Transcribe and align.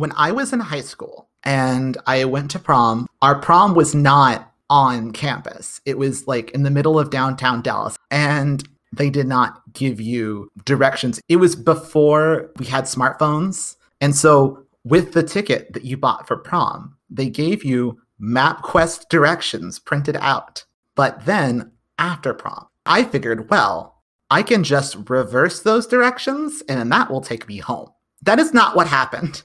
When 0.00 0.12
I 0.16 0.32
was 0.32 0.54
in 0.54 0.60
high 0.60 0.80
school 0.80 1.28
and 1.44 1.98
I 2.06 2.24
went 2.24 2.50
to 2.52 2.58
prom, 2.58 3.06
our 3.20 3.38
prom 3.38 3.74
was 3.74 3.94
not 3.94 4.50
on 4.70 5.12
campus. 5.12 5.82
It 5.84 5.98
was 5.98 6.26
like 6.26 6.50
in 6.52 6.62
the 6.62 6.70
middle 6.70 6.98
of 6.98 7.10
downtown 7.10 7.60
Dallas. 7.60 7.98
And 8.10 8.66
they 8.96 9.10
did 9.10 9.26
not 9.26 9.60
give 9.74 10.00
you 10.00 10.48
directions. 10.64 11.20
It 11.28 11.36
was 11.36 11.54
before 11.54 12.50
we 12.58 12.64
had 12.64 12.84
smartphones. 12.84 13.76
And 14.00 14.16
so 14.16 14.64
with 14.84 15.12
the 15.12 15.22
ticket 15.22 15.74
that 15.74 15.84
you 15.84 15.98
bought 15.98 16.26
for 16.26 16.38
prom, 16.38 16.96
they 17.10 17.28
gave 17.28 17.62
you 17.62 18.00
MapQuest 18.18 19.10
directions 19.10 19.78
printed 19.78 20.16
out. 20.16 20.64
But 20.96 21.26
then 21.26 21.72
after 21.98 22.32
prom, 22.32 22.68
I 22.86 23.04
figured, 23.04 23.50
well, 23.50 24.00
I 24.30 24.44
can 24.44 24.64
just 24.64 25.10
reverse 25.10 25.60
those 25.60 25.86
directions 25.86 26.62
and 26.70 26.90
that 26.90 27.10
will 27.10 27.20
take 27.20 27.46
me 27.46 27.58
home. 27.58 27.90
That 28.22 28.38
is 28.38 28.54
not 28.54 28.74
what 28.74 28.86
happened. 28.86 29.42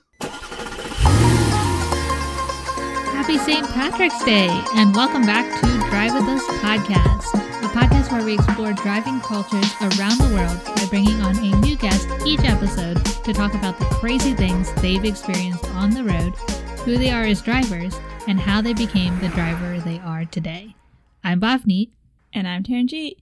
Happy 3.26 3.40
St. 3.40 3.68
Patrick's 3.70 4.24
Day, 4.24 4.50
and 4.76 4.96
welcome 4.96 5.24
back 5.24 5.52
to 5.60 5.90
Drive 5.90 6.14
With 6.14 6.26
Us 6.26 6.44
podcast, 6.62 7.34
a 7.34 7.68
podcast 7.70 8.12
where 8.12 8.24
we 8.24 8.36
explore 8.36 8.74
driving 8.74 9.20
cultures 9.22 9.66
around 9.82 10.20
the 10.20 10.32
world 10.36 10.64
by 10.64 10.86
bringing 10.92 11.20
on 11.22 11.36
a 11.36 11.60
new 11.60 11.76
guest 11.76 12.08
each 12.24 12.42
episode 12.42 13.04
to 13.04 13.34
talk 13.34 13.56
about 13.56 13.80
the 13.80 13.86
crazy 13.86 14.36
things 14.36 14.72
they've 14.74 15.04
experienced 15.04 15.66
on 15.70 15.90
the 15.90 16.04
road, 16.04 16.36
who 16.82 17.00
they 17.00 17.10
are 17.10 17.24
as 17.24 17.42
drivers, 17.42 18.00
and 18.28 18.40
how 18.40 18.62
they 18.62 18.74
became 18.74 19.20
the 19.20 19.30
driver 19.30 19.80
they 19.80 19.98
are 20.02 20.26
today. 20.26 20.76
I'm 21.24 21.42
Bhavneet. 21.42 21.90
And 22.32 22.48
I'm 22.48 22.62
Taranjeet. 22.62 23.16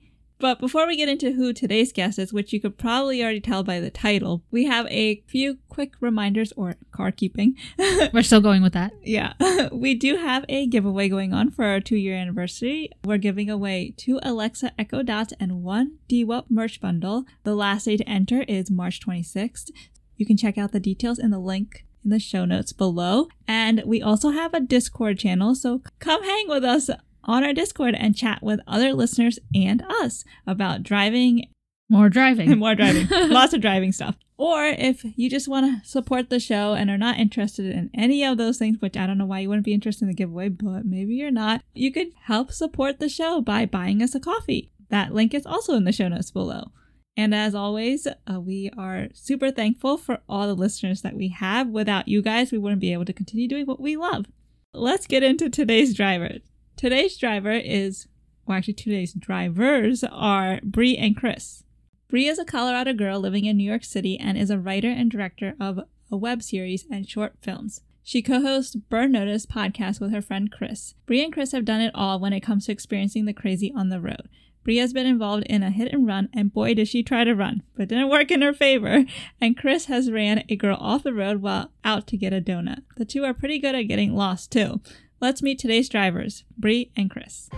But 0.43 0.59
before 0.59 0.85
we 0.85 0.97
get 0.97 1.07
into 1.07 1.31
who 1.31 1.53
today's 1.53 1.93
guest 1.93 2.19
is, 2.19 2.33
which 2.33 2.51
you 2.51 2.59
could 2.59 2.77
probably 2.77 3.23
already 3.23 3.39
tell 3.39 3.63
by 3.63 3.79
the 3.79 3.89
title, 3.89 4.43
we 4.51 4.65
have 4.65 4.85
a 4.87 5.23
few 5.25 5.59
quick 5.69 5.93
reminders 6.01 6.51
or 6.57 6.75
car 6.91 7.13
keeping. 7.13 7.55
We're 8.11 8.23
still 8.23 8.41
going 8.41 8.61
with 8.61 8.73
that. 8.73 8.91
yeah. 9.03 9.35
We 9.71 9.95
do 9.95 10.17
have 10.17 10.43
a 10.49 10.67
giveaway 10.67 11.07
going 11.07 11.33
on 11.33 11.49
for 11.49 11.63
our 11.63 11.79
two 11.79 11.95
year 11.95 12.17
anniversary. 12.17 12.89
We're 13.05 13.19
giving 13.19 13.49
away 13.49 13.93
two 13.95 14.19
Alexa 14.21 14.73
Echo 14.77 15.01
Dots 15.01 15.33
and 15.39 15.63
one 15.63 15.99
DWAP 16.09 16.47
merch 16.49 16.81
bundle. 16.81 17.23
The 17.45 17.55
last 17.55 17.85
day 17.85 17.95
to 17.95 18.09
enter 18.09 18.41
is 18.41 18.69
March 18.69 18.99
26th. 18.99 19.71
You 20.17 20.25
can 20.25 20.35
check 20.35 20.57
out 20.57 20.73
the 20.73 20.81
details 20.81 21.19
in 21.19 21.31
the 21.31 21.39
link 21.39 21.85
in 22.03 22.09
the 22.09 22.19
show 22.19 22.43
notes 22.43 22.73
below. 22.73 23.29
And 23.47 23.81
we 23.85 24.01
also 24.01 24.31
have 24.31 24.53
a 24.53 24.59
Discord 24.59 25.19
channel, 25.19 25.55
so 25.55 25.81
come 25.99 26.21
hang 26.21 26.49
with 26.49 26.65
us 26.65 26.89
on 27.23 27.43
our 27.43 27.53
Discord 27.53 27.95
and 27.95 28.15
chat 28.15 28.41
with 28.41 28.59
other 28.67 28.93
listeners 28.93 29.39
and 29.53 29.83
us 30.01 30.23
about 30.45 30.83
driving 30.83 31.47
More 31.89 32.09
driving. 32.09 32.57
more 32.59 32.75
driving, 32.75 33.07
lots 33.29 33.53
of 33.53 33.61
driving 33.61 33.91
stuff. 33.91 34.15
Or 34.37 34.65
if 34.65 35.05
you 35.15 35.29
just 35.29 35.47
want 35.47 35.83
to 35.83 35.87
support 35.87 36.29
the 36.29 36.39
show 36.39 36.73
and 36.73 36.89
are 36.89 36.97
not 36.97 37.19
interested 37.19 37.67
in 37.67 37.89
any 37.93 38.23
of 38.23 38.37
those 38.37 38.57
things, 38.57 38.77
which 38.79 38.97
I 38.97 39.05
don't 39.05 39.17
know 39.17 39.25
why 39.25 39.39
you 39.39 39.49
wouldn't 39.49 39.65
be 39.65 39.73
interested 39.73 40.03
in 40.03 40.09
the 40.09 40.15
giveaway, 40.15 40.49
but 40.49 40.85
maybe 40.85 41.15
you're 41.15 41.31
not, 41.31 41.61
you 41.73 41.91
could 41.91 42.07
help 42.23 42.51
support 42.51 42.99
the 42.99 43.09
show 43.09 43.41
by 43.41 43.65
buying 43.65 44.01
us 44.01 44.15
a 44.15 44.19
coffee. 44.19 44.71
That 44.89 45.13
link 45.13 45.33
is 45.33 45.45
also 45.45 45.75
in 45.75 45.85
the 45.85 45.91
show 45.91 46.07
notes 46.07 46.31
below. 46.31 46.71
And 47.15 47.33
as 47.35 47.53
always, 47.53 48.07
uh, 48.07 48.41
we 48.41 48.71
are 48.75 49.07
super 49.13 49.51
thankful 49.51 49.97
for 49.97 50.21
all 50.27 50.47
the 50.47 50.55
listeners 50.55 51.03
that 51.03 51.15
we 51.15 51.27
have. 51.29 51.69
Without 51.69 52.07
you 52.07 52.21
guys, 52.23 52.51
we 52.51 52.57
wouldn't 52.57 52.81
be 52.81 52.91
able 52.91 53.05
to 53.05 53.13
continue 53.13 53.47
doing 53.47 53.65
what 53.65 53.79
we 53.79 53.95
love. 53.95 54.25
Let's 54.73 55.05
get 55.05 55.21
into 55.21 55.49
today's 55.49 55.93
driver. 55.93 56.37
Today's 56.75 57.17
driver 57.17 57.51
is, 57.51 58.07
well, 58.45 58.57
actually, 58.57 58.73
today's 58.73 59.13
drivers 59.13 60.03
are 60.03 60.59
Bree 60.63 60.97
and 60.97 61.15
Chris. 61.15 61.63
Bree 62.09 62.27
is 62.27 62.39
a 62.39 62.45
Colorado 62.45 62.93
girl 62.93 63.19
living 63.19 63.45
in 63.45 63.57
New 63.57 63.69
York 63.69 63.83
City 63.83 64.19
and 64.19 64.37
is 64.37 64.49
a 64.49 64.59
writer 64.59 64.89
and 64.89 65.09
director 65.09 65.55
of 65.59 65.79
a 66.11 66.17
web 66.17 66.43
series 66.43 66.85
and 66.91 67.07
short 67.07 67.33
films. 67.41 67.81
She 68.03 68.21
co-hosts 68.21 68.75
Burn 68.75 69.13
Notice 69.13 69.45
podcast 69.45 70.01
with 70.01 70.11
her 70.11 70.21
friend 70.21 70.51
Chris. 70.51 70.93
Bree 71.05 71.23
and 71.23 71.31
Chris 71.31 71.53
have 71.53 71.63
done 71.63 71.79
it 71.79 71.91
all 71.95 72.19
when 72.19 72.33
it 72.33 72.41
comes 72.41 72.65
to 72.65 72.71
experiencing 72.71 73.25
the 73.25 73.33
crazy 73.33 73.71
on 73.75 73.89
the 73.89 74.01
road. 74.01 74.27
Bree 74.63 74.77
has 74.77 74.93
been 74.93 75.05
involved 75.05 75.45
in 75.47 75.63
a 75.63 75.71
hit 75.71 75.91
and 75.91 76.07
run, 76.07 76.29
and 76.33 76.53
boy, 76.53 76.73
did 76.73 76.87
she 76.87 77.03
try 77.03 77.23
to 77.23 77.35
run, 77.35 77.63
but 77.75 77.89
didn't 77.89 78.09
work 78.09 78.31
in 78.31 78.41
her 78.41 78.53
favor. 78.53 79.05
And 79.41 79.57
Chris 79.57 79.85
has 79.85 80.11
ran 80.11 80.43
a 80.49 80.55
girl 80.55 80.77
off 80.79 81.03
the 81.03 81.13
road 81.13 81.41
while 81.41 81.71
out 81.83 82.07
to 82.07 82.17
get 82.17 82.33
a 82.33 82.41
donut. 82.41 82.83
The 82.95 83.05
two 83.05 83.23
are 83.23 83.33
pretty 83.33 83.59
good 83.59 83.75
at 83.75 83.83
getting 83.83 84.13
lost 84.13 84.51
too. 84.51 84.81
Let's 85.23 85.41
meet 85.41 85.57
today's 85.57 85.87
drivers, 85.87 86.43
Bree 86.57 86.91
and 86.97 87.09
Chris. 87.09 87.49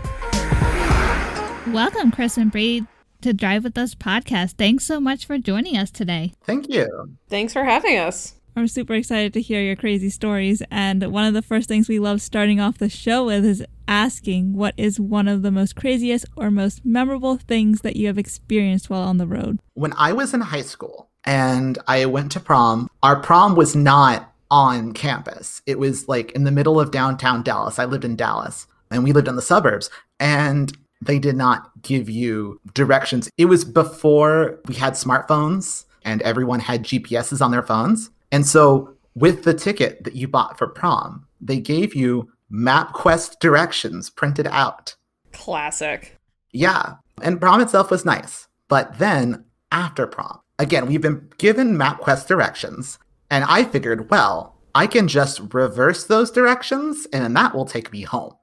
Welcome, 1.73 2.11
Chris 2.11 2.37
and 2.37 2.51
Bree, 2.51 2.85
to 3.21 3.33
Drive 3.33 3.63
With 3.63 3.75
Us 3.75 3.95
podcast. 3.95 4.51
Thanks 4.51 4.85
so 4.85 4.99
much 4.99 5.25
for 5.25 5.39
joining 5.39 5.75
us 5.75 5.89
today. 5.89 6.33
Thank 6.43 6.69
you. 6.69 7.17
Thanks 7.27 7.53
for 7.53 7.63
having 7.63 7.97
us. 7.97 8.35
I'm 8.55 8.67
super 8.67 8.93
excited 8.93 9.33
to 9.33 9.41
hear 9.41 9.63
your 9.63 9.75
crazy 9.75 10.11
stories. 10.11 10.61
And 10.69 11.11
one 11.11 11.25
of 11.25 11.33
the 11.33 11.41
first 11.41 11.67
things 11.67 11.89
we 11.89 11.97
love 11.97 12.21
starting 12.21 12.59
off 12.59 12.77
the 12.77 12.87
show 12.87 13.25
with 13.25 13.43
is 13.43 13.65
asking 13.87 14.53
what 14.53 14.75
is 14.77 14.99
one 14.99 15.27
of 15.27 15.41
the 15.41 15.49
most 15.49 15.75
craziest 15.75 16.25
or 16.35 16.51
most 16.51 16.85
memorable 16.85 17.37
things 17.37 17.81
that 17.81 17.95
you 17.95 18.05
have 18.05 18.19
experienced 18.19 18.91
while 18.91 19.01
on 19.01 19.17
the 19.17 19.25
road? 19.25 19.59
When 19.73 19.93
I 19.97 20.13
was 20.13 20.35
in 20.35 20.41
high 20.41 20.61
school 20.61 21.09
and 21.23 21.79
I 21.87 22.05
went 22.05 22.31
to 22.33 22.39
prom, 22.39 22.91
our 23.01 23.15
prom 23.15 23.55
was 23.55 23.75
not 23.75 24.34
on 24.51 24.93
campus. 24.93 25.61
It 25.65 25.79
was 25.79 26.07
like 26.07 26.31
in 26.31 26.43
the 26.43 26.51
middle 26.51 26.79
of 26.79 26.91
downtown 26.91 27.43
Dallas. 27.43 27.79
I 27.79 27.85
lived 27.85 28.05
in 28.05 28.15
Dallas 28.15 28.67
and 28.91 29.03
we 29.03 29.11
lived 29.11 29.27
in 29.27 29.35
the 29.35 29.41
suburbs. 29.41 29.89
And 30.19 30.75
they 31.01 31.19
did 31.19 31.35
not 31.35 31.71
give 31.81 32.09
you 32.09 32.59
directions. 32.73 33.29
It 33.37 33.45
was 33.45 33.65
before 33.65 34.59
we 34.67 34.75
had 34.75 34.93
smartphones 34.93 35.85
and 36.03 36.21
everyone 36.21 36.59
had 36.59 36.83
GPSs 36.83 37.41
on 37.41 37.51
their 37.51 37.63
phones. 37.63 38.09
And 38.31 38.45
so, 38.45 38.91
with 39.15 39.43
the 39.43 39.53
ticket 39.53 40.03
that 40.03 40.15
you 40.15 40.27
bought 40.27 40.57
for 40.57 40.67
prom, 40.67 41.25
they 41.39 41.59
gave 41.59 41.95
you 41.95 42.29
MapQuest 42.51 43.39
directions 43.39 44.09
printed 44.09 44.47
out. 44.47 44.95
Classic. 45.31 46.17
Yeah. 46.51 46.95
And 47.21 47.39
prom 47.39 47.61
itself 47.61 47.91
was 47.91 48.05
nice. 48.05 48.47
But 48.67 48.99
then, 48.99 49.45
after 49.71 50.05
prom, 50.05 50.39
again, 50.59 50.85
we've 50.85 51.01
been 51.01 51.29
given 51.37 51.77
MapQuest 51.77 52.27
directions. 52.27 52.99
And 53.29 53.43
I 53.45 53.63
figured, 53.63 54.09
well, 54.09 54.55
I 54.73 54.87
can 54.87 55.07
just 55.07 55.53
reverse 55.53 56.05
those 56.05 56.31
directions 56.31 57.07
and 57.13 57.23
then 57.23 57.33
that 57.33 57.55
will 57.55 57.65
take 57.65 57.91
me 57.91 58.01
home. 58.01 58.33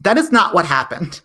That 0.00 0.18
is 0.18 0.30
not 0.30 0.54
what 0.54 0.66
happened. 0.66 1.20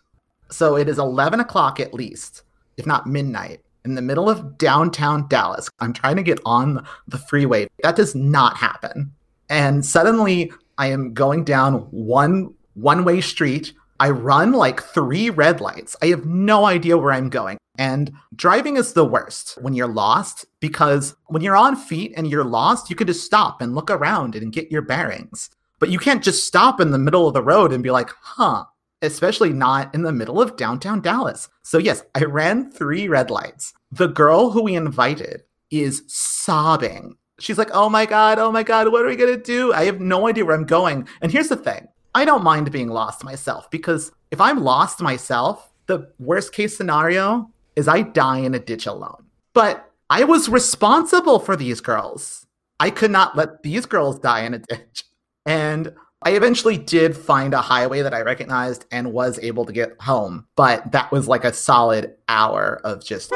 So 0.49 0.75
it 0.77 0.89
is 0.89 0.97
11 0.97 1.39
o'clock 1.39 1.79
at 1.79 1.93
least, 1.93 2.43
if 2.77 2.85
not 2.85 3.05
midnight, 3.05 3.61
in 3.85 3.95
the 3.95 4.01
middle 4.01 4.29
of 4.29 4.57
downtown 4.57 5.27
Dallas. 5.27 5.69
I'm 5.79 5.93
trying 5.93 6.15
to 6.15 6.23
get 6.23 6.39
on 6.45 6.85
the 7.07 7.17
freeway. 7.17 7.67
That 7.83 7.95
does 7.95 8.15
not 8.15 8.57
happen. 8.57 9.13
And 9.49 9.85
suddenly 9.85 10.51
I 10.77 10.87
am 10.87 11.13
going 11.13 11.43
down 11.43 11.81
one 11.91 12.53
one 12.73 13.03
way 13.03 13.19
street. 13.21 13.73
I 13.99 14.11
run 14.11 14.53
like 14.53 14.81
three 14.81 15.29
red 15.29 15.59
lights. 15.59 15.95
I 16.01 16.07
have 16.07 16.25
no 16.25 16.65
idea 16.65 16.97
where 16.97 17.11
I'm 17.11 17.29
going. 17.29 17.57
And 17.77 18.11
driving 18.35 18.77
is 18.77 18.93
the 18.93 19.05
worst 19.05 19.57
when 19.61 19.73
you're 19.73 19.87
lost 19.87 20.45
because 20.59 21.15
when 21.27 21.41
you're 21.41 21.55
on 21.55 21.75
feet 21.75 22.13
and 22.15 22.27
you're 22.27 22.43
lost, 22.43 22.89
you 22.89 22.95
can 22.95 23.07
just 23.07 23.25
stop 23.25 23.61
and 23.61 23.75
look 23.75 23.89
around 23.89 24.35
and 24.35 24.53
get 24.53 24.71
your 24.71 24.81
bearings. 24.81 25.49
But 25.79 25.89
you 25.89 25.99
can't 25.99 26.23
just 26.23 26.45
stop 26.45 26.81
in 26.81 26.91
the 26.91 26.97
middle 26.97 27.27
of 27.27 27.33
the 27.33 27.41
road 27.41 27.71
and 27.71 27.83
be 27.83 27.91
like, 27.91 28.09
huh, 28.21 28.65
especially 29.01 29.53
not 29.53 29.93
in 29.95 30.03
the 30.03 30.11
middle 30.11 30.41
of 30.41 30.57
downtown 30.57 31.01
Dallas. 31.01 31.47
So, 31.63 31.77
yes, 31.77 32.03
I 32.15 32.23
ran 32.25 32.69
three 32.69 33.07
red 33.07 33.31
lights. 33.31 33.73
The 33.91 34.07
girl 34.07 34.51
who 34.51 34.63
we 34.63 34.75
invited 34.75 35.43
is 35.71 36.03
sobbing. 36.07 37.15
She's 37.39 37.57
like, 37.57 37.71
oh 37.71 37.89
my 37.89 38.05
God, 38.05 38.39
oh 38.39 38.51
my 38.51 38.63
God, 38.63 38.91
what 38.91 39.03
are 39.03 39.07
we 39.07 39.15
to 39.15 39.37
do? 39.37 39.71
I 39.71 39.85
have 39.85 40.01
no 40.01 40.27
idea 40.27 40.45
where 40.45 40.55
I'm 40.55 40.65
going. 40.65 41.07
And 41.21 41.31
here's 41.31 41.47
the 41.47 41.55
thing 41.55 41.87
I 42.15 42.25
don't 42.25 42.43
mind 42.43 42.71
being 42.71 42.89
lost 42.89 43.23
myself 43.23 43.69
because 43.69 44.11
if 44.31 44.41
I'm 44.41 44.63
lost 44.63 45.01
myself, 45.01 45.69
the 45.85 46.11
worst 46.19 46.53
case 46.53 46.75
scenario 46.75 47.51
is 47.75 47.87
I 47.87 48.01
die 48.01 48.39
in 48.39 48.55
a 48.55 48.59
ditch 48.59 48.85
alone. 48.85 49.25
But 49.53 49.91
I 50.09 50.23
was 50.23 50.49
responsible 50.49 51.39
for 51.39 51.55
these 51.55 51.81
girls. 51.81 52.47
I 52.79 52.89
could 52.89 53.11
not 53.11 53.35
let 53.35 53.63
these 53.63 53.85
girls 53.85 54.19
die 54.19 54.41
in 54.41 54.53
a 54.53 54.59
ditch. 54.59 55.03
And 55.45 55.93
I 56.21 56.31
eventually 56.31 56.77
did 56.77 57.15
find 57.15 57.53
a 57.53 57.61
highway 57.61 58.01
that 58.01 58.13
I 58.13 58.21
recognized 58.21 58.85
and 58.91 59.13
was 59.13 59.39
able 59.39 59.65
to 59.65 59.71
get 59.71 60.01
home, 60.01 60.47
but 60.55 60.91
that 60.91 61.11
was 61.11 61.27
like 61.27 61.45
a 61.45 61.53
solid 61.53 62.15
hour 62.27 62.81
of 62.83 63.03
just. 63.05 63.31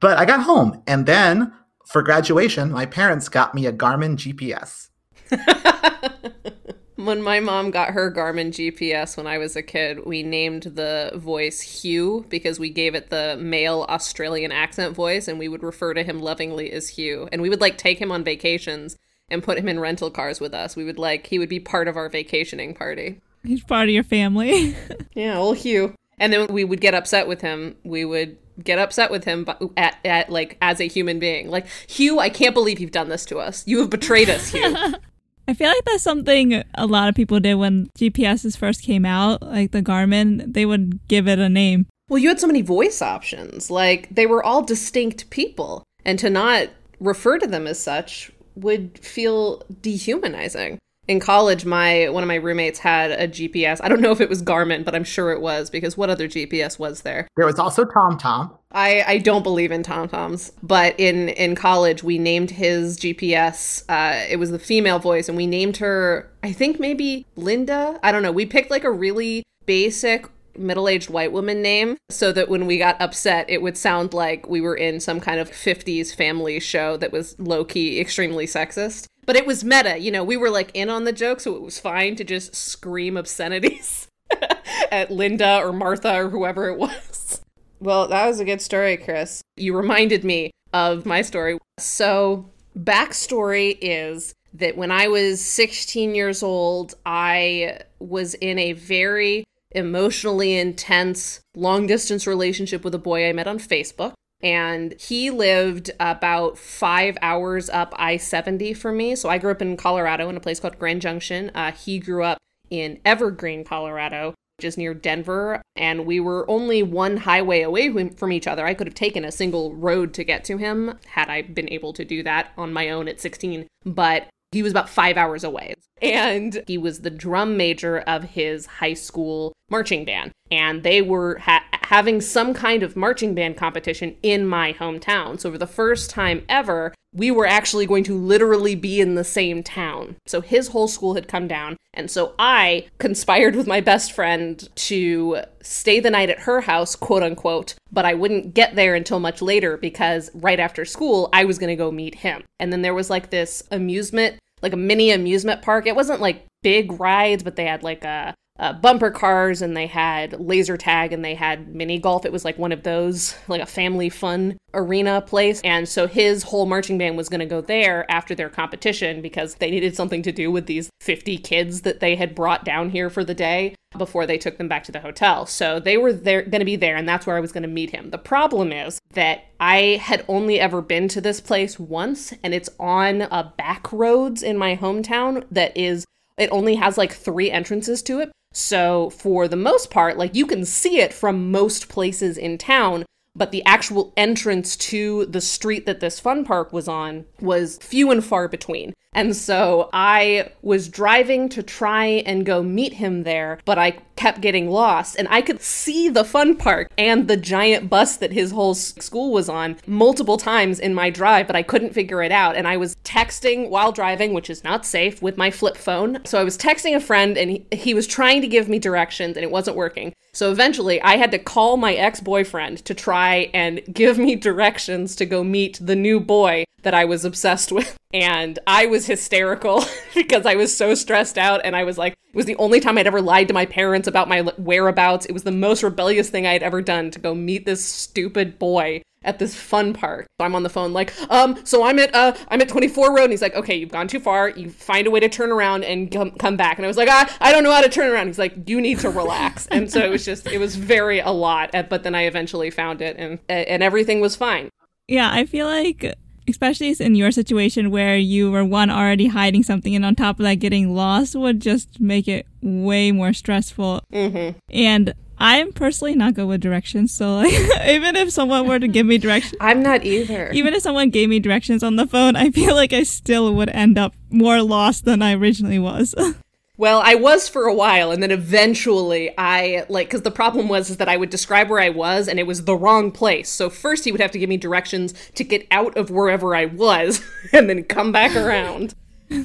But 0.00 0.18
I 0.18 0.24
got 0.24 0.42
home, 0.42 0.82
and 0.86 1.04
then 1.04 1.52
for 1.86 2.02
graduation, 2.02 2.72
my 2.72 2.86
parents 2.86 3.28
got 3.28 3.54
me 3.54 3.66
a 3.66 3.72
Garmin 3.72 4.16
GPS. 4.16 4.88
when 6.98 7.22
my 7.22 7.38
mom 7.38 7.70
got 7.70 7.90
her 7.90 8.10
Garmin 8.10 8.48
GPS 8.48 9.16
when 9.16 9.28
I 9.28 9.38
was 9.38 9.54
a 9.54 9.62
kid, 9.62 10.04
we 10.04 10.24
named 10.24 10.64
the 10.64 11.12
voice 11.14 11.60
Hugh 11.60 12.26
because 12.28 12.58
we 12.58 12.70
gave 12.70 12.96
it 12.96 13.08
the 13.08 13.36
male 13.40 13.86
Australian 13.88 14.50
accent 14.50 14.96
voice 14.96 15.28
and 15.28 15.38
we 15.38 15.46
would 15.46 15.62
refer 15.62 15.94
to 15.94 16.02
him 16.02 16.20
lovingly 16.20 16.72
as 16.72 16.88
Hugh. 16.88 17.28
And 17.30 17.40
we 17.40 17.50
would 17.50 17.60
like 17.60 17.78
take 17.78 18.00
him 18.00 18.10
on 18.10 18.24
vacations 18.24 18.96
and 19.30 19.44
put 19.44 19.58
him 19.58 19.68
in 19.68 19.78
rental 19.78 20.10
cars 20.10 20.40
with 20.40 20.52
us. 20.52 20.74
We 20.74 20.82
would 20.82 20.98
like 20.98 21.28
he 21.28 21.38
would 21.38 21.48
be 21.48 21.60
part 21.60 21.86
of 21.86 21.96
our 21.96 22.08
vacationing 22.08 22.74
party. 22.74 23.20
He's 23.44 23.62
part 23.62 23.88
of 23.88 23.94
your 23.94 24.04
family. 24.04 24.76
Yeah, 25.12 25.38
old 25.38 25.58
Hugh. 25.58 25.94
And 26.18 26.32
then 26.32 26.46
we 26.48 26.64
would 26.64 26.80
get 26.80 26.94
upset 26.94 27.26
with 27.26 27.40
him. 27.40 27.76
We 27.84 28.04
would 28.04 28.38
get 28.62 28.78
upset 28.78 29.10
with 29.10 29.24
him 29.24 29.44
but 29.44 29.60
at, 29.76 29.98
at 30.04 30.30
like 30.30 30.58
as 30.60 30.80
a 30.80 30.88
human 30.88 31.18
being. 31.20 31.48
Like, 31.48 31.66
Hugh, 31.88 32.18
I 32.18 32.28
can't 32.28 32.54
believe 32.54 32.80
you've 32.80 32.90
done 32.90 33.08
this 33.08 33.24
to 33.26 33.38
us. 33.38 33.66
You 33.66 33.78
have 33.80 33.90
betrayed 33.90 34.30
us, 34.30 34.50
Hugh. 34.50 34.94
I 35.48 35.54
feel 35.54 35.68
like 35.68 35.84
that's 35.86 36.02
something 36.02 36.62
a 36.74 36.86
lot 36.86 37.08
of 37.08 37.14
people 37.14 37.40
did 37.40 37.54
when 37.54 37.88
GPSs 37.98 38.56
first 38.56 38.82
came 38.82 39.06
out, 39.06 39.42
like 39.42 39.72
the 39.72 39.82
Garmin, 39.82 40.52
they 40.52 40.66
would 40.66 41.00
give 41.08 41.26
it 41.26 41.38
a 41.38 41.48
name. 41.48 41.86
Well, 42.10 42.18
you 42.18 42.28
had 42.28 42.38
so 42.38 42.46
many 42.46 42.60
voice 42.60 43.00
options. 43.00 43.70
Like 43.70 44.14
they 44.14 44.26
were 44.26 44.44
all 44.44 44.62
distinct 44.62 45.30
people. 45.30 45.84
And 46.04 46.18
to 46.18 46.28
not 46.28 46.68
refer 47.00 47.38
to 47.38 47.46
them 47.46 47.66
as 47.66 47.78
such 47.78 48.30
would 48.56 48.98
feel 48.98 49.62
dehumanizing. 49.80 50.78
In 51.08 51.20
college, 51.20 51.64
my 51.64 52.10
one 52.10 52.22
of 52.22 52.28
my 52.28 52.34
roommates 52.34 52.78
had 52.78 53.10
a 53.10 53.26
GPS. 53.26 53.80
I 53.82 53.88
don't 53.88 54.02
know 54.02 54.12
if 54.12 54.20
it 54.20 54.28
was 54.28 54.42
Garmin, 54.42 54.84
but 54.84 54.94
I'm 54.94 55.04
sure 55.04 55.32
it 55.32 55.40
was 55.40 55.70
because 55.70 55.96
what 55.96 56.10
other 56.10 56.28
GPS 56.28 56.78
was 56.78 57.00
there? 57.00 57.26
There 57.34 57.46
was 57.46 57.58
also 57.58 57.86
TomTom. 57.86 58.56
I, 58.72 59.02
I 59.06 59.18
don't 59.18 59.42
believe 59.42 59.72
in 59.72 59.82
TomToms, 59.82 60.52
but 60.62 60.94
in 61.00 61.30
in 61.30 61.54
college 61.54 62.02
we 62.02 62.18
named 62.18 62.50
his 62.50 62.98
GPS. 62.98 63.84
Uh, 63.88 64.26
it 64.28 64.36
was 64.36 64.50
the 64.50 64.58
female 64.58 64.98
voice, 64.98 65.28
and 65.28 65.36
we 65.36 65.46
named 65.46 65.78
her. 65.78 66.30
I 66.42 66.52
think 66.52 66.78
maybe 66.78 67.24
Linda. 67.36 67.98
I 68.02 68.12
don't 68.12 68.22
know. 68.22 68.32
We 68.32 68.44
picked 68.44 68.70
like 68.70 68.84
a 68.84 68.90
really 68.90 69.44
basic 69.64 70.26
middle-aged 70.56 71.08
white 71.08 71.32
woman 71.32 71.62
name 71.62 71.96
so 72.10 72.32
that 72.32 72.48
when 72.48 72.66
we 72.66 72.78
got 72.78 73.00
upset 73.00 73.48
it 73.48 73.62
would 73.62 73.76
sound 73.78 74.12
like 74.12 74.48
we 74.48 74.60
were 74.60 74.74
in 74.74 74.98
some 74.98 75.20
kind 75.20 75.38
of 75.38 75.48
50s 75.48 76.12
family 76.12 76.58
show 76.58 76.96
that 76.96 77.12
was 77.12 77.38
low-key 77.38 78.00
extremely 78.00 78.44
sexist 78.44 79.06
but 79.28 79.36
it 79.36 79.46
was 79.46 79.62
meta 79.62 79.98
you 79.98 80.10
know 80.10 80.24
we 80.24 80.38
were 80.38 80.48
like 80.48 80.70
in 80.72 80.88
on 80.88 81.04
the 81.04 81.12
joke 81.12 81.38
so 81.38 81.54
it 81.54 81.60
was 81.60 81.78
fine 81.78 82.16
to 82.16 82.24
just 82.24 82.56
scream 82.56 83.14
obscenities 83.14 84.08
at 84.90 85.10
linda 85.10 85.60
or 85.62 85.70
martha 85.70 86.14
or 86.14 86.30
whoever 86.30 86.68
it 86.68 86.78
was. 86.78 87.42
Well 87.78 88.08
that 88.08 88.26
was 88.26 88.40
a 88.40 88.44
good 88.46 88.62
story 88.62 88.96
chris. 88.96 89.42
You 89.56 89.76
reminded 89.76 90.24
me 90.24 90.50
of 90.72 91.04
my 91.04 91.20
story. 91.20 91.58
So 91.78 92.48
backstory 92.76 93.76
is 93.82 94.32
that 94.54 94.78
when 94.78 94.90
i 94.90 95.08
was 95.08 95.44
16 95.44 96.14
years 96.14 96.42
old 96.42 96.94
i 97.04 97.80
was 97.98 98.32
in 98.34 98.58
a 98.58 98.72
very 98.72 99.44
emotionally 99.72 100.56
intense 100.56 101.40
long 101.54 101.86
distance 101.86 102.26
relationship 102.26 102.82
with 102.82 102.94
a 102.94 102.98
boy 102.98 103.28
I 103.28 103.34
met 103.34 103.46
on 103.46 103.58
Facebook. 103.58 104.14
And 104.40 104.94
he 105.00 105.30
lived 105.30 105.90
about 105.98 106.58
five 106.58 107.18
hours 107.22 107.68
up 107.70 107.92
I 107.96 108.16
70 108.16 108.74
from 108.74 108.96
me. 108.96 109.16
So 109.16 109.28
I 109.28 109.38
grew 109.38 109.50
up 109.50 109.62
in 109.62 109.76
Colorado 109.76 110.28
in 110.28 110.36
a 110.36 110.40
place 110.40 110.60
called 110.60 110.78
Grand 110.78 111.02
Junction. 111.02 111.50
Uh, 111.54 111.72
he 111.72 111.98
grew 111.98 112.22
up 112.22 112.38
in 112.70 113.00
Evergreen, 113.04 113.64
Colorado, 113.64 114.34
which 114.58 114.66
is 114.66 114.78
near 114.78 114.94
Denver. 114.94 115.60
And 115.74 116.06
we 116.06 116.20
were 116.20 116.48
only 116.48 116.82
one 116.82 117.18
highway 117.18 117.62
away 117.62 118.10
from 118.10 118.32
each 118.32 118.46
other. 118.46 118.64
I 118.64 118.74
could 118.74 118.86
have 118.86 118.94
taken 118.94 119.24
a 119.24 119.32
single 119.32 119.74
road 119.74 120.14
to 120.14 120.24
get 120.24 120.44
to 120.44 120.56
him 120.56 120.98
had 121.06 121.28
I 121.28 121.42
been 121.42 121.70
able 121.72 121.92
to 121.94 122.04
do 122.04 122.22
that 122.22 122.52
on 122.56 122.72
my 122.72 122.90
own 122.90 123.08
at 123.08 123.20
16. 123.20 123.66
But 123.84 124.28
he 124.52 124.62
was 124.62 124.72
about 124.72 124.88
five 124.88 125.16
hours 125.16 125.44
away. 125.44 125.74
And 126.00 126.62
he 126.66 126.78
was 126.78 127.00
the 127.00 127.10
drum 127.10 127.56
major 127.56 127.98
of 127.98 128.22
his 128.22 128.66
high 128.66 128.94
school 128.94 129.52
marching 129.68 130.04
band. 130.04 130.32
And 130.50 130.82
they 130.82 131.02
were 131.02 131.38
ha- 131.38 131.64
having 131.88 132.20
some 132.20 132.52
kind 132.52 132.82
of 132.82 132.96
marching 132.96 133.34
band 133.34 133.56
competition 133.56 134.14
in 134.22 134.46
my 134.46 134.74
hometown. 134.74 135.40
So, 135.40 135.50
for 135.50 135.56
the 135.56 135.66
first 135.66 136.10
time 136.10 136.44
ever, 136.46 136.94
we 137.14 137.30
were 137.30 137.46
actually 137.46 137.86
going 137.86 138.04
to 138.04 138.14
literally 138.14 138.74
be 138.74 139.00
in 139.00 139.14
the 139.14 139.24
same 139.24 139.62
town. 139.62 140.16
So, 140.26 140.42
his 140.42 140.68
whole 140.68 140.86
school 140.86 141.14
had 141.14 141.28
come 141.28 141.48
down. 141.48 141.78
And 141.94 142.10
so, 142.10 142.34
I 142.38 142.88
conspired 142.98 143.56
with 143.56 143.66
my 143.66 143.80
best 143.80 144.12
friend 144.12 144.68
to 144.74 145.38
stay 145.62 145.98
the 145.98 146.10
night 146.10 146.28
at 146.28 146.40
her 146.40 146.60
house, 146.60 146.94
quote 146.94 147.22
unquote, 147.22 147.74
but 147.90 148.04
I 148.04 148.12
wouldn't 148.12 148.52
get 148.52 148.74
there 148.74 148.94
until 148.94 149.18
much 149.18 149.40
later 149.40 149.78
because 149.78 150.30
right 150.34 150.60
after 150.60 150.84
school, 150.84 151.30
I 151.32 151.46
was 151.46 151.58
going 151.58 151.70
to 151.70 151.76
go 151.76 151.90
meet 151.90 152.16
him. 152.16 152.44
And 152.60 152.70
then 152.70 152.82
there 152.82 152.94
was 152.94 153.08
like 153.08 153.30
this 153.30 153.62
amusement 153.70 154.38
like 154.60 154.72
a 154.72 154.76
mini 154.76 155.12
amusement 155.12 155.62
park. 155.62 155.86
It 155.86 155.96
wasn't 155.96 156.20
like 156.20 156.44
big 156.62 156.98
rides, 157.00 157.44
but 157.44 157.56
they 157.56 157.64
had 157.64 157.82
like 157.82 158.04
a 158.04 158.34
uh, 158.58 158.72
bumper 158.72 159.10
cars 159.10 159.62
and 159.62 159.76
they 159.76 159.86
had 159.86 160.40
laser 160.40 160.76
tag 160.76 161.12
and 161.12 161.24
they 161.24 161.34
had 161.34 161.74
mini 161.74 161.98
golf. 161.98 162.24
It 162.24 162.32
was 162.32 162.44
like 162.44 162.58
one 162.58 162.72
of 162.72 162.82
those, 162.82 163.36
like 163.46 163.60
a 163.60 163.66
family 163.66 164.08
fun 164.08 164.58
arena 164.74 165.20
place. 165.20 165.60
And 165.62 165.88
so 165.88 166.06
his 166.06 166.42
whole 166.44 166.66
marching 166.66 166.98
band 166.98 167.16
was 167.16 167.28
going 167.28 167.40
to 167.40 167.46
go 167.46 167.60
there 167.60 168.10
after 168.10 168.34
their 168.34 168.48
competition 168.48 169.22
because 169.22 169.56
they 169.56 169.70
needed 169.70 169.94
something 169.94 170.22
to 170.22 170.32
do 170.32 170.50
with 170.50 170.66
these 170.66 170.90
50 171.00 171.38
kids 171.38 171.82
that 171.82 172.00
they 172.00 172.16
had 172.16 172.34
brought 172.34 172.64
down 172.64 172.90
here 172.90 173.10
for 173.10 173.24
the 173.24 173.34
day 173.34 173.74
before 173.96 174.26
they 174.26 174.36
took 174.36 174.58
them 174.58 174.68
back 174.68 174.84
to 174.84 174.92
the 174.92 175.00
hotel. 175.00 175.46
So 175.46 175.80
they 175.80 175.96
were 175.96 176.12
there 176.12 176.42
going 176.42 176.60
to 176.60 176.66
be 176.66 176.76
there 176.76 176.96
and 176.96 177.08
that's 177.08 177.26
where 177.26 177.36
I 177.36 177.40
was 177.40 177.52
going 177.52 177.62
to 177.62 177.68
meet 177.68 177.90
him. 177.90 178.10
The 178.10 178.18
problem 178.18 178.72
is 178.72 178.98
that 179.14 179.44
I 179.60 180.00
had 180.02 180.24
only 180.28 180.60
ever 180.60 180.82
been 180.82 181.08
to 181.08 181.20
this 181.20 181.40
place 181.40 181.78
once 181.78 182.34
and 182.42 182.52
it's 182.52 182.68
on 182.78 183.22
a 183.22 183.52
back 183.56 183.90
roads 183.92 184.42
in 184.42 184.58
my 184.58 184.76
hometown 184.76 185.46
that 185.50 185.76
is 185.76 186.04
it 186.36 186.50
only 186.52 186.76
has 186.76 186.98
like 186.98 187.12
3 187.12 187.50
entrances 187.50 188.02
to 188.02 188.20
it. 188.20 188.30
So, 188.52 189.10
for 189.10 189.46
the 189.46 189.56
most 189.56 189.90
part, 189.90 190.16
like 190.16 190.34
you 190.34 190.46
can 190.46 190.64
see 190.64 191.00
it 191.00 191.12
from 191.12 191.50
most 191.50 191.88
places 191.88 192.38
in 192.38 192.58
town, 192.58 193.04
but 193.38 193.52
the 193.52 193.64
actual 193.64 194.12
entrance 194.16 194.76
to 194.76 195.26
the 195.26 195.40
street 195.40 195.86
that 195.86 196.00
this 196.00 196.20
fun 196.20 196.44
park 196.44 196.72
was 196.72 196.88
on 196.88 197.24
was 197.40 197.78
few 197.78 198.10
and 198.10 198.24
far 198.24 198.48
between. 198.48 198.92
And 199.14 199.34
so 199.34 199.88
I 199.92 200.52
was 200.60 200.88
driving 200.88 201.48
to 201.50 201.62
try 201.62 202.04
and 202.04 202.44
go 202.44 202.62
meet 202.62 202.94
him 202.94 203.22
there, 203.22 203.58
but 203.64 203.78
I 203.78 203.92
kept 204.16 204.40
getting 204.40 204.70
lost. 204.70 205.16
And 205.16 205.26
I 205.30 205.40
could 205.40 205.62
see 205.62 206.08
the 206.08 206.24
fun 206.24 206.56
park 206.56 206.90
and 206.98 207.26
the 207.26 207.36
giant 207.36 207.88
bus 207.88 208.16
that 208.18 208.32
his 208.32 208.50
whole 208.50 208.74
school 208.74 209.32
was 209.32 209.48
on 209.48 209.76
multiple 209.86 210.36
times 210.36 210.78
in 210.78 210.94
my 210.94 211.08
drive, 211.08 211.46
but 211.46 211.56
I 211.56 211.62
couldn't 211.62 211.94
figure 211.94 212.22
it 212.22 212.32
out. 212.32 212.54
And 212.54 212.68
I 212.68 212.76
was 212.76 212.96
texting 213.02 213.70
while 213.70 213.92
driving, 213.92 214.34
which 214.34 214.50
is 214.50 214.62
not 214.62 214.84
safe, 214.84 215.22
with 215.22 215.36
my 215.36 215.50
flip 215.50 215.76
phone. 215.76 216.24
So 216.24 216.38
I 216.38 216.44
was 216.44 216.58
texting 216.58 216.94
a 216.94 217.00
friend 217.00 217.38
and 217.38 217.64
he, 217.72 217.94
was 217.94 218.06
trying 218.06 218.42
to 218.42 218.46
give 218.46 218.68
me 218.68 218.78
directions 218.78 219.36
and 219.36 219.42
it 219.42 219.50
wasn't 219.50 219.76
working. 219.76 220.12
So 220.38 220.52
eventually 220.52 221.02
I 221.02 221.16
had 221.16 221.32
to 221.32 221.38
call 221.40 221.76
my 221.76 221.94
ex 221.94 222.20
boyfriend 222.20 222.84
to 222.84 222.94
try 222.94 223.50
and 223.52 223.82
give 223.92 224.18
me 224.18 224.36
directions 224.36 225.16
to 225.16 225.26
go 225.26 225.42
meet 225.42 225.80
the 225.82 225.96
new 225.96 226.20
boy 226.20 226.62
that 226.82 226.94
I 226.94 227.06
was 227.06 227.24
obsessed 227.24 227.72
with. 227.72 227.96
And 228.14 228.56
I 228.64 228.86
was 228.86 229.06
hysterical 229.06 229.84
because 230.14 230.46
I 230.46 230.54
was 230.54 230.74
so 230.76 230.94
stressed 230.94 231.38
out. 231.38 231.62
And 231.64 231.74
I 231.74 231.82
was 231.82 231.98
like, 231.98 232.12
it 232.12 232.36
was 232.36 232.46
the 232.46 232.54
only 232.54 232.78
time 232.78 232.98
I'd 232.98 233.08
ever 233.08 233.20
lied 233.20 233.48
to 233.48 233.54
my 233.54 233.66
parents 233.66 234.06
about 234.06 234.28
my 234.28 234.42
whereabouts. 234.58 235.26
It 235.26 235.32
was 235.32 235.42
the 235.42 235.50
most 235.50 235.82
rebellious 235.82 236.30
thing 236.30 236.46
I 236.46 236.52
had 236.52 236.62
ever 236.62 236.82
done 236.82 237.10
to 237.10 237.18
go 237.18 237.34
meet 237.34 237.66
this 237.66 237.84
stupid 237.84 238.60
boy 238.60 239.02
at 239.22 239.38
this 239.38 239.54
fun 239.54 239.92
park. 239.92 240.26
So 240.40 240.44
I'm 240.44 240.54
on 240.54 240.62
the 240.62 240.68
phone 240.68 240.92
like, 240.92 241.12
um, 241.30 241.58
so 241.64 241.84
I'm 241.84 241.98
at 241.98 242.14
uh 242.14 242.34
I'm 242.48 242.60
at 242.60 242.68
24 242.68 243.14
Road 243.14 243.24
and 243.24 243.32
he's 243.32 243.42
like, 243.42 243.54
okay, 243.54 243.76
you've 243.76 243.90
gone 243.90 244.08
too 244.08 244.20
far. 244.20 244.50
You 244.50 244.70
find 244.70 245.06
a 245.06 245.10
way 245.10 245.20
to 245.20 245.28
turn 245.28 245.50
around 245.50 245.84
and 245.84 246.10
come 246.10 246.32
come 246.32 246.56
back. 246.56 246.78
And 246.78 246.84
I 246.84 246.88
was 246.88 246.96
like, 246.96 247.08
I, 247.08 247.30
I 247.40 247.52
don't 247.52 247.64
know 247.64 247.72
how 247.72 247.80
to 247.80 247.88
turn 247.88 248.10
around. 248.10 248.28
He's 248.28 248.38
like, 248.38 248.68
you 248.68 248.80
need 248.80 249.00
to 249.00 249.10
relax. 249.10 249.66
and 249.70 249.90
so 249.90 250.00
it 250.00 250.10
was 250.10 250.24
just 250.24 250.46
it 250.46 250.58
was 250.58 250.76
very 250.76 251.20
a 251.20 251.30
lot. 251.30 251.70
But 251.72 252.02
then 252.02 252.14
I 252.14 252.22
eventually 252.22 252.70
found 252.70 253.00
it 253.02 253.16
and 253.18 253.38
and 253.48 253.82
everything 253.82 254.20
was 254.20 254.36
fine. 254.36 254.70
Yeah, 255.06 255.30
I 255.32 255.46
feel 255.46 255.66
like 255.66 256.14
especially 256.48 256.94
in 256.98 257.14
your 257.14 257.30
situation 257.30 257.90
where 257.90 258.16
you 258.16 258.50
were 258.50 258.64
one 258.64 258.90
already 258.90 259.26
hiding 259.26 259.62
something 259.62 259.94
and 259.94 260.04
on 260.04 260.14
top 260.14 260.38
of 260.38 260.44
that 260.44 260.54
getting 260.54 260.94
lost 260.94 261.34
would 261.36 261.60
just 261.60 262.00
make 262.00 262.26
it 262.26 262.46
way 262.62 263.12
more 263.12 263.32
stressful. 263.32 264.02
Mm-hmm. 264.12 264.58
And 264.70 265.14
I'm 265.40 265.72
personally 265.72 266.14
not 266.14 266.34
good 266.34 266.46
with 266.46 266.60
directions, 266.60 267.12
so 267.12 267.36
like 267.36 267.52
even 267.86 268.16
if 268.16 268.30
someone 268.30 268.66
were 268.66 268.78
to 268.78 268.88
give 268.88 269.06
me 269.06 269.18
directions, 269.18 269.56
I'm 269.60 269.82
not 269.82 270.04
either. 270.04 270.50
Even 270.52 270.74
if 270.74 270.82
someone 270.82 271.10
gave 271.10 271.28
me 271.28 271.38
directions 271.40 271.82
on 271.82 271.96
the 271.96 272.06
phone, 272.06 272.36
I 272.36 272.50
feel 272.50 272.74
like 272.74 272.92
I 272.92 273.04
still 273.04 273.54
would 273.54 273.70
end 273.70 273.98
up 273.98 274.14
more 274.30 274.62
lost 274.62 275.04
than 275.04 275.22
I 275.22 275.34
originally 275.34 275.78
was. 275.78 276.14
Well, 276.78 277.02
I 277.04 277.16
was 277.16 277.48
for 277.48 277.66
a 277.66 277.74
while, 277.74 278.12
and 278.12 278.22
then 278.22 278.30
eventually 278.30 279.34
I 279.36 279.84
like 279.88 280.06
because 280.06 280.22
the 280.22 280.30
problem 280.30 280.68
was 280.68 280.90
is 280.90 280.98
that 280.98 281.08
I 281.08 281.16
would 281.16 281.28
describe 281.28 281.68
where 281.68 281.80
I 281.80 281.88
was, 281.88 282.28
and 282.28 282.38
it 282.38 282.46
was 282.46 282.66
the 282.66 282.76
wrong 282.76 283.10
place. 283.10 283.48
So 283.48 283.68
first 283.68 284.04
he 284.04 284.12
would 284.12 284.20
have 284.20 284.30
to 284.30 284.38
give 284.38 284.48
me 284.48 284.56
directions 284.56 285.12
to 285.34 285.42
get 285.42 285.66
out 285.72 285.96
of 285.96 286.08
wherever 286.10 286.54
I 286.54 286.66
was, 286.66 287.20
and 287.52 287.68
then 287.68 287.82
come 287.82 288.12
back 288.12 288.36
around. 288.36 288.94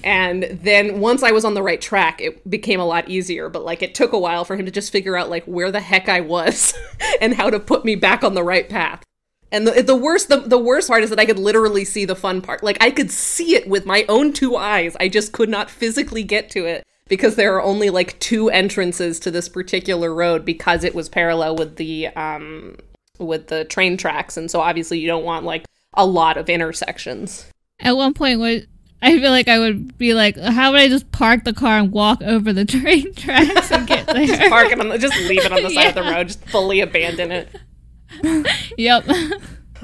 And 0.03 0.43
then 0.43 0.99
once 0.99 1.23
I 1.23 1.31
was 1.31 1.45
on 1.45 1.53
the 1.53 1.63
right 1.63 1.81
track, 1.81 2.21
it 2.21 2.49
became 2.49 2.79
a 2.79 2.85
lot 2.85 3.09
easier. 3.09 3.49
But 3.49 3.65
like 3.65 3.81
it 3.81 3.95
took 3.95 4.13
a 4.13 4.19
while 4.19 4.45
for 4.45 4.55
him 4.55 4.65
to 4.65 4.71
just 4.71 4.91
figure 4.91 5.17
out 5.17 5.29
like 5.29 5.45
where 5.45 5.71
the 5.71 5.81
heck 5.81 6.09
I 6.09 6.21
was 6.21 6.73
and 7.21 7.33
how 7.33 7.49
to 7.49 7.59
put 7.59 7.85
me 7.85 7.95
back 7.95 8.23
on 8.23 8.33
the 8.33 8.43
right 8.43 8.69
path. 8.69 9.03
And 9.51 9.67
the, 9.67 9.83
the 9.83 9.95
worst 9.95 10.29
the, 10.29 10.37
the 10.37 10.57
worst 10.57 10.87
part 10.89 11.03
is 11.03 11.09
that 11.11 11.19
I 11.19 11.25
could 11.25 11.39
literally 11.39 11.85
see 11.85 12.05
the 12.05 12.15
fun 12.15 12.41
part. 12.41 12.63
Like 12.63 12.77
I 12.81 12.89
could 12.89 13.11
see 13.11 13.55
it 13.55 13.67
with 13.67 13.85
my 13.85 14.05
own 14.09 14.33
two 14.33 14.55
eyes. 14.55 14.97
I 14.99 15.09
just 15.09 15.31
could 15.31 15.49
not 15.49 15.69
physically 15.69 16.23
get 16.23 16.49
to 16.51 16.65
it 16.65 16.83
because 17.07 17.35
there 17.35 17.55
are 17.55 17.61
only 17.61 17.89
like 17.89 18.19
two 18.19 18.49
entrances 18.49 19.19
to 19.19 19.31
this 19.31 19.49
particular 19.49 20.13
road 20.13 20.45
because 20.45 20.83
it 20.83 20.95
was 20.95 21.09
parallel 21.09 21.55
with 21.55 21.75
the 21.75 22.07
um 22.07 22.77
with 23.19 23.47
the 23.47 23.63
train 23.65 23.95
tracks 23.95 24.37
and 24.37 24.49
so 24.49 24.59
obviously 24.59 24.99
you 24.99 25.07
don't 25.07 25.23
want 25.23 25.45
like 25.45 25.65
a 25.93 26.05
lot 26.05 26.37
of 26.37 26.49
intersections. 26.49 27.45
At 27.79 27.95
one 27.95 28.15
point 28.15 28.39
what 28.39 28.63
I 29.03 29.19
feel 29.19 29.31
like 29.31 29.49
I 29.49 29.59
would 29.59 29.97
be 29.97 30.13
like, 30.13 30.37
how 30.37 30.71
would 30.71 30.79
I 30.79 30.87
just 30.87 31.11
park 31.11 31.43
the 31.43 31.53
car 31.53 31.77
and 31.77 31.91
walk 31.91 32.21
over 32.21 32.53
the 32.53 32.63
train 32.63 33.13
tracks 33.15 33.71
and 33.71 33.85
get 33.85 34.07
there? 34.07 34.25
just 34.25 34.49
park 34.49 34.71
it 34.71 34.79
on 34.79 34.87
the, 34.89 34.97
just 34.97 35.17
leave 35.27 35.43
it 35.45 35.51
on 35.51 35.61
the 35.61 35.69
side 35.69 35.81
yeah. 35.83 35.89
of 35.89 35.95
the 35.95 36.01
road, 36.13 36.27
just 36.27 36.47
fully 36.47 36.79
abandon 36.79 37.31
it. 37.31 37.49
yep. 38.77 39.03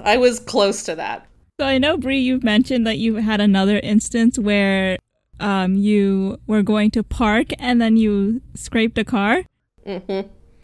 I 0.04 0.18
was 0.18 0.40
close 0.40 0.84
to 0.84 0.96
that. 0.96 1.28
So 1.60 1.66
I 1.66 1.78
know 1.78 1.98
Bree, 1.98 2.20
you've 2.20 2.44
mentioned 2.44 2.88
that 2.88 2.98
you 2.98 3.16
had 3.16 3.42
another 3.42 3.80
instance 3.80 4.40
where 4.40 4.98
um, 5.42 5.76
you 5.76 6.40
were 6.48 6.64
going 6.64 6.90
to 6.92 7.04
park 7.04 7.48
and 7.60 7.82
then 7.82 7.98
you 7.98 8.42
scraped 8.56 8.98
a 8.98 9.04
car. 9.04 9.44
hmm 9.86 10.22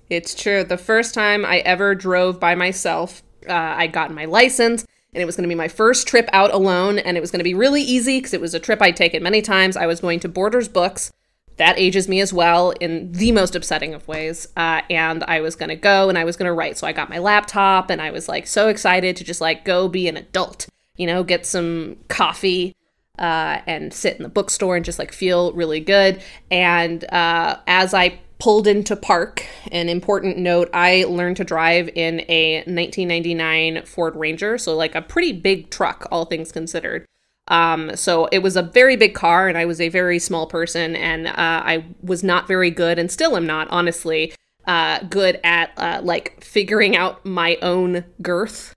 It's 0.10 0.34
true. 0.34 0.64
The 0.64 0.78
first 0.78 1.14
time 1.14 1.44
I 1.44 1.58
ever 1.60 1.94
drove 1.96 2.40
by 2.40 2.56
myself, 2.56 3.22
uh, 3.50 3.54
I 3.54 3.88
got 3.88 4.12
my 4.14 4.24
license, 4.26 4.86
and 5.16 5.22
it 5.22 5.26
was 5.26 5.38
going 5.38 5.44
to 5.44 5.50
be 5.50 5.58
my 5.58 5.70
first 5.70 6.08
trip 6.08 6.30
out 6.34 6.54
alone, 6.54 7.00
and 7.00 7.16
it 7.16 7.22
was 7.22 7.32
going 7.32 7.40
to 7.40 7.46
be 7.46 7.54
really 7.54 7.82
easy 7.82 8.20
because 8.20 8.34
it 8.34 8.42
was 8.42 8.54
a 8.54 8.60
trip 8.60 8.82
I'd 8.82 8.98
taken 8.98 9.24
many 9.24 9.42
times. 9.42 9.78
I 9.78 9.88
was 9.88 10.02
going 10.02 10.20
to 10.20 10.28
Borders 10.28 10.68
Books. 10.68 11.12
That 11.56 11.80
ages 11.80 12.10
me 12.10 12.20
as 12.20 12.34
well 12.34 12.72
in 12.72 13.14
the 13.14 13.32
most 13.32 13.56
upsetting 13.56 13.94
of 13.94 14.06
ways. 14.10 14.46
Uh, 14.58 14.82
and 14.90 15.24
I 15.24 15.40
was 15.40 15.56
going 15.56 15.70
to 15.70 15.78
go 15.78 16.10
and 16.10 16.18
I 16.18 16.26
was 16.26 16.36
going 16.36 16.48
to 16.48 16.54
write. 16.54 16.78
So 16.78 16.86
I 16.86 16.92
got 16.92 17.10
my 17.10 17.18
laptop 17.18 17.90
and 17.90 18.02
I 18.02 18.12
was 18.12 18.28
like 18.28 18.46
so 18.46 18.68
excited 18.68 19.16
to 19.16 19.24
just 19.24 19.40
like 19.40 19.64
go 19.64 19.88
be 19.88 20.10
an 20.10 20.18
adult, 20.18 20.68
you 20.98 21.08
know, 21.08 21.24
get 21.24 21.46
some 21.46 21.96
coffee 22.10 22.76
uh, 23.18 23.62
and 23.66 23.94
sit 23.94 24.18
in 24.18 24.24
the 24.24 24.30
bookstore 24.30 24.76
and 24.76 24.84
just 24.84 25.00
like 25.00 25.14
feel 25.14 25.54
really 25.54 25.80
good. 25.80 26.22
And 26.52 27.06
uh, 27.06 27.60
as 27.68 27.94
I 27.94 28.20
pulled 28.46 28.68
into 28.68 28.96
park, 28.96 29.44
an 29.72 29.90
important 29.90 30.38
note 30.38 30.70
I 30.72 31.06
learned 31.06 31.38
to 31.38 31.44
drive 31.44 31.90
in 31.96 32.20
a 32.30 32.58
1999 32.58 33.84
Ford 33.88 34.16
Ranger, 34.16 34.60
so 34.60 34.76
like 34.76 34.94
a 34.94 35.02
pretty 35.02 35.32
big 35.32 35.72
truck, 35.72 36.08
all 36.12 36.26
things 36.26 36.52
considered. 36.52 37.08
Um, 37.48 37.96
so 37.96 38.28
it 38.28 38.44
was 38.44 38.56
a 38.56 38.62
very 38.62 38.98
big 38.98 39.16
car, 39.16 39.48
and 39.48 39.58
I 39.58 39.66
was 39.66 39.82
a 39.82 39.90
very 39.90 40.20
small 40.20 40.46
person, 40.46 40.96
and 40.96 41.26
uh, 41.26 41.34
I 41.38 41.88
was 42.04 42.24
not 42.24 42.48
very 42.48 42.70
good, 42.70 43.00
and 43.00 43.12
still 43.12 43.36
am 43.36 43.48
not, 43.48 43.68
honestly, 43.72 44.32
uh, 44.68 45.00
good 45.10 45.40
at 45.44 45.72
uh, 45.78 46.02
like 46.04 46.44
figuring 46.44 46.96
out 46.96 47.26
my 47.26 47.58
own 47.64 48.06
girth 48.22 48.76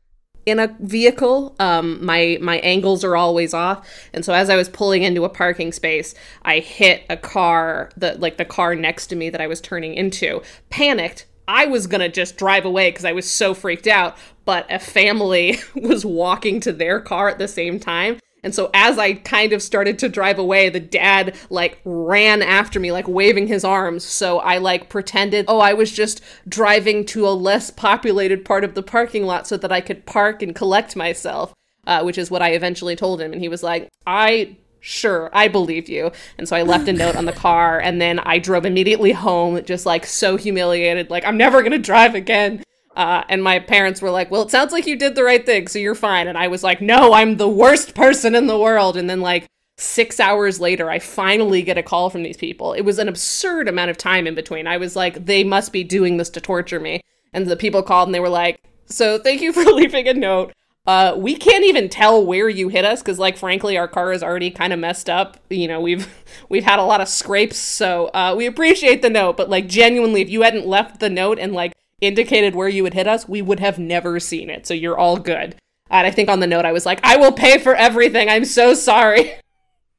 in 0.49 0.59
a 0.59 0.75
vehicle. 0.81 1.55
Um, 1.59 2.05
my 2.05 2.38
my 2.40 2.59
angles 2.59 3.05
are 3.05 3.17
always 3.17 3.55
off, 3.55 3.88
and 4.12 4.25
so 4.25 4.33
as 4.33 4.50
I 4.50 4.57
was 4.57 4.69
pulling 4.69 5.02
into 5.02 5.25
a 5.25 5.28
parking 5.28 5.73
space, 5.73 6.14
I 6.43 6.59
hit 6.59 7.05
a 7.11 7.17
car, 7.17 7.90
that 7.97 8.21
like 8.21 8.37
the 8.37 8.45
car 8.45 8.75
next 8.75 9.09
to 9.09 9.17
me 9.17 9.31
that 9.31 9.40
I 9.40 9.47
was 9.47 9.61
turning 9.61 9.95
into. 9.95 10.43
Panicked. 10.71 11.26
I 11.47 11.64
was 11.64 11.87
gonna 11.87 12.11
just 12.11 12.37
drive 12.37 12.64
away 12.64 12.90
because 12.90 13.07
I 13.07 13.12
was 13.12 13.28
so 13.28 13.55
freaked 13.55 13.87
out, 13.87 14.17
but 14.45 14.71
a 14.71 14.78
family 14.78 15.59
was 15.75 16.05
walking 16.05 16.61
to 16.61 16.73
their 16.73 17.00
car 17.00 17.28
at 17.28 17.38
the 17.38 17.49
same 17.49 17.81
time. 17.81 18.19
And 18.42 18.54
so 18.54 18.71
as 18.73 18.99
I 18.99 19.14
kind 19.14 19.52
of 19.52 19.62
started 19.62 19.99
to 20.00 20.09
drive 20.09 20.38
away, 20.38 20.68
the 20.68 20.80
dad 20.80 21.37
like 21.50 21.80
ran 21.85 22.42
after 22.42 22.78
me, 22.78 22.92
like 22.92 23.09
waving 23.09 23.49
his 23.49 23.64
arms. 23.64 24.04
So 24.04 24.38
I 24.38 24.59
like 24.59 24.88
pretended, 24.88 25.47
oh, 25.49 25.61
I 25.61 25.75
was 25.75 25.90
just 25.90 26.21
driving 26.49 27.04
to 27.07 27.26
a 27.26 27.30
less 27.30 27.71
populated 27.71 28.45
part 28.45 28.64
of 28.64 28.75
the 28.75 28.83
parking 28.83 29.26
lot 29.26 29.47
so 29.47 29.57
that 29.57 29.73
I 29.73 29.80
could 29.80 30.07
park 30.07 30.42
and 30.42 30.54
collect 30.54 30.97
myself, 30.97 31.52
uh, 31.87 32.02
which 32.02 32.18
is 32.18 32.30
what 32.30 32.42
I 32.42 32.52
eventually 32.52 32.97
told 32.97 33.21
him. 33.21 33.33
And 33.33 33.40
he 33.40 33.49
was 33.49 33.62
like, 33.62 33.88
I 34.07 34.57
sure 34.80 35.28
i 35.33 35.49
believe 35.49 35.88
you 35.88 36.11
and 36.38 36.49
so 36.49 36.54
i 36.54 36.62
left 36.62 36.88
a 36.88 36.92
note 36.92 37.16
on 37.16 37.25
the 37.25 37.33
car 37.33 37.80
and 37.80 38.00
then 38.00 38.21
i 38.21 38.38
drove 38.38 38.64
immediately 38.64 39.11
home 39.11 39.62
just 39.64 39.85
like 39.85 40.07
so 40.07 40.37
humiliated 40.37 41.11
like 41.11 41.25
i'm 41.25 41.37
never 41.37 41.62
gonna 41.62 41.78
drive 41.78 42.14
again 42.14 42.62
uh, 42.99 43.23
and 43.28 43.45
my 43.45 43.61
parents 43.61 44.02
were 44.02 44.11
like, 44.11 44.28
well, 44.28 44.43
it 44.43 44.50
sounds 44.50 44.73
like 44.73 44.85
you 44.85 44.97
did 44.97 45.14
the 45.14 45.23
right 45.23 45.47
thing, 45.47 45.69
so 45.69 45.78
you're 45.78 45.95
fine. 45.95 46.26
And 46.26 46.37
I 46.37 46.49
was 46.49 46.64
like, 46.64 46.81
no, 46.81 47.12
I'm 47.12 47.37
the 47.37 47.49
worst 47.49 47.95
person 47.95 48.35
in 48.35 48.49
the 48.49 48.59
world. 48.59 48.97
And 48.97 49.09
then, 49.09 49.21
like, 49.21 49.47
six 49.76 50.19
hours 50.19 50.59
later, 50.59 50.90
I 50.90 50.99
finally 50.99 51.62
get 51.62 51.78
a 51.78 51.83
call 51.85 52.11
from 52.11 52.25
these 52.25 52.37
people. 52.37 52.73
It 52.73 52.83
was 52.83 52.99
an 52.99 53.07
absurd 53.07 53.69
amount 53.69 53.93
of 53.93 53.99
time 53.99 54.26
in 54.26 54.35
between. 54.35 54.67
I 54.67 54.78
was 54.78 54.97
like, 54.97 55.26
they 55.26 55.45
must 55.45 55.73
be 55.73 55.85
doing 55.85 56.17
this 56.17 56.28
to 56.31 56.40
torture 56.40 56.81
me. 56.81 57.00
And 57.33 57.47
the 57.47 57.57
people 57.57 57.85
called 57.85 58.09
and 58.09 58.14
they 58.17 58.21
were 58.21 58.28
like, 58.28 58.61
so 58.87 59.17
thank 59.17 59.43
you 59.43 59.52
for 59.55 59.62
leaving 59.62 60.09
a 60.09 60.14
note. 60.14 60.52
Uh, 60.85 61.14
we 61.17 61.37
can't 61.37 61.64
even 61.64 61.88
tell 61.88 62.26
where 62.26 62.49
you 62.49 62.69
hit 62.69 62.85
us 62.85 63.00
because, 63.00 63.21
like, 63.21 63.37
frankly, 63.37 63.78
our 63.78 63.87
car 63.87 64.12
is 64.12 64.25
already 64.25 64.50
kind 64.50 64.73
of 64.73 64.81
messed 64.81 65.09
up. 65.09 65.37
You 65.50 65.69
know, 65.69 65.81
we've 65.81 66.12
we've 66.49 66.64
had 66.64 66.81
a 66.81 66.85
lot 66.85 67.00
of 67.00 67.07
scrapes, 67.07 67.59
so 67.59 68.09
uh, 68.09 68.35
we 68.37 68.47
appreciate 68.47 69.02
the 69.02 69.11
note. 69.11 69.37
But 69.37 69.49
like, 69.49 69.69
genuinely, 69.69 70.21
if 70.21 70.31
you 70.31 70.43
hadn't 70.43 70.67
left 70.67 70.99
the 70.99 71.11
note 71.11 71.38
and 71.38 71.52
like 71.52 71.75
indicated 72.00 72.55
where 72.55 72.69
you 72.69 72.83
would 72.83 72.95
hit 72.95 73.07
us, 73.07 73.28
we 73.28 73.43
would 73.43 73.61
have 73.61 73.78
never 73.78 74.21
seen 74.21 74.50
it. 74.50 74.67
So 74.67 74.75
you're 74.75 74.99
all 74.99 75.17
good. 75.17 75.57
And 75.90 76.07
I 76.07 76.11
think 76.11 76.28
on 76.28 76.40
the 76.40 76.47
note, 76.47 76.64
I 76.64 76.73
was 76.73 76.87
like, 76.87 77.00
I 77.02 77.17
will 77.17 77.33
pay 77.33 77.59
for 77.59 77.75
everything. 77.75 78.28
I'm 78.28 78.45
so 78.45 78.75
sorry. 78.75 79.33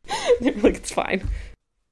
like, 0.42 0.76
it's 0.76 0.92
fine. 0.92 1.28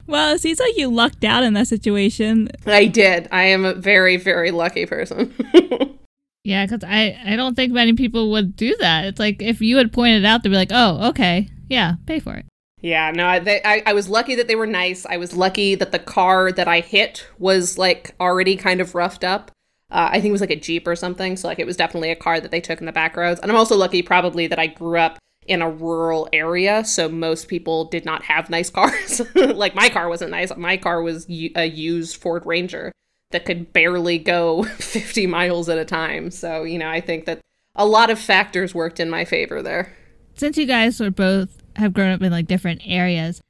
Well, 0.06 0.36
it 0.36 0.40
seems 0.40 0.60
like 0.60 0.78
you 0.78 0.90
lucked 0.90 1.24
out 1.24 1.44
in 1.44 1.54
that 1.54 1.68
situation. 1.68 2.50
I 2.66 2.86
did. 2.86 3.28
I 3.32 3.44
am 3.44 3.66
a 3.66 3.74
very, 3.74 4.16
very 4.18 4.52
lucky 4.52 4.86
person. 4.86 5.34
yeah, 6.44 6.66
because 6.66 6.84
I, 6.84 7.20
I 7.26 7.36
don't 7.36 7.56
think 7.56 7.74
many 7.74 7.94
people 7.94 8.32
would 8.32 8.56
do 8.56 8.76
that. 8.80 9.06
It's 9.06 9.20
like 9.20 9.42
if 9.42 9.62
you 9.62 9.78
had 9.78 9.92
pointed 9.92 10.24
out, 10.24 10.44
they'd 10.44 10.50
be 10.50 10.56
like, 10.56 10.72
oh, 10.72 11.10
okay. 11.10 11.50
Yeah, 11.68 11.96
pay 12.06 12.20
for 12.20 12.36
it. 12.36 12.46
Yeah, 12.82 13.12
no, 13.12 13.26
I, 13.26 13.40
they, 13.40 13.62
I, 13.66 13.84
I 13.88 13.94
was 13.94 14.08
lucky 14.08 14.36
that 14.36 14.48
they 14.48 14.56
were 14.56 14.68
nice. 14.68 15.06
I 15.06 15.18
was 15.18 15.36
lucky 15.36 15.76
that 15.76 15.92
the 15.92 16.00
car 16.00 16.52
that 16.52 16.68
I 16.68 16.80
hit 16.80 17.28
was 17.40 17.78
like 17.78 18.16
already 18.20 18.56
kind 18.56 18.80
of 18.80 18.96
roughed 18.96 19.24
up. 19.24 19.52
Uh, 19.90 20.10
I 20.12 20.20
think 20.20 20.26
it 20.26 20.32
was 20.34 20.42
like 20.42 20.52
a 20.52 20.56
Jeep 20.56 20.86
or 20.88 20.96
something. 20.96 21.38
So, 21.38 21.48
like, 21.48 21.60
it 21.60 21.66
was 21.66 21.78
definitely 21.78 22.12
a 22.12 22.16
car 22.16 22.40
that 22.40 22.52
they 22.52 22.62
took 22.62 22.80
in 22.80 22.86
the 22.86 22.92
back 22.92 23.16
roads. 23.16 23.40
And 23.40 23.52
I'm 23.52 23.58
also 23.58 23.78
lucky, 23.78 24.02
probably, 24.02 24.48
that 24.48 24.60
I 24.60 24.68
grew 24.68 25.00
up 25.00 25.18
in 25.46 25.62
a 25.62 25.70
rural 25.70 26.28
area. 26.34 26.84
So, 26.84 27.08
most 27.08 27.48
people 27.48 27.86
did 27.86 28.04
not 28.04 28.24
have 28.24 28.50
nice 28.50 28.70
cars. 28.70 29.22
like, 29.36 29.76
my 29.76 29.90
car 29.90 30.10
wasn't 30.10 30.32
nice. 30.32 30.56
My 30.58 30.76
car 30.78 31.02
was 31.02 31.26
a 31.30 31.66
used 31.66 32.18
Ford 32.18 32.46
Ranger 32.46 32.92
that 33.32 33.46
could 33.46 33.72
barely 33.74 34.18
go 34.18 34.64
50 34.80 35.28
miles 35.28 35.70
at 35.70 35.78
a 35.78 35.86
time. 35.86 36.32
So, 36.32 36.64
you 36.64 36.78
know, 36.78 36.90
I 36.90 37.02
think 37.02 37.26
that 37.26 37.42
a 37.76 37.86
lot 37.86 38.10
of 38.10 38.20
factors 38.20 38.76
worked 38.76 39.00
in 39.00 39.10
my 39.10 39.26
favor 39.26 39.62
there. 39.62 39.94
Since 40.36 40.58
you 40.58 40.66
guys 40.66 41.00
are 41.02 41.12
both 41.12 41.62
have 41.76 41.94
grown 41.94 42.12
up 42.12 42.22
in 42.22 42.32
like 42.32 42.48
different 42.48 42.82
areas, 42.86 43.42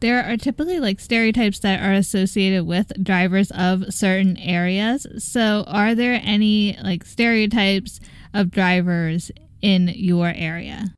there 0.00 0.24
are 0.24 0.36
typically 0.36 0.80
like 0.80 1.00
stereotypes 1.00 1.58
that 1.60 1.82
are 1.82 1.92
associated 1.92 2.66
with 2.66 2.92
drivers 3.02 3.50
of 3.52 3.92
certain 3.92 4.36
areas. 4.38 5.06
So, 5.18 5.64
are 5.66 5.94
there 5.94 6.20
any 6.22 6.78
like 6.82 7.04
stereotypes 7.04 8.00
of 8.34 8.50
drivers 8.50 9.30
in 9.62 9.88
your 9.94 10.32
area? 10.34 10.94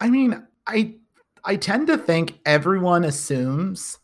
I 0.00 0.10
mean, 0.10 0.42
I 0.66 0.94
I 1.44 1.56
tend 1.56 1.86
to 1.88 1.98
think 1.98 2.38
everyone 2.46 3.04
assumes 3.04 3.98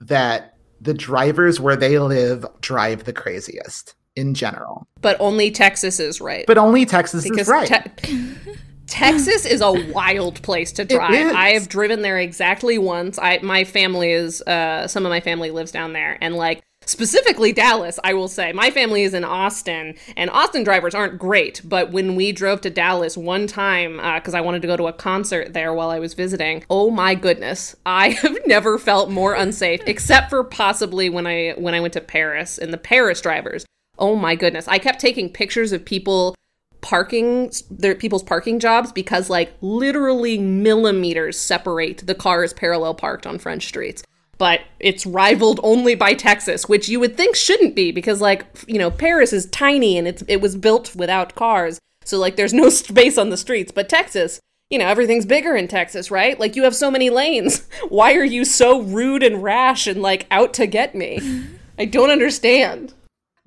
that 0.00 0.54
the 0.80 0.94
drivers 0.94 1.60
where 1.60 1.76
they 1.76 1.98
live 1.98 2.46
drive 2.60 3.04
the 3.04 3.12
craziest 3.12 3.94
in 4.16 4.34
general. 4.34 4.86
But 5.00 5.16
only 5.20 5.50
Texas 5.50 6.00
is 6.00 6.20
right. 6.20 6.44
But 6.46 6.58
only 6.58 6.84
Texas 6.84 7.24
because 7.24 7.42
is 7.42 7.48
right. 7.48 7.96
Te- 7.96 8.26
Texas 8.88 9.44
is 9.44 9.60
a 9.60 9.70
wild 9.92 10.42
place 10.42 10.72
to 10.72 10.84
drive. 10.84 11.34
I 11.34 11.50
have 11.50 11.68
driven 11.68 12.02
there 12.02 12.18
exactly 12.18 12.78
once. 12.78 13.18
I 13.18 13.38
my 13.42 13.64
family 13.64 14.10
is 14.10 14.42
uh 14.42 14.88
some 14.88 15.06
of 15.06 15.10
my 15.10 15.20
family 15.20 15.50
lives 15.50 15.70
down 15.70 15.92
there 15.92 16.18
and 16.20 16.34
like 16.34 16.62
specifically 16.88 17.52
Dallas, 17.52 17.98
I 18.02 18.14
will 18.14 18.28
say. 18.28 18.52
My 18.52 18.70
family 18.70 19.02
is 19.02 19.12
in 19.12 19.22
Austin, 19.22 19.94
and 20.16 20.30
Austin 20.30 20.64
drivers 20.64 20.94
aren't 20.94 21.18
great. 21.18 21.60
But 21.62 21.92
when 21.92 22.16
we 22.16 22.32
drove 22.32 22.62
to 22.62 22.70
Dallas 22.70 23.16
one 23.16 23.46
time, 23.46 23.96
because 23.96 24.34
uh, 24.34 24.38
I 24.38 24.40
wanted 24.40 24.62
to 24.62 24.68
go 24.68 24.76
to 24.76 24.86
a 24.86 24.92
concert 24.92 25.52
there 25.52 25.74
while 25.74 25.90
I 25.90 25.98
was 25.98 26.14
visiting, 26.14 26.64
oh 26.70 26.90
my 26.90 27.14
goodness, 27.14 27.76
I 27.84 28.10
have 28.22 28.38
never 28.46 28.78
felt 28.78 29.10
more 29.10 29.34
unsafe, 29.34 29.80
except 29.86 30.30
for 30.30 30.42
possibly 30.42 31.10
when 31.10 31.26
I 31.26 31.50
when 31.58 31.74
I 31.74 31.80
went 31.80 31.92
to 31.92 32.00
Paris 32.00 32.58
and 32.58 32.72
the 32.72 32.78
Paris 32.78 33.20
drivers. 33.20 33.66
Oh 33.98 34.16
my 34.16 34.34
goodness, 34.34 34.66
I 34.68 34.78
kept 34.78 35.00
taking 35.00 35.28
pictures 35.28 35.72
of 35.72 35.84
people 35.84 36.34
parking 36.80 37.50
their 37.70 37.94
people's 37.94 38.22
parking 38.22 38.58
jobs 38.58 38.92
because 38.92 39.28
like 39.28 39.52
literally 39.60 40.38
millimeters 40.38 41.38
separate 41.38 42.06
the 42.06 42.14
cars 42.14 42.52
parallel 42.52 42.94
parked 42.94 43.26
on 43.26 43.38
French 43.38 43.66
streets. 43.66 44.02
But 44.38 44.60
it's 44.78 45.04
rivaled 45.04 45.58
only 45.64 45.96
by 45.96 46.14
Texas, 46.14 46.68
which 46.68 46.88
you 46.88 47.00
would 47.00 47.16
think 47.16 47.34
shouldn't 47.34 47.74
be 47.74 47.90
because 47.90 48.20
like 48.20 48.46
you 48.68 48.78
know 48.78 48.90
Paris 48.90 49.32
is 49.32 49.46
tiny 49.46 49.98
and 49.98 50.06
it's 50.06 50.22
it 50.28 50.40
was 50.40 50.56
built 50.56 50.94
without 50.94 51.34
cars, 51.34 51.80
so 52.04 52.18
like 52.18 52.36
there's 52.36 52.54
no 52.54 52.68
space 52.70 53.18
on 53.18 53.30
the 53.30 53.36
streets. 53.36 53.72
But 53.72 53.88
Texas, 53.88 54.40
you 54.70 54.78
know 54.78 54.86
everything's 54.86 55.26
bigger 55.26 55.56
in 55.56 55.66
Texas, 55.66 56.10
right? 56.10 56.38
Like 56.38 56.54
you 56.54 56.62
have 56.62 56.76
so 56.76 56.90
many 56.90 57.10
lanes. 57.10 57.68
Why 57.88 58.14
are 58.14 58.24
you 58.24 58.44
so 58.44 58.80
rude 58.80 59.24
and 59.24 59.42
rash 59.42 59.88
and 59.88 60.00
like 60.00 60.26
out 60.30 60.54
to 60.54 60.66
get 60.66 60.94
me? 60.94 61.46
I 61.78 61.84
don't 61.84 62.10
understand. 62.10 62.94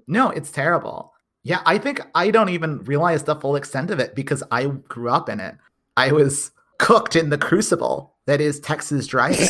No, 0.07 0.29
it's 0.29 0.51
terrible. 0.51 1.13
Yeah, 1.43 1.61
I 1.65 1.77
think 1.77 2.01
I 2.13 2.29
don't 2.29 2.49
even 2.49 2.83
realize 2.83 3.23
the 3.23 3.35
full 3.35 3.55
extent 3.55 3.89
of 3.89 3.99
it 3.99 4.15
because 4.15 4.43
I 4.51 4.65
grew 4.65 5.09
up 5.09 5.27
in 5.27 5.39
it. 5.39 5.55
I 5.97 6.11
was 6.11 6.51
cooked 6.77 7.15
in 7.15 7.29
the 7.29 7.37
crucible 7.37 8.13
that 8.25 8.41
is 8.41 8.59
Texas 8.59 9.07
driving. 9.07 9.49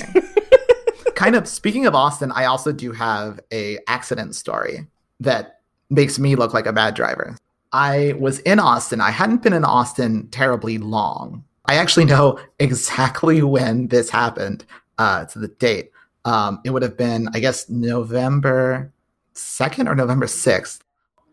kind 1.15 1.35
of 1.35 1.47
speaking 1.47 1.85
of 1.85 1.95
Austin, 1.95 2.31
I 2.31 2.45
also 2.45 2.71
do 2.71 2.91
have 2.93 3.39
a 3.51 3.77
accident 3.87 4.35
story 4.35 4.87
that 5.19 5.59
makes 5.89 6.17
me 6.17 6.35
look 6.35 6.53
like 6.53 6.65
a 6.65 6.73
bad 6.73 6.95
driver. 6.95 7.37
I 7.73 8.15
was 8.19 8.39
in 8.39 8.59
Austin. 8.59 9.01
I 9.01 9.11
hadn't 9.11 9.43
been 9.43 9.53
in 9.53 9.63
Austin 9.63 10.27
terribly 10.29 10.77
long. 10.77 11.43
I 11.65 11.75
actually 11.75 12.05
know 12.05 12.39
exactly 12.59 13.43
when 13.43 13.87
this 13.87 14.09
happened 14.09 14.65
uh, 14.97 15.25
to 15.25 15.39
the 15.39 15.47
date. 15.47 15.91
Um, 16.25 16.59
it 16.65 16.71
would 16.71 16.83
have 16.83 16.97
been, 16.97 17.29
I 17.33 17.39
guess, 17.39 17.69
November 17.69 18.91
2nd 19.35 19.87
or 19.89 19.95
November 19.95 20.25
6th. 20.25 20.79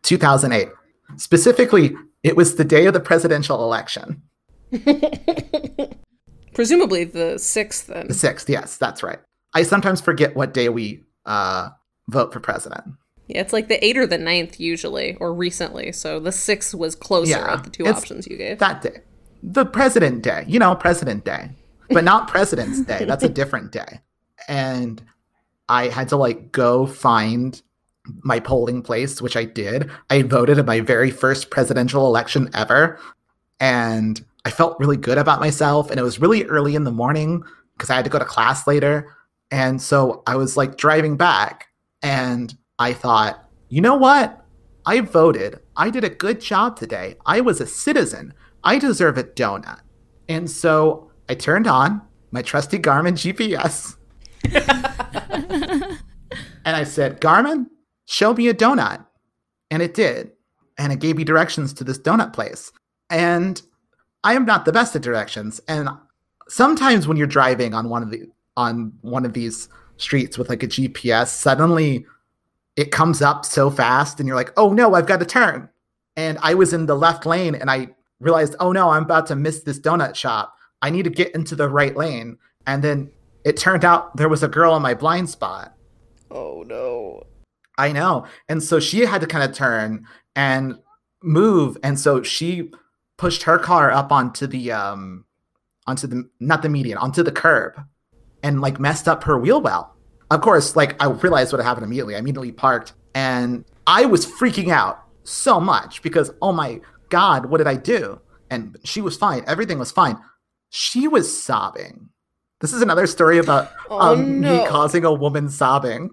2008. 0.09 0.69
Specifically, 1.17 1.95
it 2.23 2.35
was 2.37 2.57
the 2.57 2.65
day 2.65 2.87
of 2.87 2.95
the 2.95 3.01
presidential 3.01 3.63
election. 3.63 4.23
Presumably 6.55 7.05
the 7.05 7.35
6th 7.37 7.87
then. 7.87 8.09
The 8.09 8.15
6th, 8.15 8.49
yes, 8.49 8.77
that's 8.79 9.03
right. 9.03 9.19
I 9.55 9.63
sometimes 9.63 10.01
forget 10.01 10.35
what 10.35 10.55
day 10.55 10.69
we 10.71 11.05
uh, 11.27 11.69
vote 12.09 12.33
for 12.33 12.41
president. 12.41 12.85
Yeah, 13.29 13.43
it's 13.43 13.53
like 13.53 13.69
the 13.69 13.79
8th 13.79 13.97
or 13.97 14.07
the 14.07 14.19
9th 14.19 14.59
usually, 14.59 15.17
or 15.17 15.35
recently. 15.35 15.93
So 15.93 16.19
the 16.19 16.31
6th 16.31 16.75
was 16.75 16.95
closer 16.95 17.31
Yeah, 17.31 17.53
of 17.53 17.63
the 17.63 17.71
two 17.71 17.87
options 17.87 18.27
you 18.27 18.39
gave. 18.39 18.59
That 18.59 18.81
day. 18.83 19.03
The 19.43 19.67
President 19.67 20.23
Day. 20.23 20.45
You 20.49 20.59
know, 20.59 20.75
President 20.75 21.25
Day. 21.25 21.51
But 21.91 22.05
not 22.05 22.29
President's 22.35 22.81
Day. 22.81 23.05
That's 23.05 23.25
a 23.25 23.29
different 23.29 23.73
day. 23.73 24.01
And 24.49 25.03
I 25.69 25.89
had 25.89 26.09
to 26.09 26.17
like 26.17 26.51
go 26.51 26.87
find 26.87 27.61
my 28.23 28.41
polling 28.41 28.83
place, 28.83 29.21
which 29.23 29.37
I 29.37 29.45
did. 29.45 29.91
I 30.11 30.23
voted 30.23 30.59
in 30.59 30.67
my 30.67 30.81
very 30.81 31.11
first 31.11 31.51
presidential 31.51 32.07
election 32.07 32.51
ever. 32.55 32.99
And 33.61 34.25
I 34.45 34.51
felt 34.51 34.79
really 34.79 34.97
good 34.97 35.19
about 35.19 35.41
myself. 35.41 35.91
And 35.91 35.99
it 35.99 36.03
was 36.03 36.21
really 36.21 36.45
early 36.45 36.75
in 36.75 36.85
the 36.85 36.93
morning 36.93 37.43
because 37.77 37.91
I 37.91 37.97
had 37.97 38.05
to 38.05 38.11
go 38.11 38.19
to 38.19 38.25
class 38.25 38.67
later. 38.67 39.15
And 39.51 39.81
so 39.81 40.23
I 40.27 40.37
was 40.37 40.57
like 40.57 40.77
driving 40.77 41.17
back 41.17 41.69
and 42.03 42.55
I 42.79 42.93
thought, 42.93 43.49
you 43.69 43.81
know 43.81 43.97
what? 43.97 44.45
I 44.87 45.01
voted. 45.01 45.61
I 45.77 45.91
did 45.91 46.05
a 46.05 46.09
good 46.09 46.41
job 46.41 46.77
today. 46.77 47.17
I 47.27 47.41
was 47.41 47.61
a 47.61 47.67
citizen. 47.67 48.35
I 48.65 48.79
deserve 48.79 49.19
a 49.19 49.25
donut. 49.25 49.81
And 50.29 50.51
so 50.51 51.11
I 51.29 51.35
turned 51.35 51.67
on 51.67 52.03
my 52.31 52.43
trusty 52.43 52.79
Garmin 52.79 53.15
GPS 53.15 53.97
and 56.65 56.77
I 56.77 56.85
said, 56.85 57.21
Garmin, 57.21 57.67
show 58.09 58.33
me 58.33 58.49
a 58.49 58.55
donut. 58.55 59.05
And 59.71 59.83
it 59.83 59.95
did. 59.95 60.33
And 60.79 60.93
it 60.93 60.99
gave 60.99 61.17
me 61.17 61.25
directions 61.25 61.73
to 61.75 61.85
this 61.85 61.99
donut 61.99 62.33
place. 62.33 62.73
And 63.11 63.61
I 64.25 64.35
am 64.35 64.47
not 64.47 64.65
the 64.65 64.73
best 64.73 64.97
at 64.97 65.03
directions. 65.03 65.61
And 65.69 65.89
sometimes 66.49 67.07
when 67.07 67.17
you're 67.17 67.27
driving 67.27 67.75
on 67.75 67.89
one 67.89 68.03
of 68.03 68.11
the 68.11 68.23
on 68.57 68.93
one 69.03 69.25
of 69.25 69.35
these 69.35 69.69
streets 69.99 70.39
with 70.39 70.49
like 70.49 70.63
a 70.63 70.67
GPS, 70.67 71.29
suddenly 71.29 72.07
it 72.77 72.91
comes 72.91 73.23
up 73.23 73.45
so 73.45 73.71
fast 73.71 74.19
and 74.19 74.27
you're 74.27 74.37
like, 74.37 74.53
oh 74.57 74.73
no, 74.73 74.95
I've 74.95 75.07
got 75.07 75.21
to 75.21 75.27
turn. 75.27 75.69
And 76.17 76.39
I 76.43 76.55
was 76.55 76.73
in 76.73 76.87
the 76.87 76.97
left 76.97 77.27
lane 77.27 77.55
and 77.55 77.71
I 77.71 77.89
realized, 78.21 78.57
oh 78.59 78.73
no, 78.73 78.91
I'm 78.91 79.05
about 79.05 79.27
to 79.27 79.37
miss 79.37 79.61
this 79.61 79.79
donut 79.79 80.15
shop. 80.15 80.55
I 80.81 80.91
need 80.91 81.05
to 81.05 81.11
get 81.11 81.35
into 81.35 81.55
the 81.55 81.69
right 81.69 81.97
lane. 81.97 82.39
And 82.67 82.83
then 82.83 83.11
it 83.45 83.57
turned 83.57 83.85
out 83.85 84.17
there 84.17 84.29
was 84.29 84.43
a 84.43 84.49
girl 84.49 84.75
in 84.77 84.83
my 84.83 84.95
blind 84.95 85.29
spot. 85.29 85.75
oh 86.31 86.65
no. 86.67 87.28
I 87.79 87.93
know. 87.93 88.27
And 88.49 88.63
so 88.63 88.81
she 88.81 89.01
had 89.01 89.21
to 89.21 89.27
kind 89.27 89.49
of 89.49 89.57
turn 89.57 90.07
and 90.37 90.79
move. 91.23 91.79
And 91.83 91.99
so 91.99 92.23
she 92.23 92.71
pushed 93.17 93.45
her 93.45 93.59
car 93.59 93.91
up 93.91 94.13
onto 94.13 94.47
the 94.47 94.73
um 94.73 95.25
onto 95.87 96.07
the 96.07 96.29
not 96.41 96.63
the 96.63 96.69
median, 96.69 96.99
onto 96.99 97.23
the 97.23 97.33
curb 97.33 97.81
and 98.43 98.61
like 98.61 98.79
messed 98.79 99.09
up 99.09 99.25
her 99.25 99.39
wheel 99.39 99.61
well. 99.61 99.95
Of 100.31 100.43
course, 100.43 100.77
like 100.77 101.01
I 101.03 101.07
realized 101.07 101.53
what 101.53 101.63
happened 101.65 101.85
immediately. 101.87 102.15
I 102.15 102.19
immediately 102.19 102.53
parked 102.53 102.93
and 103.15 103.65
I 103.87 104.05
was 104.05 104.27
freaking 104.27 104.71
out 104.71 105.03
so 105.25 105.59
much 105.61 106.03
because 106.03 106.31
oh 106.43 106.53
my 106.53 106.81
god, 107.09 107.47
what 107.47 107.59
did 107.59 107.67
I 107.67 107.77
do? 107.77 108.21
And 108.51 108.77
she 108.85 109.01
was 109.01 109.17
fine. 109.17 109.45
Everything 109.47 109.79
was 109.79 109.91
fine. 109.93 110.19
She 110.71 111.09
was 111.09 111.43
sobbing. 111.43 112.11
This 112.61 112.73
is 112.73 112.83
another 112.83 113.07
story 113.07 113.39
about 113.39 113.71
Oh, 113.89 114.13
um, 114.15 114.41
no. 114.41 114.63
me 114.63 114.67
causing 114.69 115.05
a 115.05 115.13
woman 115.13 115.49
sobbing 115.49 116.11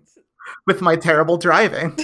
with 0.66 0.82
my 0.82 0.96
terrible 0.96 1.38
driving. 1.38 1.98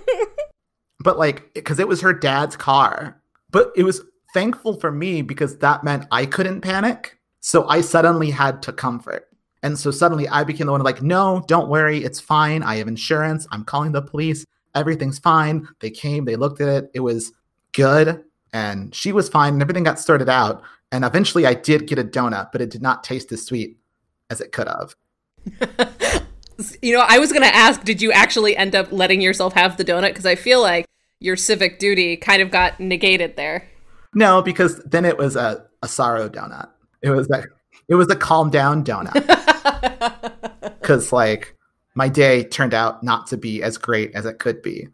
but 1.00 1.18
like, 1.18 1.52
because 1.54 1.78
it 1.78 1.88
was 1.88 2.00
her 2.00 2.12
dad's 2.12 2.56
car. 2.56 3.20
But 3.50 3.72
it 3.76 3.82
was 3.82 4.02
thankful 4.32 4.78
for 4.78 4.90
me 4.90 5.22
because 5.22 5.58
that 5.58 5.84
meant 5.84 6.06
I 6.10 6.26
couldn't 6.26 6.60
panic. 6.60 7.18
So 7.40 7.66
I 7.68 7.80
suddenly 7.80 8.30
had 8.30 8.62
to 8.62 8.72
comfort. 8.72 9.26
And 9.62 9.78
so 9.78 9.90
suddenly 9.90 10.28
I 10.28 10.44
became 10.44 10.66
the 10.66 10.72
one 10.72 10.82
like, 10.82 11.02
no, 11.02 11.44
don't 11.46 11.68
worry. 11.68 12.02
It's 12.04 12.20
fine. 12.20 12.62
I 12.62 12.76
have 12.76 12.88
insurance. 12.88 13.46
I'm 13.50 13.64
calling 13.64 13.92
the 13.92 14.02
police. 14.02 14.44
Everything's 14.74 15.18
fine. 15.18 15.68
They 15.80 15.90
came, 15.90 16.24
they 16.24 16.36
looked 16.36 16.60
at 16.60 16.68
it. 16.68 16.90
It 16.94 17.00
was 17.00 17.32
good. 17.72 18.24
And 18.52 18.94
she 18.94 19.12
was 19.12 19.28
fine. 19.28 19.54
And 19.54 19.62
everything 19.62 19.84
got 19.84 19.98
sorted 19.98 20.28
out. 20.28 20.62
And 20.92 21.04
eventually 21.04 21.46
I 21.46 21.54
did 21.54 21.86
get 21.86 21.98
a 21.98 22.04
donut, 22.04 22.52
but 22.52 22.60
it 22.60 22.70
did 22.70 22.82
not 22.82 23.04
taste 23.04 23.32
as 23.32 23.44
sweet 23.44 23.78
as 24.28 24.40
it 24.40 24.52
could 24.52 24.68
have. 24.68 24.94
You 26.82 26.94
know, 26.94 27.04
I 27.06 27.18
was 27.18 27.32
going 27.32 27.42
to 27.42 27.54
ask, 27.54 27.82
did 27.84 28.02
you 28.02 28.12
actually 28.12 28.56
end 28.56 28.74
up 28.74 28.90
letting 28.92 29.20
yourself 29.20 29.54
have 29.54 29.76
the 29.76 29.84
donut? 29.84 30.08
Because 30.08 30.26
I 30.26 30.34
feel 30.34 30.60
like 30.60 30.86
your 31.20 31.36
civic 31.36 31.78
duty 31.78 32.16
kind 32.16 32.42
of 32.42 32.50
got 32.50 32.80
negated 32.80 33.36
there. 33.36 33.68
No, 34.14 34.42
because 34.42 34.78
then 34.84 35.04
it 35.04 35.18
was 35.18 35.36
a, 35.36 35.66
a 35.82 35.88
sorrow 35.88 36.28
donut. 36.28 36.68
It 37.02 37.10
was 37.10 37.28
a 37.30 37.44
it 37.88 37.94
was 37.94 38.10
a 38.10 38.16
calm 38.16 38.50
down 38.50 38.84
donut. 38.84 39.26
Because 40.80 41.12
like 41.12 41.54
my 41.94 42.08
day 42.08 42.42
turned 42.42 42.74
out 42.74 43.04
not 43.04 43.28
to 43.28 43.36
be 43.36 43.62
as 43.62 43.78
great 43.78 44.12
as 44.12 44.26
it 44.26 44.40
could 44.40 44.60
be. 44.60 44.88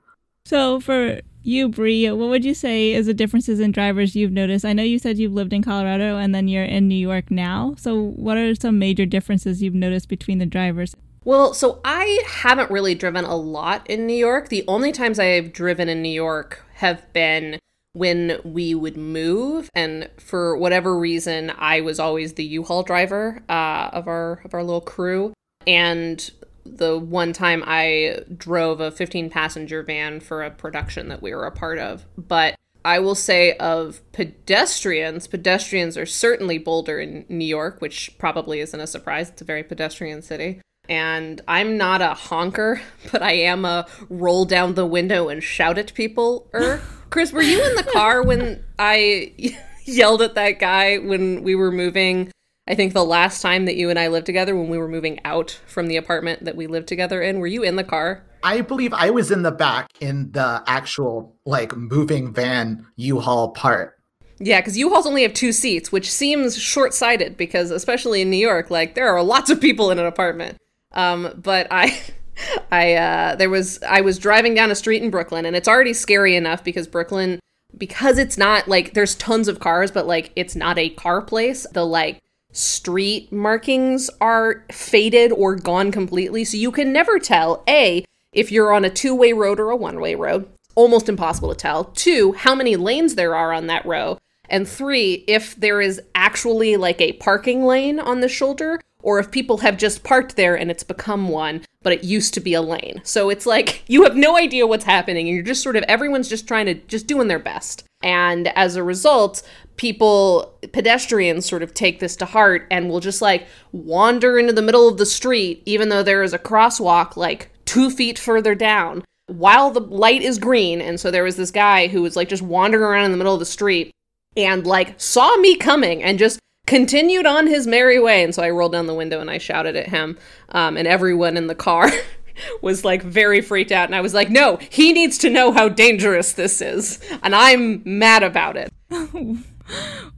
So 0.45 0.79
for 0.79 1.21
you, 1.43 1.69
Bree, 1.69 2.11
what 2.11 2.29
would 2.29 2.45
you 2.45 2.53
say 2.53 2.93
is 2.93 3.07
the 3.07 3.15
differences 3.15 3.61
in 3.61 3.73
drivers 3.73 4.15
you've 4.15 4.33
noticed? 4.33 4.65
I 4.65 4.75
know 4.75 4.83
you 4.83 4.99
said 4.99 5.17
you've 5.17 5.33
lived 5.33 5.53
in 5.53 5.63
Colorado 5.63 6.19
and 6.19 6.35
then 6.35 6.49
you're 6.49 6.65
in 6.65 6.87
New 6.87 6.97
York 6.97 7.31
now. 7.31 7.75
So 7.79 8.11
what 8.11 8.37
are 8.37 8.55
some 8.55 8.79
major 8.79 9.07
differences 9.07 9.63
you've 9.63 9.75
noticed 9.75 10.09
between 10.09 10.39
the 10.39 10.45
drivers? 10.45 10.95
Well, 11.27 11.55
so 11.55 11.81
I 11.85 12.23
haven't 12.25 12.71
really 12.71 12.95
driven 12.95 13.25
a 13.25 13.35
lot 13.35 13.85
in 13.91 14.07
New 14.07 14.15
York. 14.15 14.49
The 14.49 14.65
only 14.69 14.93
times 14.93 15.19
I've 15.19 15.53
driven 15.53 15.89
in 15.89 16.01
New 16.01 16.09
York 16.09 16.65
have 16.75 17.13
been 17.13 17.59
when 17.95 18.39
we 18.45 18.77
would 18.77 18.97
move, 18.97 19.69
and 19.75 20.09
for 20.19 20.57
whatever 20.57 20.97
reason, 20.97 21.53
I 21.59 21.81
was 21.81 21.99
always 21.99 22.35
the 22.35 22.45
U-Haul 22.45 22.85
driver 22.85 23.43
uh, 23.49 23.91
of 23.93 24.07
our 24.07 24.41
of 24.45 24.55
our 24.55 24.63
little 24.63 24.81
crew. 24.81 25.33
And 25.67 26.31
the 26.65 26.97
one 26.97 27.33
time 27.33 27.65
I 27.67 28.21
drove 28.37 28.81
a 28.81 28.93
15 28.93 29.29
passenger 29.29 29.83
van 29.83 30.21
for 30.21 30.45
a 30.45 30.51
production 30.53 31.09
that 31.09 31.23
we 31.23 31.35
were 31.35 31.45
a 31.45 31.51
part 31.51 31.81
of, 31.81 32.07
but 32.17 32.55
I 32.85 33.01
will 33.01 33.17
say 33.17 33.57
of 33.57 34.01
pedestrians, 34.13 35.27
pedestrians 35.27 35.99
are 35.99 36.07
certainly 36.07 36.59
bolder 36.59 37.01
in 37.01 37.27
New 37.29 37.47
York, 37.47 37.81
which 37.81 38.17
probably 38.17 38.61
isn't 38.61 38.79
a 38.79 38.87
surprise. 38.87 39.31
It's 39.31 39.43
a 39.43 39.45
very 39.45 39.65
pedestrian 39.65 40.23
city. 40.23 40.61
And 40.89 41.41
I'm 41.49 41.77
not 41.77 42.03
a 42.03 42.15
honker, 42.15 42.81
but 43.13 43.23
I 43.23 43.33
am 43.33 43.65
a 43.65 43.87
roll 44.09 44.45
down 44.45 44.75
the 44.75 44.87
window 44.87 45.29
and 45.29 45.43
shout 45.43 45.79
at 45.79 45.95
people. 45.95 46.49
Er, 46.55 46.81
Chris, 47.11 47.33
were 47.33 47.43
you 47.43 47.65
in 47.65 47.75
the 47.77 47.85
car 47.85 48.23
when 48.23 48.65
I 48.79 49.33
yelled 49.85 50.23
at 50.23 50.35
that 50.35 50.59
guy 50.59 50.99
when 50.99 51.43
we 51.43 51.55
were 51.55 51.71
moving? 51.71 52.31
I 52.69 52.75
think 52.75 52.95
the 52.95 53.05
last 53.05 53.43
time 53.43 53.65
that 53.67 53.77
you 53.77 53.91
and 53.91 53.99
I 53.99 54.09
lived 54.09 54.27
together, 54.27 54.57
when 54.57 54.69
we 54.69 54.79
were 54.79 54.89
moving 54.89 55.21
out 55.25 55.61
from 55.67 55.87
the 55.87 55.97
apartment 55.97 56.45
that 56.45 56.57
we 56.57 56.67
lived 56.67 56.89
together 56.89 57.23
in, 57.23 57.39
were 57.39 57.47
you 57.47 57.63
in 57.63 57.77
the 57.77 57.85
car? 57.85 58.25
I 58.43 58.61
believe 58.61 58.93
I 58.93 59.11
was 59.11 59.31
in 59.31 59.43
the 59.43 59.53
back 59.53 59.91
in 60.01 60.33
the 60.33 60.63
actual 60.67 61.37
like 61.45 61.77
moving 61.77 62.33
van 62.33 62.87
U-Haul 62.97 63.51
part. 63.51 63.97
Yeah, 64.39 64.61
because 64.61 64.77
U-Hauls 64.77 65.07
only 65.07 65.23
have 65.23 65.33
two 65.33 65.53
seats, 65.53 65.91
which 65.91 66.11
seems 66.11 66.59
short-sighted 66.59 67.37
because, 67.37 67.71
especially 67.71 68.21
in 68.21 68.31
New 68.31 68.37
York, 68.37 68.71
like 68.71 68.95
there 68.95 69.09
are 69.09 69.23
lots 69.23 69.49
of 69.49 69.61
people 69.61 69.91
in 69.91 69.99
an 69.99 70.07
apartment. 70.07 70.59
Um, 70.97 71.33
but 71.37 71.69
I, 71.71 72.01
I 72.73 72.95
uh, 72.95 73.37
there 73.37 73.51
was 73.51 73.81
I 73.85 74.01
was 74.01 74.19
driving 74.19 74.55
down 74.55 74.73
a 74.73 74.75
street 74.75 75.03
in 75.03 75.11
Brooklyn, 75.11 75.47
and 75.47 75.55
it's 75.55 75.69
already 75.69 75.93
scary 75.93 76.35
enough 76.35 76.65
because 76.65 76.89
Brooklyn, 76.89 77.39
because 77.79 78.19
it's 78.19 78.37
not 78.37 78.67
like 78.67 78.95
there's 78.95 79.15
tons 79.15 79.47
of 79.47 79.61
cars, 79.61 79.93
but 79.93 80.07
like 80.07 80.33
it's 80.35 80.57
not 80.57 80.79
a 80.79 80.91
car 80.91 81.23
place. 81.23 81.67
The 81.73 81.85
like 81.85 82.21
street 82.51 83.31
markings 83.31 84.11
are 84.21 84.65
faded 84.73 85.31
or 85.31 85.55
gone 85.55 85.93
completely, 85.93 86.45
so 86.45 86.57
you 86.57 86.73
can 86.73 86.93
never 86.93 87.21
tell 87.21 87.63
a 87.69 88.05
if 88.33 88.51
you're 88.51 88.73
on 88.73 88.85
a 88.85 88.91
two-way 88.91 89.33
road 89.33 89.61
or 89.61 89.71
a 89.71 89.77
one-way 89.77 90.15
road. 90.15 90.49
Almost 90.75 91.09
impossible 91.09 91.49
to 91.49 91.55
tell. 91.55 91.85
Two, 91.85 92.33
how 92.33 92.55
many 92.55 92.77
lanes 92.77 93.15
there 93.15 93.35
are 93.35 93.53
on 93.53 93.67
that 93.69 93.87
row. 93.87 94.19
And 94.49 94.69
three, 94.69 95.25
if 95.27 95.57
there 95.57 95.81
is 95.81 96.01
actually 96.15 96.77
like 96.77 97.01
a 97.01 97.15
parking 97.15 97.65
lane 97.65 97.99
on 97.99 98.21
the 98.21 98.29
shoulder, 98.29 98.81
or 99.07 99.21
if 99.21 99.31
people 99.31 99.59
have 99.59 99.79
just 99.79 100.03
parked 100.03 100.35
there 100.35 100.59
and 100.59 100.69
it's 100.69 100.83
become 100.83 101.29
one, 101.29 101.65
but 101.83 101.93
it 101.93 102.03
used 102.03 102.35
to 102.35 102.41
be 102.41 102.55
a 102.55 102.61
lane. 102.61 103.01
So 103.05 103.31
it's 103.31 103.47
like 103.47 103.85
you 103.89 104.03
have 104.03 104.17
no 104.17 104.37
idea 104.37 104.67
what's 104.67 104.85
happening, 104.85 105.29
and 105.29 105.35
you're 105.35 105.45
just 105.45 105.63
sort 105.63 105.77
of 105.77 105.85
everyone's 105.85 106.29
just 106.29 106.49
trying 106.49 106.67
to 106.67 106.75
just 106.75 107.07
doing 107.07 107.29
their 107.29 107.39
best. 107.39 107.85
And 108.03 108.49
as 108.49 108.75
a 108.75 108.83
result, 108.83 109.43
people, 109.77 110.59
pedestrians, 110.73 111.47
sort 111.47 111.63
of 111.63 111.73
take 111.73 112.01
this 112.01 112.17
to 112.17 112.25
heart 112.25 112.67
and 112.71 112.91
will 112.91 113.01
just 113.01 113.23
like 113.23 113.47
wander 113.71 114.39
into 114.39 114.53
the 114.53 114.61
middle 114.61 114.89
of 114.89 114.99
the 114.99 115.07
street, 115.07 115.63
even 115.65 115.89
though 115.89 116.03
there 116.03 116.25
is 116.25 116.33
a 116.35 116.39
crosswalk 116.39 117.17
like 117.17 117.51
two 117.65 117.91
feet 117.91 118.19
further 118.19 118.57
down 118.57 119.05
while 119.29 119.71
the 119.71 119.81
light 119.81 120.23
is 120.23 120.39
green. 120.39 120.81
And 120.81 120.99
so 120.99 121.13
there 121.13 121.25
was 121.25 121.37
this 121.37 121.53
guy 121.53 121.87
who 121.87 122.03
was 122.03 122.17
like 122.17 122.29
just 122.29 122.43
wandering 122.43 122.83
around 122.83 123.05
in 123.05 123.13
the 123.13 123.19
middle 123.19 123.35
of 123.35 123.41
the 123.41 123.47
street 123.47 123.93
and 124.37 124.67
like 124.67 125.01
saw 125.01 125.37
me 125.37 125.57
coming 125.57 126.03
and 126.03 126.19
just 126.19 126.41
continued 126.67 127.27
on 127.27 127.47
his 127.47 127.67
merry 127.67 127.99
way. 127.99 128.23
And 128.23 128.35
so 128.35 128.43
I 128.43 128.51
rolled 128.51 128.73
down 128.73 128.87
the 128.87 128.95
window 128.95 129.21
and 129.21 129.31
I 129.31 129.39
shouted 129.39 129.77
at 129.77 129.89
him. 129.89 130.19
Um, 130.51 130.77
and 130.77 130.87
everyone 130.87 131.37
in 131.37 131.47
the 131.47 131.55
car 131.55 131.91
was 132.63 132.85
like 132.85 133.03
very 133.03 133.41
freaked 133.41 133.73
out. 133.73 133.87
And 133.87 133.95
I 133.95 134.01
was 134.01 134.15
like, 134.15 134.31
no, 134.31 134.59
he 134.71 134.93
needs 134.93 135.19
to 135.19 135.31
know 135.31 135.53
how 135.53 135.69
dangerous 135.69 136.33
this 136.33 136.61
is. 136.61 137.01
And 137.23 137.35
I'm 137.35 137.83
mad 137.85 138.23
about 138.23 138.57
it. 138.57 138.73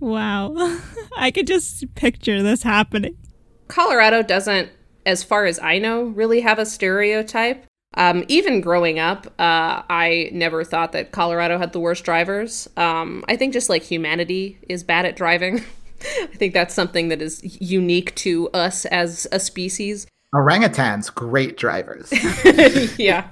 Wow. 0.00 0.54
I 1.16 1.30
could 1.30 1.46
just 1.46 1.94
picture 1.94 2.42
this 2.42 2.62
happening. 2.62 3.16
Colorado 3.68 4.22
doesn't 4.22 4.70
as 5.08 5.24
far 5.24 5.46
as 5.46 5.58
I 5.58 5.78
know, 5.78 6.02
really 6.02 6.40
have 6.40 6.58
a 6.58 6.66
stereotype. 6.66 7.64
Um, 7.94 8.24
even 8.28 8.60
growing 8.60 8.98
up, 8.98 9.26
uh, 9.38 9.82
I 9.88 10.28
never 10.32 10.62
thought 10.62 10.92
that 10.92 11.12
Colorado 11.12 11.58
had 11.58 11.72
the 11.72 11.80
worst 11.80 12.04
drivers. 12.04 12.68
Um, 12.76 13.24
I 13.26 13.36
think 13.36 13.54
just 13.54 13.70
like 13.70 13.82
humanity 13.82 14.58
is 14.68 14.84
bad 14.84 15.06
at 15.06 15.16
driving. 15.16 15.64
I 16.02 16.26
think 16.36 16.54
that's 16.54 16.74
something 16.74 17.08
that 17.08 17.20
is 17.22 17.40
unique 17.60 18.14
to 18.16 18.48
us 18.50 18.84
as 18.86 19.26
a 19.32 19.40
species. 19.40 20.06
Orangutans, 20.34 21.12
great 21.14 21.56
drivers. 21.56 22.12
yeah. 22.98 23.28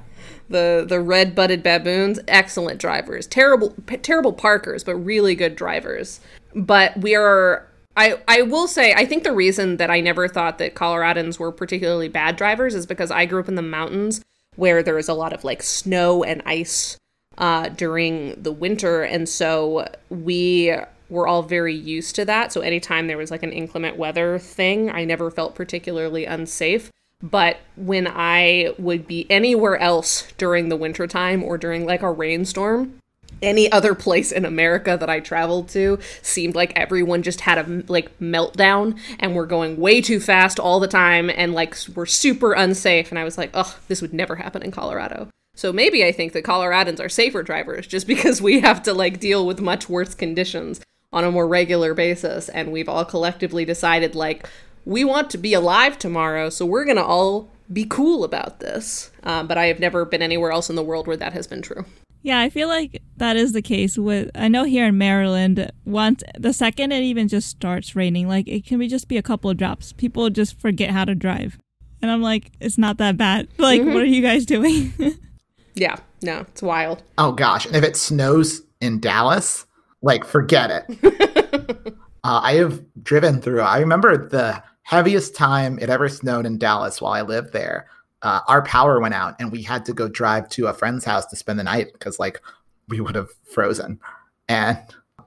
The 0.49 0.85
the 0.89 1.01
red-butted 1.01 1.63
baboons, 1.63 2.21
excellent 2.29 2.81
drivers. 2.81 3.27
Terrible 3.27 3.75
p- 3.87 3.97
terrible 3.97 4.33
parkers, 4.33 4.85
but 4.85 4.95
really 4.95 5.35
good 5.35 5.57
drivers. 5.57 6.21
But 6.55 6.97
we 6.97 7.17
are 7.17 7.67
I, 7.97 8.19
I 8.29 8.43
will 8.43 8.69
say, 8.69 8.93
I 8.93 9.07
think 9.07 9.25
the 9.25 9.33
reason 9.33 9.79
that 9.79 9.91
I 9.91 10.01
never 10.01 10.29
thought 10.29 10.59
that 10.59 10.75
Coloradans 10.75 11.39
were 11.39 11.51
particularly 11.51 12.09
bad 12.09 12.37
drivers 12.37 12.75
is 12.75 12.85
because 12.85 13.11
I 13.11 13.25
grew 13.25 13.41
up 13.41 13.49
in 13.49 13.55
the 13.55 13.63
mountains 13.63 14.23
where 14.57 14.83
there 14.83 14.99
is 14.99 15.09
a 15.09 15.15
lot 15.15 15.33
of 15.33 15.45
like 15.45 15.63
snow 15.63 16.23
and 16.23 16.43
ice 16.45 16.99
uh, 17.39 17.69
during 17.71 18.41
the 18.43 18.53
winter. 18.53 19.03
And 19.03 19.29
so 19.29 19.89
we 20.11 20.75
were 21.09 21.27
all 21.27 21.43
very 21.43 21.75
used 21.75 22.15
to 22.17 22.25
that. 22.25 22.53
So 22.53 22.61
anytime 22.61 23.07
there 23.07 23.19
was 23.19 23.31
like 23.31 23.43
an 23.43 23.53
inclement 23.53 23.97
weather 23.97 24.39
thing, 24.39 24.91
I 24.91 25.05
never 25.05 25.31
felt 25.31 25.55
particularly 25.55 26.25
unsafe. 26.25 26.91
But 27.23 27.59
when 27.77 28.07
I 28.07 28.75
would 28.79 29.07
be 29.07 29.31
anywhere 29.31 29.79
else 29.79 30.31
during 30.37 30.69
the 30.69 30.77
wintertime 30.77 31.43
or 31.43 31.57
during 31.57 31.87
like 31.87 32.03
a 32.03 32.13
rainstorm, 32.13 33.01
any 33.43 33.71
other 33.71 33.95
place 33.95 34.33
in 34.33 34.45
America 34.45 34.97
that 34.99 35.11
I 35.11 35.21
traveled 35.21 35.69
to 35.71 35.99
seemed 36.23 36.55
like 36.55 36.73
everyone 36.75 37.23
just 37.23 37.43
had 37.43 37.59
a 37.59 37.85
like 37.89 38.19
meltdown 38.19 38.99
and 39.19 39.35
were 39.35 39.47
going 39.47 39.79
way 39.79 40.01
too 40.01 40.21
fast 40.21 40.59
all 40.59 40.81
the 40.81 40.89
time 40.89 41.31
and 41.31 41.53
like 41.53 41.77
were 41.95 42.07
super 42.07 42.53
unsafe 42.53 43.11
and 43.11 43.19
I 43.19 43.25
was 43.25 43.37
like, 43.37 43.51
"Oh, 43.55 43.77
this 43.89 44.01
would 44.01 44.15
never 44.15 44.37
happen 44.37 44.63
in 44.63 44.71
Colorado." 44.71 45.29
So 45.55 45.73
maybe 45.73 46.05
I 46.05 46.13
think 46.13 46.33
that 46.33 46.45
Coloradans 46.45 47.01
are 47.01 47.09
safer 47.09 47.43
drivers 47.43 47.87
just 47.87 48.07
because 48.15 48.41
we 48.41 48.61
have 48.61 48.83
to 48.85 48.95
like 48.95 49.21
deal 49.21 49.47
with 49.47 49.61
much 49.61 49.89
worse 49.89 50.15
conditions 50.15 50.81
on 51.13 51.25
a 51.25 51.31
more 51.31 51.47
regular 51.47 51.95
basis 51.95 52.49
and 52.49 52.73
we've 52.73 52.89
all 52.89 53.05
collectively 53.05 53.65
decided 53.65 54.15
like 54.15 54.49
we 54.87 55.05
want 55.05 55.29
to 55.31 55.39
be 55.39 55.53
alive 55.53 55.99
tomorrow, 55.99 56.49
so 56.49 56.65
we're 56.65 56.85
going 56.85 56.97
to 56.97 57.05
all 57.05 57.51
be 57.71 57.85
cool 57.85 58.25
about 58.25 58.61
this. 58.61 59.11
Um, 59.25 59.47
but 59.49 59.59
I 59.59 59.67
have 59.67 59.81
never 59.81 60.05
been 60.05 60.23
anywhere 60.23 60.53
else 60.53 60.71
in 60.71 60.77
the 60.77 60.83
world 60.83 61.07
where 61.07 61.17
that 61.17 61.33
has 61.33 61.47
been 61.47 61.61
true. 61.61 61.85
Yeah, 62.23 62.41
I 62.41 62.49
feel 62.49 62.69
like 62.69 63.03
that 63.19 63.37
is 63.37 63.53
the 63.53 63.63
case 63.63 63.99
with 63.99 64.31
I 64.35 64.49
know 64.49 64.65
here 64.65 64.87
in 64.87 64.99
Maryland, 64.99 65.71
once 65.85 66.23
the 66.39 66.53
second 66.53 66.93
it 66.93 67.03
even 67.03 67.29
just 67.29 67.49
starts 67.49 67.95
raining, 67.95 68.27
like 68.27 68.49
it 68.49 68.65
can 68.65 68.79
be 68.79 68.89
just 68.89 69.09
be 69.09 69.17
a 69.17 69.23
couple 69.23 69.51
of 69.51 69.57
drops. 69.57 69.93
People 69.93 70.31
just 70.31 70.59
forget 70.61 70.91
how 70.91 71.05
to 71.05 71.15
drive. 71.15 71.59
And 72.03 72.11
I'm 72.11 72.23
like, 72.23 72.53
it's 72.61 72.79
not 72.79 72.99
that 72.99 73.17
bad. 73.17 73.49
Like, 73.59 73.81
mm-hmm. 73.81 73.95
what 73.95 74.03
are 74.03 74.07
you 74.07 74.23
guys 74.23 74.45
doing? 74.45 74.93
yeah, 75.75 75.97
no, 76.23 76.41
it's 76.41 76.63
wild. 76.63 77.03
Oh 77.19 77.33
gosh, 77.33 77.67
and 77.67 77.77
if 77.77 77.85
it 77.85 77.97
snows 77.97 78.63
in 78.81 79.01
Dallas, 79.01 79.67
like 80.03 80.25
forget 80.25 80.71
it. 80.71 81.95
uh, 82.25 82.41
I 82.43 82.55
have 82.55 82.83
driven 83.03 83.41
through. 83.41 83.61
I 83.61 83.79
remember 83.79 84.29
the 84.29 84.63
heaviest 84.83 85.35
time 85.35 85.79
it 85.81 85.91
ever 85.91 86.09
snowed 86.09 86.47
in 86.47 86.59
Dallas 86.59 87.01
while 87.01 87.13
I 87.13 87.23
lived 87.23 87.53
there. 87.53 87.89
Uh, 88.23 88.41
our 88.49 88.63
power 88.63 89.01
went 89.01 89.15
out 89.15 89.37
and 89.41 89.53
we 89.53 89.63
had 89.63 89.85
to 89.85 89.93
go 89.93 90.09
drive 90.09 90.49
to 90.51 90.69
a 90.69 90.73
friend's 90.73 91.05
house 91.05 91.27
to 91.27 91.37
spend 91.37 91.59
the 91.59 91.65
night 91.65 91.89
because 91.93 92.19
like 92.19 92.41
we 92.89 93.01
would 93.01 93.15
have 93.15 93.31
frozen. 93.53 94.01
And 94.49 94.79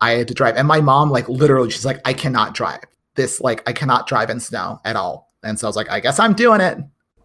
i 0.01 0.11
had 0.11 0.27
to 0.29 0.33
drive 0.33 0.55
and 0.55 0.67
my 0.67 0.79
mom 0.79 1.09
like 1.09 1.27
literally 1.27 1.69
she's 1.69 1.85
like 1.85 1.99
i 2.05 2.13
cannot 2.13 2.53
drive 2.53 2.83
this 3.15 3.41
like 3.41 3.67
i 3.67 3.73
cannot 3.73 4.07
drive 4.07 4.29
in 4.29 4.39
snow 4.39 4.79
at 4.85 4.95
all. 4.95 5.33
And 5.43 5.59
so 5.59 5.67
i 5.67 5.69
was 5.69 5.75
like 5.75 5.89
i 5.89 5.99
guess 5.99 6.19
i'm 6.19 6.33
doing 6.33 6.61
it. 6.61 6.77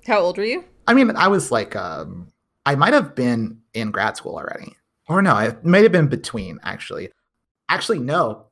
How 0.07 0.21
old 0.21 0.37
were 0.39 0.45
you? 0.45 0.65
I 0.87 0.95
mean 0.95 1.15
i 1.17 1.29
was 1.29 1.51
like 1.51 1.77
um 1.77 2.33
i 2.67 2.75
might 2.75 2.93
have 2.93 3.15
been 3.15 3.61
in 3.75 3.91
grad 3.91 4.17
school 4.17 4.37
already. 4.37 4.77
Or 5.09 5.23
no 5.23 5.37
it 5.39 5.65
might 5.65 5.83
have 5.85 5.93
been 5.93 6.09
between 6.09 6.59
actually 6.63 7.11
actually 7.75 7.99
no 7.99 8.47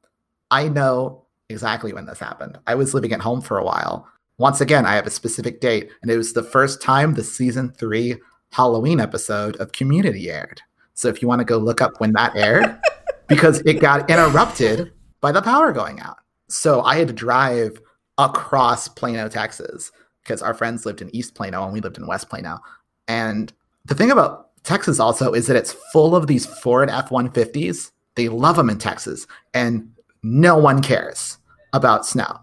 i 0.50 0.68
know 0.68 1.24
exactly 1.48 1.92
when 1.92 2.06
this 2.06 2.18
happened 2.18 2.58
i 2.66 2.74
was 2.74 2.94
living 2.94 3.12
at 3.12 3.20
home 3.20 3.40
for 3.40 3.58
a 3.58 3.64
while 3.64 4.08
once 4.42 4.60
again, 4.60 4.84
I 4.84 4.96
have 4.96 5.06
a 5.06 5.10
specific 5.10 5.60
date, 5.60 5.92
and 6.02 6.10
it 6.10 6.16
was 6.16 6.32
the 6.32 6.42
first 6.42 6.82
time 6.82 7.14
the 7.14 7.22
season 7.22 7.70
three 7.70 8.16
Halloween 8.50 8.98
episode 8.98 9.54
of 9.58 9.70
Community 9.70 10.32
aired. 10.32 10.60
So 10.94 11.06
if 11.06 11.22
you 11.22 11.28
want 11.28 11.38
to 11.38 11.44
go 11.44 11.58
look 11.58 11.80
up 11.80 12.00
when 12.00 12.10
that 12.14 12.34
aired, 12.34 12.76
because 13.28 13.60
it 13.60 13.74
got 13.74 14.10
interrupted 14.10 14.90
by 15.20 15.30
the 15.30 15.42
power 15.42 15.70
going 15.70 16.00
out. 16.00 16.16
So 16.48 16.82
I 16.82 16.96
had 16.96 17.06
to 17.06 17.14
drive 17.14 17.80
across 18.18 18.88
Plano, 18.88 19.28
Texas, 19.28 19.92
because 20.24 20.42
our 20.42 20.54
friends 20.54 20.84
lived 20.84 21.02
in 21.02 21.14
East 21.14 21.36
Plano 21.36 21.62
and 21.62 21.72
we 21.72 21.80
lived 21.80 21.98
in 21.98 22.08
West 22.08 22.28
Plano. 22.28 22.58
And 23.06 23.52
the 23.84 23.94
thing 23.94 24.10
about 24.10 24.48
Texas 24.64 24.98
also 24.98 25.34
is 25.34 25.46
that 25.46 25.56
it's 25.56 25.76
full 25.92 26.16
of 26.16 26.26
these 26.26 26.46
Ford 26.46 26.90
F 26.90 27.10
150s. 27.10 27.91
They 28.14 28.28
love 28.28 28.56
them 28.56 28.70
in 28.70 28.78
Texas, 28.78 29.26
and 29.54 29.90
no 30.22 30.56
one 30.56 30.82
cares 30.82 31.38
about 31.72 32.06
snow. 32.06 32.40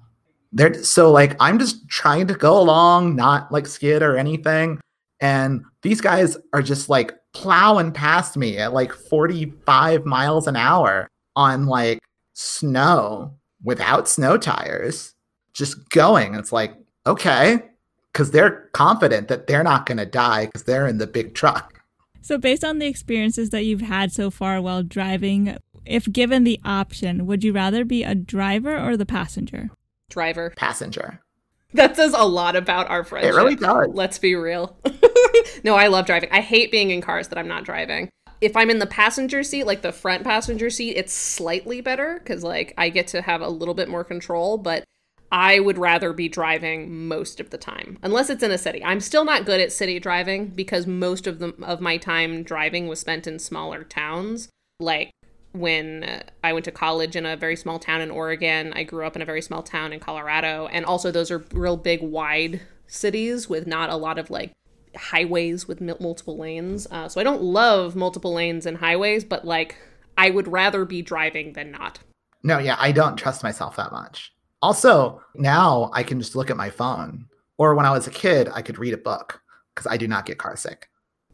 They're 0.52 0.84
so 0.84 1.12
like 1.12 1.36
I'm 1.40 1.60
just 1.60 1.88
trying 1.90 2.28
to 2.28 2.34
go 2.34 2.60
along, 2.60 3.16
not 3.16 3.52
like 3.52 3.68
skid 3.68 4.02
or 4.02 4.18
anything. 4.18 4.80
And 5.22 5.64
these 5.82 6.02
guys 6.02 6.38
are 6.54 6.62
just 6.62 6.90
like 6.90 7.14
plowing 7.34 7.92
past 7.92 8.38
me 8.38 8.58
at 8.58 8.74
like 8.74 8.92
45 8.92 10.06
miles 10.06 10.48
an 10.48 10.56
hour 10.56 11.08
on 11.36 11.68
like 11.68 12.00
snow 12.34 13.34
without 13.64 14.08
snow 14.08 14.38
tires, 14.38 15.14
just 15.54 15.90
going. 15.90 16.36
It's 16.36 16.52
like, 16.52 16.74
okay, 17.06 17.62
because 18.12 18.32
they're 18.32 18.70
confident 18.74 19.28
that 19.28 19.48
they're 19.48 19.64
not 19.64 19.86
going 19.86 19.98
to 19.98 20.06
die 20.06 20.46
because 20.46 20.64
they're 20.64 20.88
in 20.88 20.98
the 20.98 21.08
big 21.08 21.36
truck. 21.36 21.79
So, 22.22 22.38
based 22.38 22.64
on 22.64 22.80
the 22.80 22.88
experiences 22.88 23.50
that 23.52 23.66
you've 23.66 23.82
had 23.82 24.12
so 24.12 24.30
far 24.30 24.62
while 24.62 24.84
driving, 24.84 25.58
if 25.86 26.12
given 26.12 26.44
the 26.44 26.60
option, 26.64 27.26
would 27.26 27.44
you 27.44 27.54
rather 27.54 27.86
be 27.86 28.04
a 28.04 28.16
driver 28.16 28.78
or 28.78 28.98
the 28.98 29.06
passenger? 29.06 29.70
driver, 30.10 30.52
passenger. 30.56 31.22
That 31.74 31.96
says 31.96 32.14
a 32.18 32.26
lot 32.26 32.56
about 32.56 32.90
our 32.90 33.04
friendship. 33.04 33.34
It 33.34 33.38
really 33.38 33.56
does. 33.56 33.90
Let's 33.94 34.18
be 34.18 34.36
real. 34.36 34.76
no, 35.64 35.76
I 35.76 35.88
love 35.88 36.08
driving. 36.08 36.30
I 36.32 36.42
hate 36.42 36.72
being 36.72 36.90
in 36.90 37.02
cars 37.02 37.28
that 37.28 37.38
I'm 37.38 37.48
not 37.48 37.64
driving. 37.64 38.10
If 38.42 38.58
I'm 38.58 38.70
in 38.70 38.80
the 38.80 38.88
passenger 38.88 39.44
seat, 39.44 39.66
like 39.66 39.82
the 39.82 39.92
front 39.92 40.24
passenger 40.24 40.70
seat, 40.70 40.98
it's 40.98 41.14
slightly 41.14 41.82
better 41.82 42.20
because 42.20 42.44
like 42.44 42.74
I 42.78 42.90
get 42.90 43.08
to 43.10 43.22
have 43.22 43.42
a 43.42 43.50
little 43.50 43.76
bit 43.76 43.90
more 43.90 44.04
control, 44.04 44.58
but 44.58 44.84
I 45.32 45.60
would 45.60 45.78
rather 45.78 46.12
be 46.14 46.28
driving 46.28 47.08
most 47.08 47.40
of 47.40 47.52
the 47.52 47.58
time, 47.58 48.00
unless 48.02 48.30
it's 48.30 48.44
in 48.44 48.52
a 48.52 48.58
city. 48.58 48.84
I'm 48.84 49.00
still 49.00 49.26
not 49.26 49.46
good 49.46 49.62
at 49.62 49.72
city 49.72 50.00
driving 50.00 50.48
because 50.48 50.88
most 50.88 51.28
of 51.28 51.40
the 51.40 51.54
of 51.62 51.82
my 51.82 51.98
time 51.98 52.44
driving 52.44 52.88
was 52.88 53.00
spent 53.00 53.28
in 53.28 53.38
smaller 53.38 53.84
towns. 53.84 54.50
Like 54.80 55.12
when 55.52 56.24
I 56.44 56.54
went 56.54 56.66
to 56.66 56.72
college 56.72 57.16
in 57.16 57.26
a 57.26 57.36
very 57.36 57.56
small 57.56 57.80
town 57.80 58.02
in 58.02 58.12
Oregon. 58.12 58.74
I 58.74 58.84
grew 58.84 59.06
up 59.06 59.16
in 59.16 59.22
a 59.22 59.26
very 59.26 59.42
small 59.42 59.64
town 59.64 59.94
in 59.94 60.00
Colorado. 60.00 60.68
And 60.72 60.86
also, 60.86 61.12
those 61.12 61.32
are 61.32 61.44
real 61.54 61.78
big, 61.78 62.02
wide 62.02 62.62
cities 62.88 63.50
with 63.50 63.68
not 63.68 63.90
a 63.90 63.96
lot 63.96 64.18
of 64.20 64.30
like 64.30 64.52
highways 64.96 65.68
with 65.68 65.82
multiple 65.82 66.38
lanes. 66.38 66.88
Uh, 66.92 67.08
so 67.08 67.20
I 67.20 67.24
don't 67.24 67.42
love 67.42 67.96
multiple 67.96 68.34
lanes 68.34 68.66
and 68.66 68.78
highways, 68.78 69.24
but 69.24 69.46
like 69.46 69.76
I 70.18 70.30
would 70.30 70.48
rather 70.48 70.86
be 70.86 71.02
driving 71.02 71.54
than 71.54 71.72
not. 71.72 72.00
No, 72.44 72.58
yeah, 72.58 72.78
I 72.80 72.92
don't 72.92 73.18
trust 73.18 73.44
myself 73.44 73.76
that 73.76 73.92
much. 73.92 74.34
Also, 74.62 75.22
now 75.36 75.90
I 75.94 76.04
can 76.04 76.20
just 76.20 76.36
look 76.36 76.50
at 76.50 76.58
my 76.58 76.70
phone. 76.70 77.26
Or 77.58 77.76
when 77.76 77.86
I 77.86 77.92
was 77.92 78.08
a 78.08 78.12
kid, 78.12 78.50
I 78.54 78.62
could 78.62 78.78
read 78.78 78.94
a 78.94 78.98
book 78.98 79.42
because 79.76 79.88
I 79.92 79.98
do 79.98 80.08
not 80.08 80.26
get 80.26 80.38
car 80.38 80.56
sick. 80.56 80.90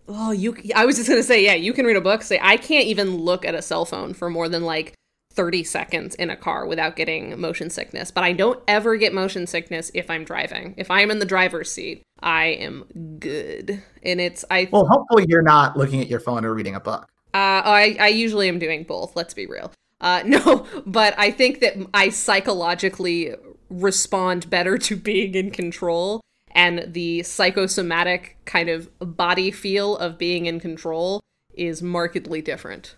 Oh, 0.07 0.31
you. 0.31 0.55
I 0.75 0.85
was 0.85 0.97
just 0.97 1.09
gonna 1.09 1.23
say, 1.23 1.43
yeah, 1.43 1.53
you 1.53 1.73
can 1.73 1.85
read 1.85 1.97
a 1.97 2.01
book. 2.01 2.21
Say, 2.21 2.39
I 2.41 2.57
can't 2.57 2.85
even 2.85 3.17
look 3.17 3.45
at 3.45 3.55
a 3.55 3.61
cell 3.61 3.85
phone 3.85 4.13
for 4.13 4.29
more 4.29 4.49
than 4.49 4.63
like 4.63 4.93
30 5.33 5.63
seconds 5.63 6.15
in 6.15 6.29
a 6.29 6.35
car 6.35 6.65
without 6.65 6.95
getting 6.95 7.39
motion 7.39 7.69
sickness. 7.69 8.11
But 8.11 8.23
I 8.23 8.31
don't 8.31 8.61
ever 8.67 8.95
get 8.97 9.13
motion 9.13 9.47
sickness 9.47 9.91
if 9.93 10.09
I'm 10.09 10.23
driving. 10.23 10.75
If 10.77 10.89
I'm 10.89 11.11
in 11.11 11.19
the 11.19 11.25
driver's 11.25 11.71
seat, 11.71 12.03
I 12.21 12.45
am 12.45 12.85
good. 13.19 13.81
And 14.03 14.21
it's 14.21 14.45
I. 14.51 14.69
Well, 14.71 14.85
hopefully 14.85 15.25
you're 15.27 15.41
not 15.41 15.75
looking 15.77 16.01
at 16.01 16.07
your 16.07 16.19
phone 16.19 16.45
or 16.45 16.53
reading 16.53 16.75
a 16.75 16.79
book. 16.79 17.07
Uh, 17.33 17.61
I 17.65 17.97
I 17.99 18.07
usually 18.09 18.47
am 18.47 18.59
doing 18.59 18.83
both. 18.83 19.15
Let's 19.15 19.33
be 19.33 19.45
real. 19.45 19.71
Uh, 20.01 20.23
no, 20.25 20.65
but 20.85 21.13
I 21.17 21.31
think 21.31 21.59
that 21.61 21.75
I 21.93 22.09
psychologically 22.09 23.33
respond 23.69 24.49
better 24.49 24.77
to 24.77 24.95
being 24.95 25.35
in 25.35 25.51
control 25.51 26.21
and 26.55 26.85
the 26.93 27.21
psychosomatic 27.23 28.37
kind 28.45 28.69
of 28.69 28.89
body 28.99 29.51
feel 29.51 29.97
of 29.97 30.17
being 30.17 30.45
in 30.45 30.59
control 30.59 31.19
is 31.53 31.81
markedly 31.81 32.41
different. 32.41 32.95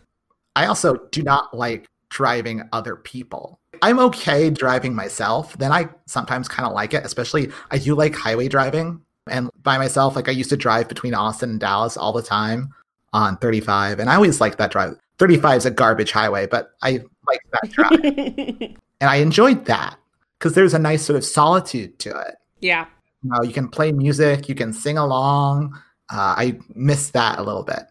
I 0.56 0.68
also 0.68 0.98
do 1.12 1.24
not 1.24 1.56
like 1.56 1.86
driving 2.10 2.64
other 2.72 2.96
people. 2.96 3.60
I'm 3.82 4.00
okay 4.00 4.50
driving 4.50 4.96
myself. 4.96 5.58
Then 5.58 5.72
I 5.72 5.90
sometimes 6.08 6.48
kind 6.48 6.68
of 6.68 6.74
like 6.74 6.94
it, 6.94 7.04
especially 7.04 7.52
I 7.72 7.80
do 7.80 7.96
like 7.96 8.16
highway 8.16 8.48
driving 8.48 9.02
and 9.30 9.50
by 9.62 9.78
myself. 9.78 10.16
Like 10.16 10.30
I 10.30 10.32
used 10.32 10.50
to 10.52 10.58
drive 10.58 10.88
between 10.88 11.14
Austin 11.14 11.52
and 11.52 11.60
Dallas 11.60 11.98
all 11.98 12.14
the 12.14 12.22
time 12.22 12.74
on 13.14 13.38
35, 13.38 14.00
and 14.00 14.10
I 14.10 14.16
always 14.16 14.42
like 14.42 14.58
that 14.58 14.72
drive. 14.72 14.98
35 15.20 15.58
is 15.58 15.66
a 15.66 15.72
garbage 15.72 16.12
highway, 16.12 16.48
but 16.48 16.72
I 16.82 17.02
like 17.26 17.42
that 17.52 17.72
drive. 17.72 18.76
and 19.02 19.10
I 19.10 19.18
enjoyed 19.18 19.66
that 19.66 19.98
because 20.38 20.54
there's 20.54 20.74
a 20.74 20.80
nice 20.80 21.06
sort 21.06 21.18
of 21.18 21.26
solitude 21.26 22.00
to 22.00 22.10
it. 22.10 22.36
Yeah. 22.60 22.86
You 23.24 23.32
know, 23.32 23.44
you 23.44 23.54
can 23.54 23.68
play 23.68 23.92
music, 23.92 24.48
you 24.48 24.56
can 24.56 24.74
sing 24.74 24.98
along. 24.98 25.74
Uh, 26.10 26.36
I 26.38 26.60
miss 26.74 27.10
that 27.12 27.40
a 27.40 27.44
little 27.44 27.64
bit. 27.64 27.84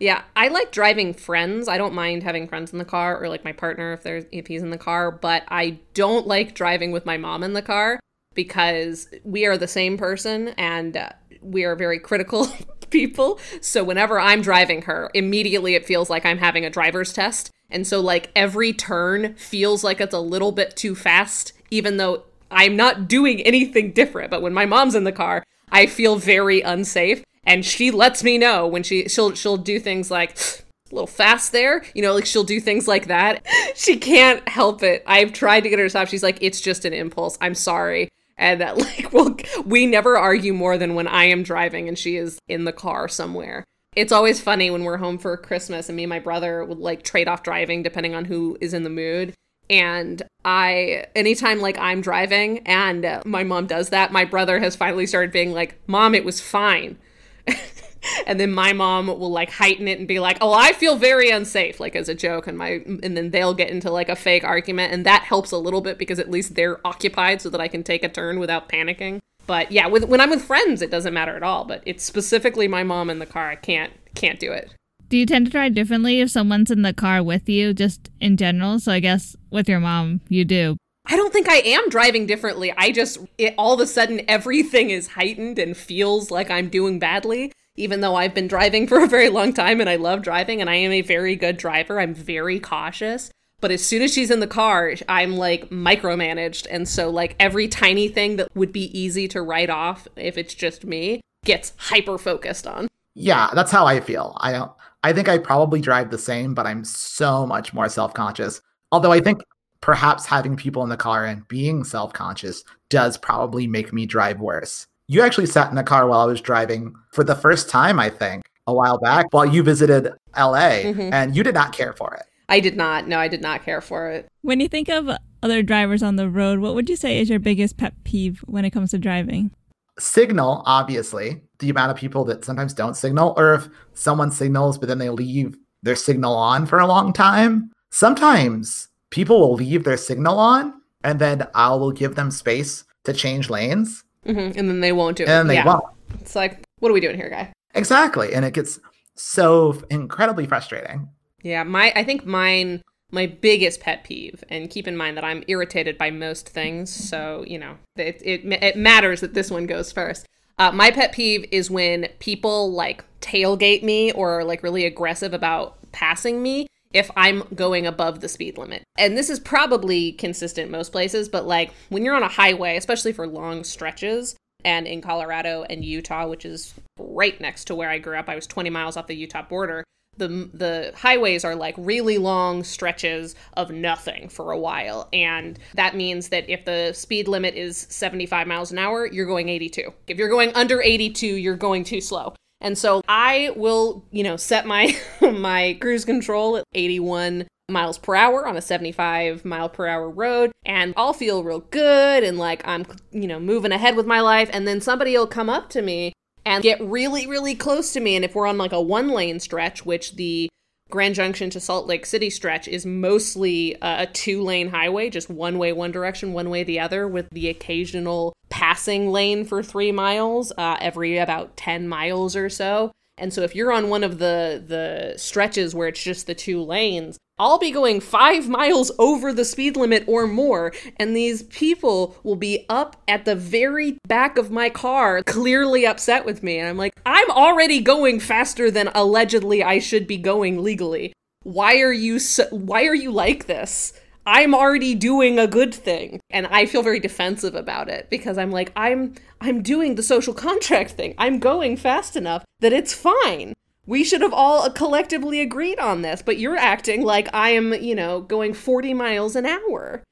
Yeah, 0.00 0.22
I 0.34 0.48
like 0.48 0.72
driving 0.72 1.12
friends. 1.12 1.68
I 1.68 1.76
don't 1.76 1.92
mind 1.92 2.22
having 2.22 2.48
friends 2.48 2.72
in 2.72 2.78
the 2.78 2.86
car 2.86 3.22
or 3.22 3.28
like 3.28 3.44
my 3.44 3.52
partner 3.52 3.92
if 3.92 4.02
there's 4.02 4.24
if 4.32 4.46
he's 4.46 4.62
in 4.62 4.70
the 4.70 4.78
car, 4.78 5.10
but 5.10 5.44
I 5.48 5.78
don't 5.92 6.26
like 6.26 6.54
driving 6.54 6.90
with 6.90 7.04
my 7.04 7.18
mom 7.18 7.42
in 7.42 7.52
the 7.52 7.60
car 7.60 8.00
because 8.34 9.08
we 9.24 9.44
are 9.44 9.58
the 9.58 9.68
same 9.68 9.98
person 9.98 10.48
and 10.56 10.96
uh, 10.96 11.10
we 11.40 11.64
are 11.64 11.76
very 11.76 11.98
critical 11.98 12.48
people. 12.90 13.38
So 13.60 13.84
whenever 13.84 14.18
I'm 14.18 14.42
driving 14.42 14.82
her, 14.82 15.10
immediately 15.14 15.74
it 15.74 15.86
feels 15.86 16.10
like 16.10 16.26
I'm 16.26 16.38
having 16.38 16.64
a 16.64 16.70
driver's 16.70 17.12
test. 17.12 17.50
And 17.70 17.86
so 17.86 18.00
like 18.00 18.30
every 18.34 18.72
turn 18.72 19.34
feels 19.34 19.84
like 19.84 20.00
it's 20.00 20.14
a 20.14 20.20
little 20.20 20.52
bit 20.52 20.76
too 20.76 20.94
fast 20.94 21.52
even 21.70 21.98
though 21.98 22.24
I'm 22.50 22.74
not 22.76 23.06
doing 23.06 23.40
anything 23.42 23.92
different. 23.92 24.30
But 24.30 24.42
when 24.42 24.52
my 24.52 24.66
mom's 24.66 24.96
in 24.96 25.04
the 25.04 25.12
car, 25.12 25.44
I 25.70 25.86
feel 25.86 26.16
very 26.16 26.62
unsafe 26.62 27.24
and 27.44 27.64
she 27.64 27.90
lets 27.90 28.22
me 28.22 28.38
know 28.38 28.66
when 28.66 28.82
she 28.82 29.08
she'll 29.08 29.34
she'll 29.34 29.56
do 29.56 29.78
things 29.78 30.10
like 30.10 30.38
a 30.38 30.94
little 30.94 31.06
fast 31.06 31.52
there 31.52 31.82
you 31.94 32.02
know 32.02 32.14
like 32.14 32.26
she'll 32.26 32.44
do 32.44 32.60
things 32.60 32.86
like 32.86 33.06
that 33.06 33.44
she 33.74 33.96
can't 33.96 34.46
help 34.48 34.82
it 34.82 35.02
i've 35.06 35.32
tried 35.32 35.60
to 35.60 35.68
get 35.68 35.78
her 35.78 35.86
to 35.86 35.90
stop 35.90 36.08
she's 36.08 36.22
like 36.22 36.38
it's 36.40 36.60
just 36.60 36.84
an 36.84 36.92
impulse 36.92 37.38
i'm 37.40 37.54
sorry 37.54 38.08
and 38.40 38.60
that 38.60 38.76
like 38.78 39.12
well 39.12 39.36
we 39.64 39.86
never 39.86 40.18
argue 40.18 40.52
more 40.52 40.76
than 40.76 40.96
when 40.96 41.06
i 41.06 41.24
am 41.24 41.44
driving 41.44 41.86
and 41.86 41.96
she 41.96 42.16
is 42.16 42.40
in 42.48 42.64
the 42.64 42.72
car 42.72 43.06
somewhere 43.06 43.64
it's 43.94 44.12
always 44.12 44.40
funny 44.40 44.70
when 44.70 44.82
we're 44.82 44.96
home 44.96 45.18
for 45.18 45.36
christmas 45.36 45.88
and 45.88 45.96
me 45.96 46.02
and 46.02 46.10
my 46.10 46.18
brother 46.18 46.64
would 46.64 46.78
like 46.78 47.04
trade 47.04 47.28
off 47.28 47.44
driving 47.44 47.82
depending 47.82 48.14
on 48.14 48.24
who 48.24 48.58
is 48.60 48.74
in 48.74 48.82
the 48.82 48.90
mood 48.90 49.32
and 49.68 50.20
I, 50.44 51.06
anytime 51.14 51.60
like 51.60 51.78
I'm 51.78 52.00
driving 52.00 52.66
and 52.66 53.22
my 53.24 53.44
mom 53.44 53.68
does 53.68 53.90
that, 53.90 54.10
my 54.10 54.24
brother 54.24 54.58
has 54.58 54.74
finally 54.74 55.06
started 55.06 55.30
being 55.30 55.52
like, 55.52 55.78
Mom, 55.86 56.12
it 56.16 56.24
was 56.24 56.40
fine. 56.40 56.98
and 58.26 58.40
then 58.40 58.52
my 58.52 58.72
mom 58.72 59.06
will 59.06 59.30
like 59.30 59.50
heighten 59.50 59.88
it 59.88 59.98
and 59.98 60.08
be 60.08 60.18
like, 60.18 60.38
"Oh, 60.40 60.52
I 60.52 60.72
feel 60.72 60.96
very 60.96 61.30
unsafe," 61.30 61.80
like 61.80 61.96
as 61.96 62.08
a 62.08 62.14
joke, 62.14 62.46
and 62.46 62.56
my 62.56 62.82
and 62.86 63.16
then 63.16 63.30
they'll 63.30 63.54
get 63.54 63.70
into 63.70 63.90
like 63.90 64.08
a 64.08 64.16
fake 64.16 64.44
argument, 64.44 64.92
and 64.92 65.04
that 65.06 65.22
helps 65.22 65.50
a 65.50 65.58
little 65.58 65.80
bit 65.80 65.98
because 65.98 66.18
at 66.18 66.30
least 66.30 66.54
they're 66.54 66.84
occupied 66.86 67.40
so 67.42 67.50
that 67.50 67.60
I 67.60 67.68
can 67.68 67.82
take 67.82 68.04
a 68.04 68.08
turn 68.08 68.38
without 68.38 68.68
panicking. 68.68 69.20
But 69.46 69.72
yeah, 69.72 69.88
with, 69.88 70.04
when 70.04 70.20
I'm 70.20 70.30
with 70.30 70.44
friends, 70.44 70.80
it 70.80 70.90
doesn't 70.90 71.14
matter 71.14 71.34
at 71.34 71.42
all. 71.42 71.64
But 71.64 71.82
it's 71.84 72.04
specifically 72.04 72.68
my 72.68 72.84
mom 72.84 73.10
in 73.10 73.18
the 73.18 73.26
car. 73.26 73.50
I 73.50 73.56
can't 73.56 73.92
can't 74.14 74.38
do 74.38 74.52
it. 74.52 74.70
Do 75.08 75.16
you 75.16 75.26
tend 75.26 75.46
to 75.46 75.52
drive 75.52 75.74
differently 75.74 76.20
if 76.20 76.30
someone's 76.30 76.70
in 76.70 76.82
the 76.82 76.94
car 76.94 77.22
with 77.22 77.48
you, 77.48 77.74
just 77.74 78.10
in 78.20 78.36
general? 78.36 78.78
So 78.78 78.92
I 78.92 79.00
guess 79.00 79.34
with 79.50 79.68
your 79.68 79.80
mom, 79.80 80.20
you 80.28 80.44
do. 80.44 80.76
I 81.06 81.16
don't 81.16 81.32
think 81.32 81.48
I 81.48 81.56
am 81.56 81.88
driving 81.88 82.26
differently. 82.26 82.72
I 82.76 82.92
just, 82.92 83.18
it, 83.36 83.54
all 83.58 83.74
of 83.74 83.80
a 83.80 83.86
sudden, 83.86 84.20
everything 84.28 84.90
is 84.90 85.08
heightened 85.08 85.58
and 85.58 85.76
feels 85.76 86.30
like 86.30 86.48
I'm 86.48 86.68
doing 86.68 87.00
badly 87.00 87.52
even 87.80 88.00
though 88.00 88.14
I've 88.14 88.34
been 88.34 88.48
driving 88.48 88.86
for 88.88 89.02
a 89.02 89.08
very 89.08 89.28
long 89.28 89.52
time 89.52 89.80
and 89.80 89.88
I 89.88 89.96
love 89.96 90.22
driving 90.22 90.60
and 90.60 90.70
I 90.70 90.76
am 90.76 90.92
a 90.92 91.02
very 91.02 91.36
good 91.36 91.56
driver, 91.56 91.98
I'm 91.98 92.14
very 92.14 92.60
cautious. 92.60 93.30
But 93.60 93.70
as 93.70 93.84
soon 93.84 94.02
as 94.02 94.12
she's 94.12 94.30
in 94.30 94.40
the 94.40 94.46
car, 94.46 94.94
I'm 95.08 95.36
like 95.36 95.68
micromanaged. 95.68 96.66
And 96.70 96.88
so, 96.88 97.10
like, 97.10 97.36
every 97.38 97.68
tiny 97.68 98.08
thing 98.08 98.36
that 98.36 98.54
would 98.56 98.72
be 98.72 98.98
easy 98.98 99.28
to 99.28 99.42
write 99.42 99.68
off 99.68 100.08
if 100.16 100.38
it's 100.38 100.54
just 100.54 100.84
me 100.84 101.20
gets 101.44 101.74
hyper 101.76 102.16
focused 102.16 102.66
on. 102.66 102.88
Yeah, 103.14 103.50
that's 103.54 103.70
how 103.70 103.86
I 103.86 104.00
feel. 104.00 104.36
I 104.40 104.52
don't, 104.52 104.72
I 105.02 105.12
think 105.12 105.28
I 105.28 105.38
probably 105.38 105.80
drive 105.80 106.10
the 106.10 106.18
same, 106.18 106.54
but 106.54 106.66
I'm 106.66 106.84
so 106.84 107.46
much 107.46 107.74
more 107.74 107.88
self 107.88 108.14
conscious. 108.14 108.62
Although 108.92 109.12
I 109.12 109.20
think 109.20 109.42
perhaps 109.80 110.26
having 110.26 110.56
people 110.56 110.82
in 110.82 110.88
the 110.88 110.96
car 110.96 111.24
and 111.24 111.46
being 111.48 111.84
self 111.84 112.12
conscious 112.12 112.64
does 112.88 113.18
probably 113.18 113.66
make 113.66 113.92
me 113.92 114.06
drive 114.06 114.40
worse. 114.40 114.86
You 115.10 115.22
actually 115.22 115.46
sat 115.46 115.68
in 115.70 115.74
the 115.74 115.82
car 115.82 116.06
while 116.06 116.20
I 116.20 116.26
was 116.26 116.40
driving 116.40 116.94
for 117.10 117.24
the 117.24 117.34
first 117.34 117.68
time, 117.68 117.98
I 117.98 118.10
think, 118.10 118.44
a 118.68 118.72
while 118.72 118.96
back 118.96 119.26
while 119.32 119.44
you 119.44 119.64
visited 119.64 120.04
LA, 120.36 120.84
mm-hmm. 120.84 121.12
and 121.12 121.34
you 121.34 121.42
did 121.42 121.52
not 121.52 121.72
care 121.72 121.92
for 121.92 122.14
it. 122.14 122.26
I 122.48 122.60
did 122.60 122.76
not. 122.76 123.08
No, 123.08 123.18
I 123.18 123.26
did 123.26 123.42
not 123.42 123.64
care 123.64 123.80
for 123.80 124.08
it. 124.08 124.28
When 124.42 124.60
you 124.60 124.68
think 124.68 124.88
of 124.88 125.10
other 125.42 125.64
drivers 125.64 126.04
on 126.04 126.14
the 126.14 126.30
road, 126.30 126.60
what 126.60 126.76
would 126.76 126.88
you 126.88 126.94
say 126.94 127.18
is 127.18 127.28
your 127.28 127.40
biggest 127.40 127.76
pet 127.76 127.92
peeve 128.04 128.38
when 128.46 128.64
it 128.64 128.70
comes 128.70 128.92
to 128.92 128.98
driving? 128.98 129.50
Signal, 129.98 130.62
obviously, 130.64 131.42
the 131.58 131.70
amount 131.70 131.90
of 131.90 131.96
people 131.96 132.24
that 132.26 132.44
sometimes 132.44 132.72
don't 132.72 132.96
signal, 132.96 133.34
or 133.36 133.54
if 133.54 133.68
someone 133.94 134.30
signals 134.30 134.78
but 134.78 134.86
then 134.86 134.98
they 134.98 135.10
leave 135.10 135.56
their 135.82 135.96
signal 135.96 136.36
on 136.36 136.66
for 136.66 136.78
a 136.78 136.86
long 136.86 137.12
time. 137.12 137.72
Sometimes 137.90 138.86
people 139.10 139.40
will 139.40 139.54
leave 139.54 139.82
their 139.82 139.96
signal 139.96 140.38
on 140.38 140.72
and 141.02 141.18
then 141.18 141.48
I 141.52 141.74
will 141.74 141.90
give 141.90 142.14
them 142.14 142.30
space 142.30 142.84
to 143.02 143.12
change 143.12 143.50
lanes. 143.50 144.04
Mm-hmm. 144.26 144.58
And 144.58 144.68
then 144.68 144.80
they 144.80 144.92
won't 144.92 145.16
do 145.16 145.24
it. 145.24 145.28
And 145.28 145.48
they 145.48 145.54
yeah. 145.54 145.64
won't. 145.64 145.84
It's 146.20 146.34
like, 146.34 146.62
what 146.78 146.90
are 146.90 146.94
we 146.94 147.00
doing 147.00 147.16
here, 147.16 147.30
guy? 147.30 147.52
Exactly. 147.74 148.34
And 148.34 148.44
it 148.44 148.54
gets 148.54 148.78
so 149.14 149.82
incredibly 149.90 150.46
frustrating. 150.46 151.08
Yeah, 151.42 151.62
my 151.62 151.92
I 151.94 152.04
think 152.04 152.26
mine 152.26 152.82
my 153.12 153.26
biggest 153.26 153.80
pet 153.80 154.04
peeve 154.04 154.44
and 154.48 154.70
keep 154.70 154.86
in 154.86 154.96
mind 154.96 155.16
that 155.16 155.24
I'm 155.24 155.42
irritated 155.48 155.98
by 155.98 156.10
most 156.10 156.48
things, 156.48 156.90
so, 156.90 157.44
you 157.46 157.58
know, 157.58 157.76
it 157.96 158.20
it, 158.24 158.44
it 158.44 158.76
matters 158.76 159.20
that 159.20 159.34
this 159.34 159.50
one 159.50 159.66
goes 159.66 159.92
first. 159.92 160.26
Uh, 160.58 160.70
my 160.70 160.90
pet 160.90 161.12
peeve 161.12 161.46
is 161.50 161.70
when 161.70 162.08
people 162.18 162.70
like 162.72 163.04
tailgate 163.20 163.82
me 163.82 164.12
or 164.12 164.40
are 164.40 164.44
like 164.44 164.62
really 164.62 164.84
aggressive 164.84 165.32
about 165.32 165.78
passing 165.92 166.42
me 166.42 166.66
if 166.92 167.10
I'm 167.16 167.44
going 167.54 167.86
above 167.86 168.20
the 168.20 168.28
speed 168.28 168.58
limit. 168.58 168.82
And 168.98 169.16
this 169.16 169.30
is 169.30 169.38
probably 169.38 170.12
consistent 170.12 170.70
most 170.70 170.92
places, 170.92 171.28
but 171.28 171.46
like 171.46 171.72
when 171.88 172.04
you're 172.04 172.16
on 172.16 172.22
a 172.22 172.28
highway, 172.28 172.76
especially 172.76 173.12
for 173.12 173.26
long 173.26 173.64
stretches, 173.64 174.36
and 174.64 174.86
in 174.86 175.00
Colorado 175.00 175.64
and 175.68 175.84
Utah, 175.84 176.28
which 176.28 176.44
is 176.44 176.74
right 176.98 177.40
next 177.40 177.64
to 177.66 177.74
where 177.74 177.88
I 177.88 177.98
grew 177.98 178.16
up, 178.16 178.28
I 178.28 178.34
was 178.34 178.46
20 178.46 178.70
miles 178.70 178.96
off 178.96 179.06
the 179.06 179.14
Utah 179.14 179.42
border. 179.42 179.84
The, 180.16 180.50
the 180.52 180.92
highways 180.96 181.44
are 181.44 181.54
like 181.54 181.74
really 181.78 182.18
long 182.18 182.62
stretches 182.62 183.34
of 183.54 183.70
nothing 183.70 184.28
for 184.28 184.50
a 184.50 184.58
while. 184.58 185.08
And 185.12 185.58
that 185.74 185.96
means 185.96 186.28
that 186.28 186.50
if 186.50 186.64
the 186.64 186.92
speed 186.92 187.26
limit 187.26 187.54
is 187.54 187.86
75 187.88 188.46
miles 188.46 188.72
an 188.72 188.78
hour, 188.78 189.06
you're 189.06 189.26
going 189.26 189.48
82. 189.48 189.92
If 190.08 190.18
you're 190.18 190.28
going 190.28 190.52
under 190.54 190.82
82, 190.82 191.26
you're 191.26 191.56
going 191.56 191.84
too 191.84 192.00
slow. 192.00 192.34
And 192.60 192.76
so 192.76 193.02
I 193.08 193.52
will, 193.56 194.04
you 194.10 194.22
know, 194.22 194.36
set 194.36 194.66
my 194.66 194.96
my 195.20 195.78
cruise 195.80 196.04
control 196.04 196.56
at 196.56 196.64
81 196.74 197.46
miles 197.68 197.98
per 197.98 198.14
hour 198.16 198.46
on 198.46 198.56
a 198.56 198.60
75 198.60 199.44
mile 199.44 199.68
per 199.68 199.86
hour 199.86 200.10
road 200.10 200.50
and 200.66 200.92
I'll 200.96 201.12
feel 201.12 201.44
real 201.44 201.60
good 201.60 202.24
and 202.24 202.36
like 202.36 202.66
I'm, 202.66 202.84
you 203.12 203.28
know, 203.28 203.38
moving 203.38 203.72
ahead 203.72 203.96
with 203.96 204.06
my 204.06 204.20
life. 204.20 204.50
And 204.52 204.66
then 204.66 204.80
somebody 204.80 205.16
will 205.16 205.26
come 205.26 205.48
up 205.48 205.70
to 205.70 205.82
me 205.82 206.12
and 206.44 206.62
get 206.62 206.80
really 206.80 207.26
really 207.26 207.54
close 207.54 207.92
to 207.92 208.00
me. 208.00 208.16
And 208.16 208.24
if 208.24 208.34
we're 208.34 208.46
on 208.46 208.58
like 208.58 208.72
a 208.72 208.80
one 208.80 209.08
lane 209.08 209.40
stretch, 209.40 209.86
which 209.86 210.16
the 210.16 210.48
Grand 210.90 211.14
Junction 211.14 211.50
to 211.50 211.60
Salt 211.60 211.86
Lake 211.86 212.04
City 212.04 212.30
stretch 212.30 212.68
is 212.68 212.84
mostly 212.84 213.76
a 213.80 214.06
two 214.06 214.42
lane 214.42 214.68
highway, 214.68 215.10
just 215.10 215.30
one 215.30 215.58
way 215.58 215.72
one 215.72 215.92
direction, 215.92 216.32
one 216.32 216.50
way 216.50 216.64
the 216.64 216.80
other, 216.80 217.06
with 217.06 217.28
the 217.30 217.48
occasional 217.48 218.32
passing 218.48 219.10
lane 219.10 219.44
for 219.44 219.62
three 219.62 219.92
miles 219.92 220.52
uh, 220.58 220.76
every 220.80 221.16
about 221.18 221.56
10 221.56 221.88
miles 221.88 222.36
or 222.36 222.50
so. 222.50 222.92
And 223.16 223.32
so 223.32 223.42
if 223.42 223.54
you're 223.54 223.72
on 223.72 223.90
one 223.90 224.02
of 224.02 224.18
the 224.18 224.62
the 224.66 225.14
stretches 225.16 225.74
where 225.74 225.88
it's 225.88 226.02
just 226.02 226.26
the 226.26 226.34
two 226.34 226.62
lanes, 226.62 227.18
I'll 227.40 227.58
be 227.58 227.70
going 227.70 228.00
five 228.00 228.50
miles 228.50 228.92
over 228.98 229.32
the 229.32 229.46
speed 229.46 229.74
limit 229.74 230.04
or 230.06 230.26
more, 230.26 230.74
and 230.98 231.16
these 231.16 231.44
people 231.44 232.14
will 232.22 232.36
be 232.36 232.66
up 232.68 233.00
at 233.08 233.24
the 233.24 233.34
very 233.34 233.98
back 234.06 234.36
of 234.36 234.50
my 234.50 234.68
car, 234.68 235.22
clearly 235.22 235.86
upset 235.86 236.26
with 236.26 236.42
me. 236.42 236.58
And 236.58 236.68
I'm 236.68 236.76
like, 236.76 236.92
I'm 237.06 237.30
already 237.30 237.80
going 237.80 238.20
faster 238.20 238.70
than 238.70 238.88
allegedly 238.94 239.64
I 239.64 239.78
should 239.78 240.06
be 240.06 240.18
going 240.18 240.62
legally. 240.62 241.14
Why 241.42 241.80
are 241.80 241.94
you 241.94 242.18
so, 242.18 242.44
why 242.50 242.84
are 242.84 242.94
you 242.94 243.10
like 243.10 243.46
this? 243.46 243.94
I'm 244.26 244.54
already 244.54 244.94
doing 244.94 245.38
a 245.38 245.46
good 245.46 245.74
thing. 245.74 246.20
And 246.28 246.46
I 246.48 246.66
feel 246.66 246.82
very 246.82 247.00
defensive 247.00 247.54
about 247.54 247.88
it 247.88 248.10
because 248.10 248.36
I'm 248.36 248.50
like, 248.50 248.70
I'm 248.76 249.14
I'm 249.40 249.62
doing 249.62 249.94
the 249.94 250.02
social 250.02 250.34
contract 250.46 250.90
thing. 250.90 251.14
I'm 251.16 251.38
going 251.38 251.78
fast 251.78 252.16
enough 252.16 252.44
that 252.60 252.74
it's 252.74 252.92
fine. 252.92 253.54
We 253.86 254.04
should 254.04 254.20
have 254.20 254.32
all 254.32 254.70
collectively 254.70 255.40
agreed 255.40 255.78
on 255.78 256.02
this, 256.02 256.22
but 256.22 256.38
you're 256.38 256.56
acting 256.56 257.02
like 257.02 257.28
I 257.34 257.50
am, 257.50 257.74
you 257.74 257.94
know, 257.94 258.20
going 258.20 258.54
40 258.54 258.94
miles 258.94 259.34
an 259.36 259.46
hour. 259.46 260.02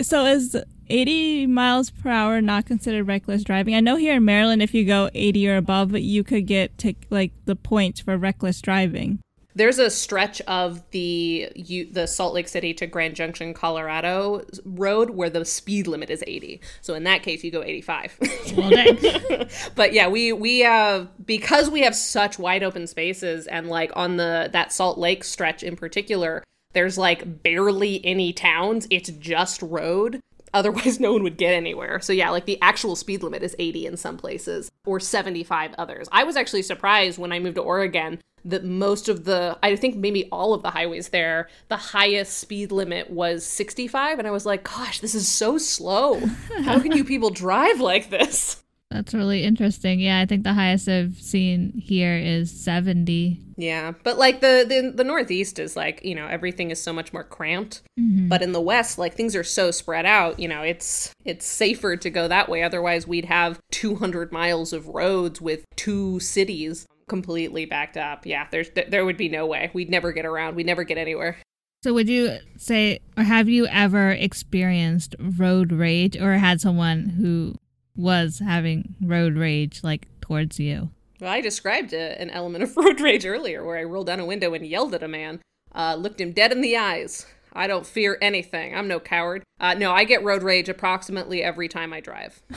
So 0.00 0.26
is 0.26 0.56
80 0.88 1.46
miles 1.46 1.90
per 1.90 2.10
hour 2.10 2.40
not 2.40 2.66
considered 2.66 3.08
reckless 3.08 3.42
driving? 3.42 3.74
I 3.74 3.80
know 3.80 3.96
here 3.96 4.14
in 4.16 4.24
Maryland, 4.24 4.62
if 4.62 4.74
you 4.74 4.84
go 4.84 5.10
80 5.14 5.48
or 5.48 5.56
above, 5.56 5.96
you 5.96 6.22
could 6.22 6.46
get 6.46 6.84
like 7.10 7.32
the 7.46 7.56
points 7.56 8.00
for 8.00 8.16
reckless 8.16 8.60
driving. 8.60 9.20
There's 9.56 9.78
a 9.78 9.90
stretch 9.90 10.40
of 10.42 10.82
the 10.90 11.50
the 11.90 12.06
Salt 12.06 12.34
Lake 12.34 12.46
City 12.46 12.74
to 12.74 12.86
Grand 12.86 13.16
Junction, 13.16 13.54
Colorado 13.54 14.44
road 14.64 15.10
where 15.10 15.30
the 15.30 15.44
speed 15.44 15.86
limit 15.86 16.10
is 16.10 16.22
80. 16.26 16.60
So 16.82 16.94
in 16.94 17.04
that 17.04 17.22
case, 17.22 17.42
you 17.42 17.50
go 17.50 17.62
85. 17.62 18.18
Well, 18.56 19.46
but 19.74 19.92
yeah, 19.94 20.08
we 20.08 20.32
we 20.32 20.60
have 20.60 21.08
because 21.26 21.70
we 21.70 21.80
have 21.80 21.96
such 21.96 22.38
wide 22.38 22.62
open 22.62 22.86
spaces 22.86 23.46
and 23.46 23.68
like 23.68 23.90
on 23.96 24.18
the 24.18 24.50
that 24.52 24.72
Salt 24.72 24.98
Lake 24.98 25.24
stretch 25.24 25.62
in 25.62 25.74
particular, 25.74 26.44
there's 26.74 26.98
like 26.98 27.42
barely 27.42 28.04
any 28.04 28.32
towns. 28.32 28.86
It's 28.90 29.10
just 29.10 29.62
road 29.62 30.20
Otherwise, 30.56 30.98
no 31.00 31.12
one 31.12 31.22
would 31.22 31.36
get 31.36 31.52
anywhere. 31.52 32.00
So, 32.00 32.12
yeah, 32.12 32.30
like 32.30 32.46
the 32.46 32.60
actual 32.62 32.96
speed 32.96 33.22
limit 33.22 33.42
is 33.42 33.54
80 33.58 33.86
in 33.86 33.96
some 33.96 34.16
places 34.16 34.70
or 34.86 34.98
75 34.98 35.74
others. 35.76 36.08
I 36.10 36.24
was 36.24 36.36
actually 36.36 36.62
surprised 36.62 37.18
when 37.18 37.32
I 37.32 37.38
moved 37.38 37.56
to 37.56 37.62
Oregon 37.62 38.20
that 38.46 38.64
most 38.64 39.08
of 39.08 39.24
the, 39.24 39.58
I 39.62 39.76
think 39.76 39.96
maybe 39.96 40.28
all 40.30 40.54
of 40.54 40.62
the 40.62 40.70
highways 40.70 41.08
there, 41.08 41.48
the 41.68 41.76
highest 41.76 42.38
speed 42.38 42.72
limit 42.72 43.10
was 43.10 43.44
65. 43.44 44.18
And 44.18 44.26
I 44.26 44.30
was 44.30 44.46
like, 44.46 44.64
gosh, 44.64 45.00
this 45.00 45.14
is 45.14 45.28
so 45.28 45.58
slow. 45.58 46.20
How 46.64 46.80
can 46.80 46.92
you 46.92 47.04
people 47.04 47.30
drive 47.30 47.80
like 47.80 48.10
this? 48.10 48.62
That's 48.90 49.12
really 49.12 49.42
interesting. 49.42 49.98
Yeah, 49.98 50.20
I 50.20 50.26
think 50.26 50.44
the 50.44 50.54
highest 50.54 50.88
I've 50.88 51.16
seen 51.16 51.72
here 51.76 52.16
is 52.16 52.50
70. 52.52 53.40
Yeah, 53.56 53.92
but 54.04 54.16
like 54.16 54.40
the 54.40 54.64
the, 54.68 54.92
the 54.94 55.02
Northeast 55.02 55.58
is 55.58 55.76
like 55.76 56.04
you 56.04 56.14
know 56.14 56.26
everything 56.26 56.70
is 56.70 56.80
so 56.80 56.92
much 56.92 57.12
more 57.12 57.24
cramped, 57.24 57.82
mm-hmm. 57.98 58.28
but 58.28 58.42
in 58.42 58.52
the 58.52 58.60
West 58.60 58.98
like 58.98 59.14
things 59.14 59.34
are 59.34 59.42
so 59.42 59.70
spread 59.70 60.06
out. 60.06 60.38
You 60.38 60.46
know, 60.46 60.62
it's 60.62 61.12
it's 61.24 61.46
safer 61.46 61.96
to 61.96 62.10
go 62.10 62.28
that 62.28 62.48
way. 62.48 62.62
Otherwise, 62.62 63.08
we'd 63.08 63.24
have 63.24 63.58
200 63.72 64.30
miles 64.30 64.72
of 64.72 64.88
roads 64.88 65.40
with 65.40 65.64
two 65.74 66.20
cities 66.20 66.86
completely 67.08 67.66
backed 67.66 67.96
up. 67.96 68.26
Yeah, 68.26 68.46
there's 68.50 68.70
there 68.88 69.04
would 69.04 69.16
be 69.16 69.28
no 69.28 69.46
way. 69.46 69.70
We'd 69.72 69.90
never 69.90 70.12
get 70.12 70.26
around. 70.26 70.56
We'd 70.56 70.66
never 70.66 70.84
get 70.84 70.98
anywhere. 70.98 71.38
So 71.82 71.94
would 71.94 72.08
you 72.08 72.38
say 72.56 73.00
or 73.16 73.22
have 73.22 73.48
you 73.48 73.66
ever 73.66 74.10
experienced 74.10 75.14
road 75.18 75.72
rage 75.72 76.16
or 76.16 76.32
had 76.34 76.60
someone 76.60 77.10
who 77.10 77.56
was 77.96 78.40
having 78.40 78.94
road 79.00 79.36
rage 79.36 79.82
like 79.82 80.06
towards 80.20 80.60
you. 80.60 80.90
Well, 81.20 81.30
I 81.30 81.40
described 81.40 81.92
a, 81.92 82.20
an 82.20 82.30
element 82.30 82.64
of 82.64 82.76
road 82.76 83.00
rage 83.00 83.24
earlier 83.24 83.64
where 83.64 83.78
I 83.78 83.84
rolled 83.84 84.06
down 84.06 84.20
a 84.20 84.26
window 84.26 84.54
and 84.54 84.66
yelled 84.66 84.94
at 84.94 85.02
a 85.02 85.08
man, 85.08 85.40
uh, 85.74 85.96
looked 85.98 86.20
him 86.20 86.32
dead 86.32 86.52
in 86.52 86.60
the 86.60 86.76
eyes. 86.76 87.26
I 87.56 87.66
don't 87.66 87.86
fear 87.86 88.18
anything. 88.20 88.74
I'm 88.74 88.86
no 88.86 89.00
coward. 89.00 89.42
Uh, 89.58 89.74
no, 89.74 89.92
I 89.92 90.04
get 90.04 90.22
road 90.22 90.42
rage 90.42 90.68
approximately 90.68 91.42
every 91.42 91.68
time 91.68 91.92
I 91.92 92.00
drive. 92.00 92.42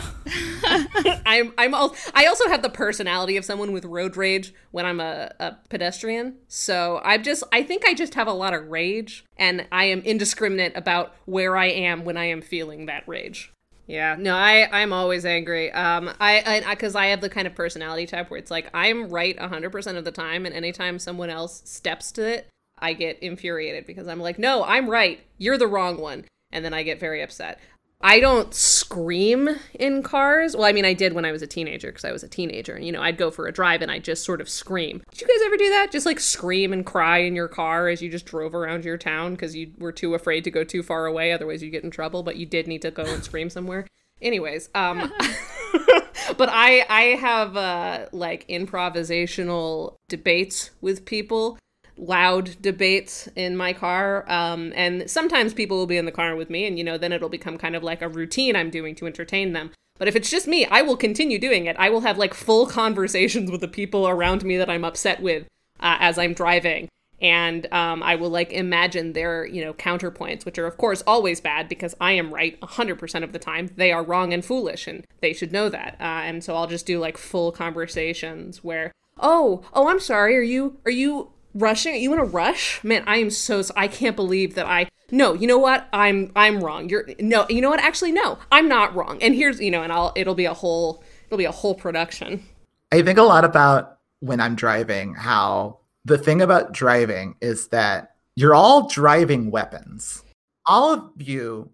I'm 1.26 1.54
I'm 1.58 1.74
al- 1.74 1.96
I 2.14 2.26
also 2.26 2.48
have 2.50 2.62
the 2.62 2.70
personality 2.70 3.38
of 3.38 3.46
someone 3.46 3.72
with 3.72 3.86
road 3.86 4.18
rage 4.18 4.54
when 4.72 4.86
I'm 4.86 5.00
a, 5.00 5.32
a 5.40 5.58
pedestrian. 5.70 6.36
So 6.48 7.02
I'm 7.04 7.24
just 7.24 7.44
I 7.52 7.64
think 7.64 7.86
I 7.88 7.94
just 7.94 8.16
have 8.16 8.28
a 8.28 8.34
lot 8.34 8.54
of 8.54 8.68
rage 8.68 9.26
and 9.38 9.66
I 9.72 9.86
am 9.86 10.02
indiscriminate 10.02 10.76
about 10.76 11.16
where 11.26 11.56
I 11.56 11.68
am 11.68 12.04
when 12.04 12.18
I 12.18 12.26
am 12.26 12.42
feeling 12.42 12.86
that 12.88 13.08
rage. 13.08 13.54
Yeah, 13.90 14.18
no, 14.20 14.36
I 14.36 14.70
I'm 14.72 14.94
always 14.94 15.26
angry. 15.26 15.72
Um, 15.72 16.12
I 16.20 16.64
because 16.70 16.96
I, 16.96 17.06
I, 17.06 17.08
have 17.08 17.22
the 17.22 17.30
kind 17.30 17.48
of 17.48 17.56
personality 17.56 18.06
type 18.06 18.30
where 18.30 18.38
it's 18.38 18.52
like 18.52 18.70
I'm 18.72 19.10
right 19.10 19.36
100% 19.36 19.98
of 19.98 20.06
the 20.06 20.12
time, 20.12 20.46
and 20.46 20.54
anytime 20.54 21.00
someone 21.00 21.32
else 21.32 21.64
steps 21.66 22.12
to 22.12 22.22
it, 22.22 22.48
I 22.82 22.94
get 22.94 23.20
infuriated 23.20 23.86
because 23.86 24.08
I'm 24.08 24.20
like, 24.20 24.40
no, 24.40 24.64
I'm 24.64 24.90
right, 24.90 25.20
you're 25.38 25.58
the 25.58 25.68
wrong 25.68 26.00
one, 26.00 26.26
and 26.52 26.64
then 26.64 26.74
I 26.74 26.84
get 26.84 27.00
very 27.00 27.22
upset. 27.22 27.60
I 28.02 28.22
don't 28.22 28.54
scream 28.54 29.50
in 29.74 30.04
cars. 30.04 30.56
Well, 30.56 30.64
I 30.64 30.72
mean, 30.72 30.86
I 30.86 30.94
did 30.94 31.12
when 31.12 31.26
I 31.26 31.34
was 31.34 31.42
a 31.42 31.48
teenager 31.48 31.90
because 31.90 32.06
I 32.06 32.14
was 32.14 32.24
a 32.24 32.30
teenager, 32.30 32.74
and 32.74 32.86
you 32.86 32.94
know, 32.94 33.02
I'd 33.02 33.18
go 33.18 33.30
for 33.30 33.46
a 33.46 33.52
drive 33.52 33.82
and 33.82 33.92
I'd 33.92 34.06
just 34.06 34.24
sort 34.24 34.40
of 34.40 34.48
scream. 34.48 35.02
Did 35.12 35.22
you 35.22 35.28
guys 35.28 35.46
ever 35.46 35.58
do 35.58 35.70
that? 35.70 35.92
Just 35.92 36.06
like 36.06 36.20
scream 36.20 36.72
and 36.72 36.86
cry 36.86 37.18
in 37.18 37.36
your 37.36 37.50
car 37.50 37.90
as 37.90 38.02
you 38.02 38.10
just 38.10 38.26
drove 38.26 38.56
around 38.56 38.86
your 38.86 38.98
town 38.98 39.34
because 39.34 39.54
you 39.54 39.74
were 39.78 39.92
too 39.92 40.14
afraid 40.14 40.46
to 40.46 40.52
go 40.52 40.64
too 40.64 40.82
far 40.82 41.08
away, 41.08 41.34
otherwise 41.34 41.62
you'd 41.62 41.72
get 41.72 41.84
in 41.84 41.92
trouble. 41.92 42.24
But 42.24 42.38
you 42.38 42.46
did 42.46 42.68
need 42.68 42.82
to 42.84 42.92
go 42.92 43.04
and 43.04 43.22
scream 43.22 43.50
somewhere. 43.50 43.86
Anyways, 44.22 44.70
um, 44.76 45.12
but 46.38 46.48
I 46.50 46.86
I 46.88 47.02
have 47.20 47.58
uh, 47.58 48.06
like 48.14 48.48
improvisational 48.48 49.96
debates 50.08 50.72
with 50.80 51.04
people 51.04 51.58
loud 52.00 52.56
debates 52.62 53.28
in 53.36 53.58
my 53.58 53.74
car. 53.74 54.30
Um, 54.32 54.72
and 54.76 55.10
sometimes 55.10 55.54
people 55.54 55.78
will 55.78 55.88
be 55.88 55.98
in 55.98 56.06
the 56.06 56.12
car 56.12 56.36
with 56.36 56.50
me, 56.50 56.66
and 56.66 56.78
you 56.78 56.84
know, 56.84 56.98
then 56.98 57.12
it'll 57.12 57.30
become 57.30 57.58
kind 57.58 57.76
of 57.76 57.84
like 57.84 58.02
a 58.02 58.10
routine 58.10 58.56
I'm 58.56 58.70
doing 58.70 58.96
to 58.96 59.06
entertain 59.06 59.54
them. 59.54 59.72
But 59.98 60.08
if 60.08 60.16
it's 60.16 60.32
just 60.32 60.48
me, 60.48 60.66
I 60.66 60.82
will 60.82 60.98
continue 60.98 61.38
doing 61.38 61.66
it. 61.66 61.76
I 61.78 61.90
will 61.90 62.02
have 62.02 62.18
like 62.18 62.34
full 62.34 62.66
conversations 62.82 63.52
with 63.52 63.62
the 63.62 63.68
people 63.68 64.08
around 64.08 64.44
me 64.44 64.58
that 64.58 64.70
I'm 64.70 64.86
upset 64.86 65.22
with 65.22 65.44
uh, 65.80 65.98
as 66.00 66.18
I'm 66.18 66.34
driving. 66.34 66.88
And 67.22 67.72
um, 67.74 68.02
I 68.02 68.16
will 68.16 68.30
like 68.30 68.54
imagine 68.54 69.12
their, 69.12 69.46
you 69.46 69.62
know, 69.62 69.74
counterpoints, 69.74 70.46
which 70.46 70.58
are 70.58 70.66
of 70.66 70.78
course 70.78 71.04
always 71.06 71.42
bad 71.42 71.68
because 71.68 71.94
I 72.00 72.14
am 72.14 72.34
right 72.34 72.58
100% 72.62 73.24
of 73.24 73.34
the 73.34 73.40
time. 73.40 73.72
They 73.76 73.92
are 73.92 74.04
wrong 74.04 74.32
and 74.32 74.44
foolish, 74.44 74.88
and 74.88 75.06
they 75.20 75.34
should 75.34 75.52
know 75.52 75.68
that. 75.68 75.98
Uh, 76.00 76.24
and 76.24 76.42
so 76.42 76.56
I'll 76.56 76.66
just 76.66 76.86
do 76.86 76.98
like 76.98 77.18
full 77.18 77.52
conversations 77.52 78.64
where, 78.64 78.94
oh, 79.18 79.64
oh, 79.74 79.90
I'm 79.90 80.00
sorry. 80.00 80.38
Are 80.38 80.42
you, 80.42 80.78
are 80.86 80.92
you 80.92 81.34
rushing? 81.54 81.96
You 81.96 82.10
want 82.12 82.22
to 82.22 82.26
rush? 82.26 82.84
Man 82.84 83.04
i 83.08 83.18
am 83.18 83.30
so 83.30 83.62
i 83.76 83.88
can't 83.88 84.16
believe 84.16 84.56
that 84.56 84.66
i 84.66 84.90
no 85.12 85.34
you 85.34 85.48
know 85.48 85.58
what? 85.58 85.88
I'm 85.92 86.32
i'm 86.36 86.64
wrong. 86.64 86.90
You're 86.90 87.10
no 87.20 87.46
you 87.50 87.62
know 87.62 87.70
what? 87.70 87.80
Actually 87.80 88.12
no 88.12 88.38
i'm 88.52 88.68
not 88.68 88.96
wrong. 88.96 89.22
And 89.22 89.36
here's 89.36 89.60
you 89.60 89.72
know 89.72 89.84
and 89.84 89.92
i'll 89.92 90.14
it'll 90.16 90.36
be 90.36 90.46
a 90.46 90.54
whole 90.54 91.04
it'll 91.28 91.38
be 91.38 91.46
a 91.46 91.52
whole 91.52 91.76
production. 91.76 92.44
I 92.92 93.02
think 93.02 93.18
a 93.18 93.24
lot 93.24 93.46
about 93.46 93.98
when 94.20 94.42
i'm 94.42 94.56
driving 94.56 95.14
how 95.16 95.80
the 96.06 96.18
thing 96.18 96.42
about 96.42 96.74
driving 96.74 97.36
is 97.42 97.68
that 97.68 98.16
you're 98.36 98.56
all 98.56 98.88
driving 98.88 99.52
weapons. 99.52 100.24
All 100.66 100.94
of 100.94 101.12
you 101.18 101.72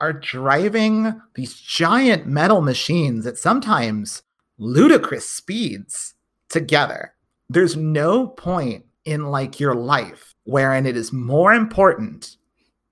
are 0.00 0.12
driving 0.12 1.20
these 1.34 1.54
giant 1.54 2.26
metal 2.26 2.60
machines 2.60 3.26
at 3.26 3.38
sometimes 3.38 4.22
ludicrous 4.58 5.28
speeds 5.28 6.14
together. 6.48 7.14
There's 7.48 7.76
no 7.76 8.26
point 8.26 8.84
in 9.04 9.26
like 9.26 9.58
your 9.60 9.74
life 9.74 10.34
wherein 10.44 10.86
it 10.86 10.96
is 10.96 11.12
more 11.12 11.52
important 11.52 12.36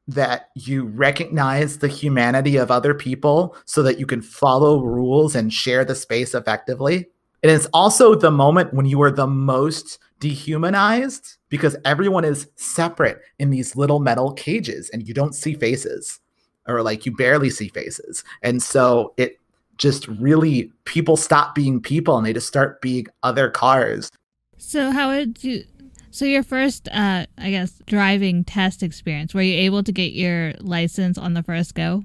that 0.07 0.49
you 0.57 0.85
recognize 0.85 1.79
the 1.79 1.89
humanity 1.89 2.57
of 2.57 2.71
other 2.71 2.95
people 2.95 3.57
so 3.65 3.83
that 3.83 3.99
you 3.99 4.07
can 4.07 4.21
follow 4.21 4.83
rules 4.83 5.35
and 5.37 5.53
share 5.53 5.85
the 5.85 5.95
space 5.95 6.35
effectively. 6.35 7.07
And 7.43 7.51
it's 7.51 7.69
also 7.73 8.15
the 8.15 8.31
moment 8.31 8.75
when 8.75 8.87
you 8.87 9.01
are 9.03 9.11
the 9.11 9.27
most 9.27 9.99
dehumanized 10.19 11.37
because 11.49 11.77
everyone 11.85 12.25
is 12.25 12.49
separate 12.57 13.21
in 13.39 13.51
these 13.51 13.77
little 13.77 14.01
metal 14.01 14.33
cages 14.33 14.91
and 14.91 15.07
you 15.07 15.15
don't 15.15 15.35
see 15.35 15.55
faces 15.55 16.21
or 16.69 16.83
like 16.83 17.07
you 17.07 17.15
barely 17.15 17.49
see 17.49 17.69
faces. 17.69 18.23
And 18.43 18.63
so 18.63 19.15
it 19.17 19.39
just 19.79 20.07
really 20.09 20.71
people 20.85 21.17
stop 21.17 21.55
being 21.55 21.81
people 21.81 22.19
and 22.19 22.27
they 22.27 22.35
just 22.35 22.49
start 22.49 22.83
being 22.83 23.07
other 23.23 23.49
cars. 23.49 24.11
So 24.59 24.91
how 24.91 25.09
would 25.09 25.43
you 25.43 25.65
so 26.11 26.25
your 26.25 26.43
first, 26.43 26.89
uh, 26.89 27.27
I 27.39 27.51
guess, 27.51 27.81
driving 27.87 28.45
test 28.45 28.83
experience, 28.83 29.35
were 29.35 29.43
you 29.43 29.59
able 29.61 29.83
to 29.83 29.93
get 29.93 30.13
your 30.13 30.55
license 30.61 31.19
on 31.19 31.35
the 31.35 31.43
first 31.43 31.75
go? 31.75 32.05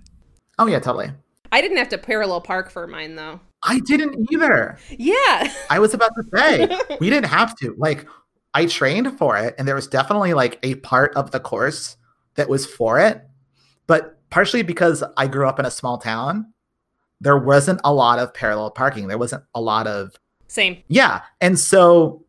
Oh 0.57 0.67
yeah, 0.67 0.79
totally. 0.79 1.11
I 1.51 1.61
didn't 1.61 1.77
have 1.77 1.89
to 1.89 1.97
parallel 1.97 2.41
park 2.41 2.69
for 2.69 2.87
mine 2.87 3.15
though. 3.15 3.39
I 3.63 3.79
didn't 3.79 4.31
either. 4.31 4.77
Yeah. 4.89 5.51
I 5.69 5.79
was 5.79 5.93
about 5.93 6.11
to 6.15 6.23
say 6.35 6.97
we 6.99 7.09
didn't 7.09 7.29
have 7.29 7.55
to. 7.57 7.73
Like 7.77 8.07
I 8.53 8.65
trained 8.65 9.17
for 9.17 9.37
it 9.37 9.55
and 9.57 9.67
there 9.67 9.75
was 9.75 9.87
definitely 9.87 10.33
like 10.33 10.59
a 10.63 10.75
part 10.75 11.15
of 11.15 11.31
the 11.31 11.39
course 11.39 11.97
that 12.35 12.49
was 12.49 12.65
for 12.65 12.99
it. 12.99 13.23
But 13.87 14.17
partially 14.29 14.63
because 14.63 15.03
I 15.17 15.27
grew 15.27 15.47
up 15.47 15.59
in 15.59 15.65
a 15.65 15.71
small 15.71 15.97
town, 15.97 16.53
there 17.21 17.37
wasn't 17.37 17.81
a 17.83 17.93
lot 17.93 18.19
of 18.19 18.33
parallel 18.33 18.71
parking. 18.71 19.07
There 19.07 19.17
wasn't 19.17 19.43
a 19.55 19.61
lot 19.61 19.87
of 19.87 20.15
Same. 20.47 20.83
Yeah. 20.87 21.21
And 21.41 21.57
so 21.57 22.24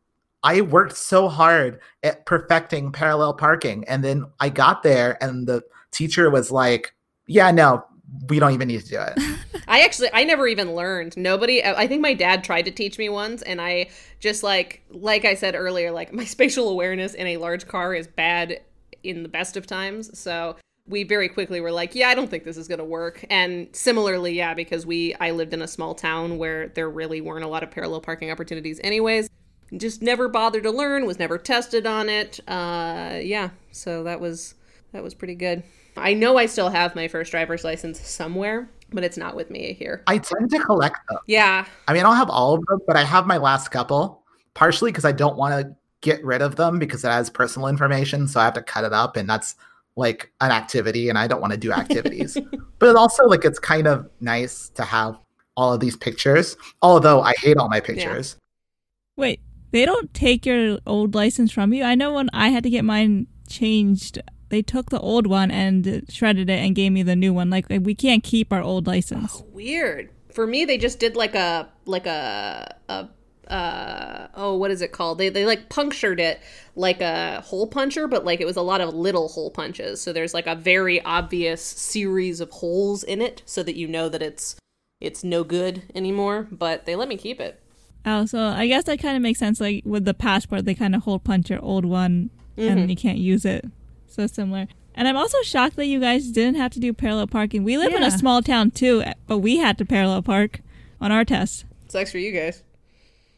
I 0.46 0.60
worked 0.60 0.96
so 0.96 1.28
hard 1.28 1.80
at 2.04 2.24
perfecting 2.24 2.92
parallel 2.92 3.34
parking. 3.34 3.84
And 3.88 4.04
then 4.04 4.26
I 4.38 4.48
got 4.48 4.84
there 4.84 5.18
and 5.20 5.44
the 5.44 5.64
teacher 5.90 6.30
was 6.30 6.52
like, 6.52 6.94
yeah, 7.26 7.50
no, 7.50 7.84
we 8.28 8.38
don't 8.38 8.52
even 8.52 8.68
need 8.68 8.80
to 8.82 8.88
do 8.88 9.00
it. 9.00 9.38
I 9.68 9.80
actually 9.80 10.08
I 10.12 10.22
never 10.22 10.46
even 10.46 10.76
learned. 10.76 11.16
Nobody 11.16 11.64
I 11.64 11.88
think 11.88 12.00
my 12.00 12.14
dad 12.14 12.44
tried 12.44 12.66
to 12.66 12.70
teach 12.70 12.96
me 12.96 13.08
once 13.08 13.42
and 13.42 13.60
I 13.60 13.88
just 14.20 14.44
like 14.44 14.84
like 14.90 15.24
I 15.24 15.34
said 15.34 15.56
earlier 15.56 15.90
like 15.90 16.12
my 16.12 16.24
spatial 16.36 16.68
awareness 16.68 17.14
in 17.14 17.26
a 17.26 17.38
large 17.38 17.66
car 17.66 17.92
is 17.92 18.06
bad 18.06 18.60
in 19.02 19.24
the 19.24 19.28
best 19.28 19.56
of 19.56 19.66
times. 19.66 20.16
So 20.16 20.54
we 20.86 21.02
very 21.02 21.28
quickly 21.28 21.60
were 21.60 21.72
like, 21.72 21.96
yeah, 21.96 22.08
I 22.08 22.14
don't 22.14 22.30
think 22.30 22.44
this 22.44 22.56
is 22.56 22.68
going 22.68 22.78
to 22.78 22.84
work. 22.84 23.24
And 23.28 23.66
similarly, 23.72 24.34
yeah, 24.34 24.54
because 24.54 24.86
we 24.86 25.12
I 25.16 25.32
lived 25.32 25.54
in 25.54 25.60
a 25.60 25.66
small 25.66 25.96
town 25.96 26.38
where 26.38 26.68
there 26.68 26.88
really 26.88 27.20
weren't 27.20 27.44
a 27.44 27.48
lot 27.48 27.64
of 27.64 27.72
parallel 27.72 28.00
parking 28.00 28.30
opportunities 28.30 28.78
anyways 28.84 29.28
just 29.76 30.02
never 30.02 30.28
bothered 30.28 30.62
to 30.62 30.70
learn 30.70 31.06
was 31.06 31.18
never 31.18 31.38
tested 31.38 31.86
on 31.86 32.08
it. 32.08 32.40
Uh, 32.48 33.18
yeah 33.22 33.50
so 33.72 34.02
that 34.04 34.20
was 34.20 34.54
that 34.92 35.02
was 35.02 35.14
pretty 35.14 35.34
good. 35.34 35.62
I 35.96 36.12
know 36.12 36.36
i 36.36 36.46
still 36.46 36.68
have 36.68 36.94
my 36.94 37.08
first 37.08 37.30
driver's 37.30 37.64
license 37.64 38.00
somewhere 38.06 38.68
but 38.92 39.02
it's 39.02 39.16
not 39.16 39.34
with 39.34 39.50
me 39.50 39.72
here. 39.72 40.02
I 40.06 40.18
tend 40.18 40.50
to 40.50 40.58
collect 40.58 40.98
them. 41.08 41.18
Yeah. 41.26 41.66
I 41.88 41.92
mean 41.92 42.00
i 42.00 42.02
don't 42.02 42.16
have 42.16 42.30
all 42.30 42.54
of 42.54 42.64
them 42.66 42.80
but 42.86 42.96
i 42.96 43.04
have 43.04 43.26
my 43.26 43.36
last 43.36 43.70
couple 43.70 44.22
partially 44.54 44.90
because 44.90 45.04
i 45.04 45.12
don't 45.12 45.36
want 45.36 45.54
to 45.54 45.74
get 46.02 46.24
rid 46.24 46.42
of 46.42 46.56
them 46.56 46.78
because 46.78 47.04
it 47.04 47.08
has 47.08 47.30
personal 47.30 47.68
information 47.68 48.28
so 48.28 48.38
i 48.38 48.44
have 48.44 48.54
to 48.54 48.62
cut 48.62 48.84
it 48.84 48.92
up 48.92 49.16
and 49.16 49.28
that's 49.28 49.56
like 49.96 50.30
an 50.40 50.50
activity 50.50 51.08
and 51.08 51.18
i 51.18 51.26
don't 51.26 51.40
want 51.40 51.52
to 51.52 51.58
do 51.58 51.72
activities. 51.72 52.36
But 52.78 52.90
it 52.90 52.96
also 52.96 53.24
like 53.24 53.46
it's 53.46 53.58
kind 53.58 53.86
of 53.86 54.06
nice 54.20 54.68
to 54.74 54.84
have 54.84 55.16
all 55.56 55.72
of 55.72 55.80
these 55.80 55.96
pictures 55.96 56.56
although 56.82 57.22
i 57.22 57.32
hate 57.38 57.56
all 57.56 57.70
my 57.70 57.80
pictures. 57.80 58.36
Yeah. 58.36 59.22
wait 59.22 59.40
they 59.76 59.84
don't 59.84 60.12
take 60.14 60.46
your 60.46 60.78
old 60.86 61.14
license 61.14 61.52
from 61.52 61.72
you. 61.72 61.84
I 61.84 61.94
know 61.94 62.14
when 62.14 62.30
I 62.32 62.48
had 62.48 62.62
to 62.62 62.70
get 62.70 62.84
mine 62.84 63.26
changed 63.48 64.20
they 64.48 64.62
took 64.62 64.90
the 64.90 65.00
old 65.00 65.26
one 65.26 65.50
and 65.50 66.04
shredded 66.08 66.48
it 66.48 66.60
and 66.60 66.74
gave 66.74 66.92
me 66.92 67.02
the 67.02 67.16
new 67.16 67.32
one. 67.32 67.50
Like 67.50 67.66
we 67.68 67.94
can't 67.94 68.22
keep 68.22 68.52
our 68.52 68.62
old 68.62 68.86
license. 68.86 69.42
Weird. 69.48 70.10
For 70.32 70.46
me, 70.46 70.64
they 70.64 70.78
just 70.78 71.00
did 71.00 71.16
like 71.16 71.34
a 71.34 71.68
like 71.84 72.06
a 72.06 72.76
a 72.88 73.08
uh 73.48 74.26
oh 74.34 74.56
what 74.56 74.72
is 74.72 74.82
it 74.82 74.90
called 74.90 75.18
they, 75.18 75.28
they 75.28 75.46
like 75.46 75.68
punctured 75.68 76.18
it 76.18 76.40
like 76.74 77.00
a 77.00 77.40
hole 77.42 77.68
puncher 77.68 78.08
but 78.08 78.24
like 78.24 78.40
it 78.40 78.44
was 78.44 78.56
a 78.56 78.62
lot 78.62 78.80
of 78.80 78.92
little 78.92 79.28
hole 79.28 79.52
punches 79.52 80.00
so 80.00 80.12
there's 80.12 80.34
like 80.34 80.48
a 80.48 80.56
very 80.56 81.00
obvious 81.02 81.62
series 81.62 82.40
of 82.40 82.50
holes 82.50 83.04
in 83.04 83.22
it 83.22 83.42
so 83.46 83.62
that 83.62 83.76
you 83.76 83.86
know 83.86 84.08
that 84.08 84.20
it's 84.20 84.56
it's 85.00 85.22
no 85.22 85.44
good 85.44 85.84
anymore 85.94 86.48
but 86.50 86.86
they 86.86 86.96
let 86.96 87.06
me 87.06 87.16
keep 87.16 87.38
it 87.38 87.62
Oh, 88.06 88.24
so 88.24 88.38
I 88.38 88.68
guess 88.68 88.84
that 88.84 89.00
kind 89.00 89.16
of 89.16 89.22
makes 89.22 89.40
sense. 89.40 89.60
Like 89.60 89.82
with 89.84 90.04
the 90.04 90.14
passport, 90.14 90.64
they 90.64 90.74
kind 90.74 90.94
of 90.94 91.02
hole 91.02 91.18
punch 91.18 91.50
your 91.50 91.60
old 91.60 91.84
one, 91.84 92.30
and 92.56 92.78
mm-hmm. 92.78 92.90
you 92.90 92.96
can't 92.96 93.18
use 93.18 93.44
it. 93.44 93.64
So 94.06 94.26
similar. 94.28 94.68
And 94.94 95.06
I'm 95.08 95.16
also 95.16 95.42
shocked 95.42 95.76
that 95.76 95.86
you 95.86 96.00
guys 96.00 96.30
didn't 96.30 96.54
have 96.54 96.72
to 96.72 96.80
do 96.80 96.92
parallel 96.94 97.26
parking. 97.26 97.64
We 97.64 97.76
live 97.76 97.92
in 97.92 98.02
a 98.02 98.10
small 98.10 98.40
town 98.40 98.70
too, 98.70 99.02
but 99.26 99.38
we 99.38 99.58
had 99.58 99.76
to 99.78 99.84
parallel 99.84 100.22
park 100.22 100.60
on 101.00 101.12
our 101.12 101.24
test. 101.24 101.66
sucks 101.88 102.10
for 102.10 102.18
you 102.18 102.32
guys 102.32 102.62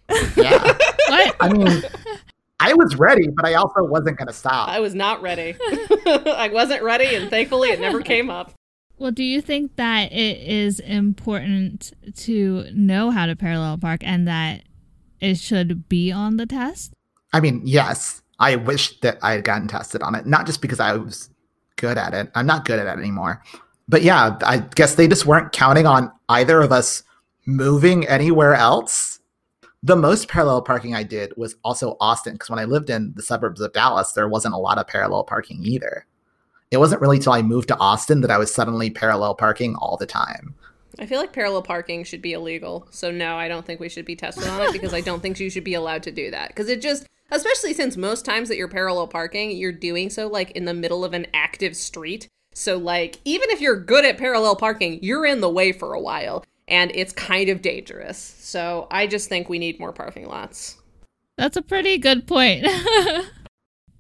Yeah. 0.37 0.62
What? 1.09 1.37
I 1.41 1.53
mean, 1.53 1.83
I 2.61 2.75
was 2.75 2.97
ready, 2.97 3.29
but 3.29 3.45
I 3.45 3.55
also 3.55 3.83
wasn't 3.83 4.19
going 4.19 4.29
to 4.29 4.35
stop. 4.35 4.69
i 4.69 4.79
was 4.79 4.95
not 4.95 5.23
ready 5.23 5.57
i 6.07 6.51
wasn't 6.53 6.83
ready 6.83 7.14
and 7.14 7.31
thankfully 7.31 7.71
it 7.71 7.81
never 7.81 8.01
came 8.01 8.31
up 8.31 8.53
Well, 8.99 9.12
do 9.12 9.22
you 9.22 9.40
think 9.40 9.76
that 9.76 10.12
it 10.12 10.38
is 10.38 10.80
important 10.80 11.92
to 12.16 12.66
know 12.72 13.11
how 13.11 13.26
to 13.26 13.36
parallel 13.36 13.78
park 13.78 14.01
and 14.03 14.26
that 14.26 14.62
it 15.20 15.38
should 15.38 15.88
be 15.88 16.11
on 16.11 16.36
the 16.36 16.46
test? 16.46 16.92
I 17.32 17.40
mean, 17.40 17.62
yes, 17.64 18.22
I 18.40 18.57
wish 18.57 18.99
that 19.01 19.18
I 19.22 19.32
had 19.32 19.44
gotten 19.44 19.68
tested 19.68 20.03
on 20.03 20.14
it, 20.14 20.26
not 20.26 20.46
just 20.46 20.61
because 20.61 20.80
I 20.80 20.94
was 20.94 21.30
good 21.76 21.96
at 21.96 22.12
it. 22.12 22.30
I'm 22.34 22.46
not 22.46 22.64
good 22.64 22.78
at 22.78 22.86
it 22.86 23.01
anymore. 23.01 23.42
But 23.88 24.03
yeah, 24.03 24.36
I 24.42 24.59
guess 24.59 24.96
they 24.96 25.09
just 25.09 25.26
weren't 25.26 25.53
counting 25.53 25.86
on 25.86 26.12
either 26.28 26.61
of 26.61 26.72
us 26.72 27.05
moving 27.46 28.07
anywhere 28.07 28.55
else. 28.55 29.20
The 29.82 29.96
most 29.96 30.28
parallel 30.28 30.62
parking 30.62 30.94
I 30.94 31.05
did 31.05 31.32
was 31.36 31.55
also 31.62 31.96
Austin, 32.01 32.34
because 32.34 32.51
when 32.51 32.59
I 32.59 32.64
lived 32.64 32.90
in 32.90 33.12
the 33.14 33.22
suburbs 33.22 33.61
of 33.61 33.72
Dallas, 33.72 34.12
there 34.12 34.28
wasn't 34.28 34.55
a 34.55 34.59
lot 34.59 34.78
of 34.78 34.88
parallel 34.88 35.22
parking 35.24 35.64
either. 35.64 36.05
It 36.71 36.77
wasn't 36.79 37.01
really 37.01 37.19
till 37.19 37.33
I 37.33 37.43
moved 37.43 37.69
to 37.69 37.79
Austin 37.79 38.21
that 38.21 38.31
I 38.31 38.39
was 38.39 38.55
suddenly 38.55 38.91
parallel 38.91 39.35
parking 39.35 39.75
all 39.77 39.97
the 39.97 40.07
time. 40.07 40.55
I 40.99 41.07
feel 41.07 41.21
like 41.21 41.33
parallel 41.33 41.62
parking 41.62 42.05
should 42.05 42.21
be 42.21 42.33
illegal. 42.33 42.87
So 42.91 43.11
no, 43.11 43.37
I 43.37 43.49
don't 43.49 43.64
think 43.64 43.81
we 43.81 43.89
should 43.89 44.05
be 44.05 44.16
tested 44.16 44.47
on 44.47 44.61
it 44.62 44.73
because 44.73 44.93
I 44.93 45.01
don't 45.01 45.21
think 45.21 45.39
you 45.39 45.51
should 45.51 45.64
be 45.64 45.75
allowed 45.75 46.03
to 46.05 46.12
do 46.12 46.31
that. 46.31 46.49
Because 46.49 46.69
it 46.69 46.83
just, 46.83 47.07
especially 47.31 47.73
since 47.73 47.97
most 47.97 48.25
times 48.25 48.49
that 48.49 48.57
you're 48.57 48.69
parallel 48.69 49.07
parking, 49.07 49.53
you're 49.53 49.73
doing 49.73 50.11
so 50.11 50.27
like 50.27 50.51
in 50.53 50.64
the 50.64 50.75
middle 50.75 51.05
of 51.05 51.14
an 51.14 51.27
active 51.33 51.77
street. 51.77 52.27
So 52.53 52.77
like 52.77 53.19
even 53.25 53.49
if 53.51 53.61
you're 53.61 53.81
good 53.81 54.05
at 54.05 54.19
parallel 54.19 54.57
parking, 54.57 54.99
you're 55.03 55.25
in 55.25 55.41
the 55.41 55.51
way 55.51 55.73
for 55.73 55.95
a 55.95 56.01
while 56.01 56.45
and 56.66 56.91
it's 56.95 57.12
kind 57.12 57.49
of 57.49 57.62
dangerous. 57.62 58.19
So 58.19 58.89
I 58.91 59.07
just 59.07 59.29
think 59.29 59.49
we 59.49 59.59
need 59.59 59.81
more 59.81 59.93
parking 59.93 60.27
lots. 60.27 60.77
That's 61.37 61.57
a 61.57 61.62
pretty 61.62 61.99
good 61.99 62.27
point. 62.27 62.66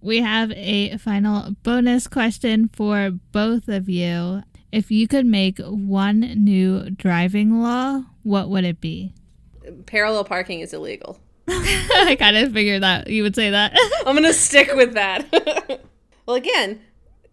we 0.00 0.18
have 0.18 0.52
a 0.52 0.96
final 0.98 1.52
bonus 1.62 2.06
question 2.06 2.68
for 2.68 3.10
both 3.32 3.68
of 3.68 3.88
you. 3.88 4.42
If 4.70 4.90
you 4.90 5.08
could 5.08 5.26
make 5.26 5.58
one 5.58 6.20
new 6.20 6.90
driving 6.90 7.60
law, 7.60 8.04
what 8.22 8.48
would 8.50 8.64
it 8.64 8.80
be? 8.80 9.14
Parallel 9.86 10.24
parking 10.24 10.60
is 10.60 10.72
illegal. 10.72 11.18
I 11.48 12.16
kind 12.18 12.36
of 12.36 12.52
figured 12.52 12.82
that 12.82 13.08
you 13.08 13.22
would 13.22 13.34
say 13.34 13.50
that. 13.50 13.72
I'm 14.06 14.14
gonna 14.14 14.34
stick 14.34 14.70
with 14.74 14.94
that. 14.94 15.26
well, 16.26 16.36
again, 16.36 16.80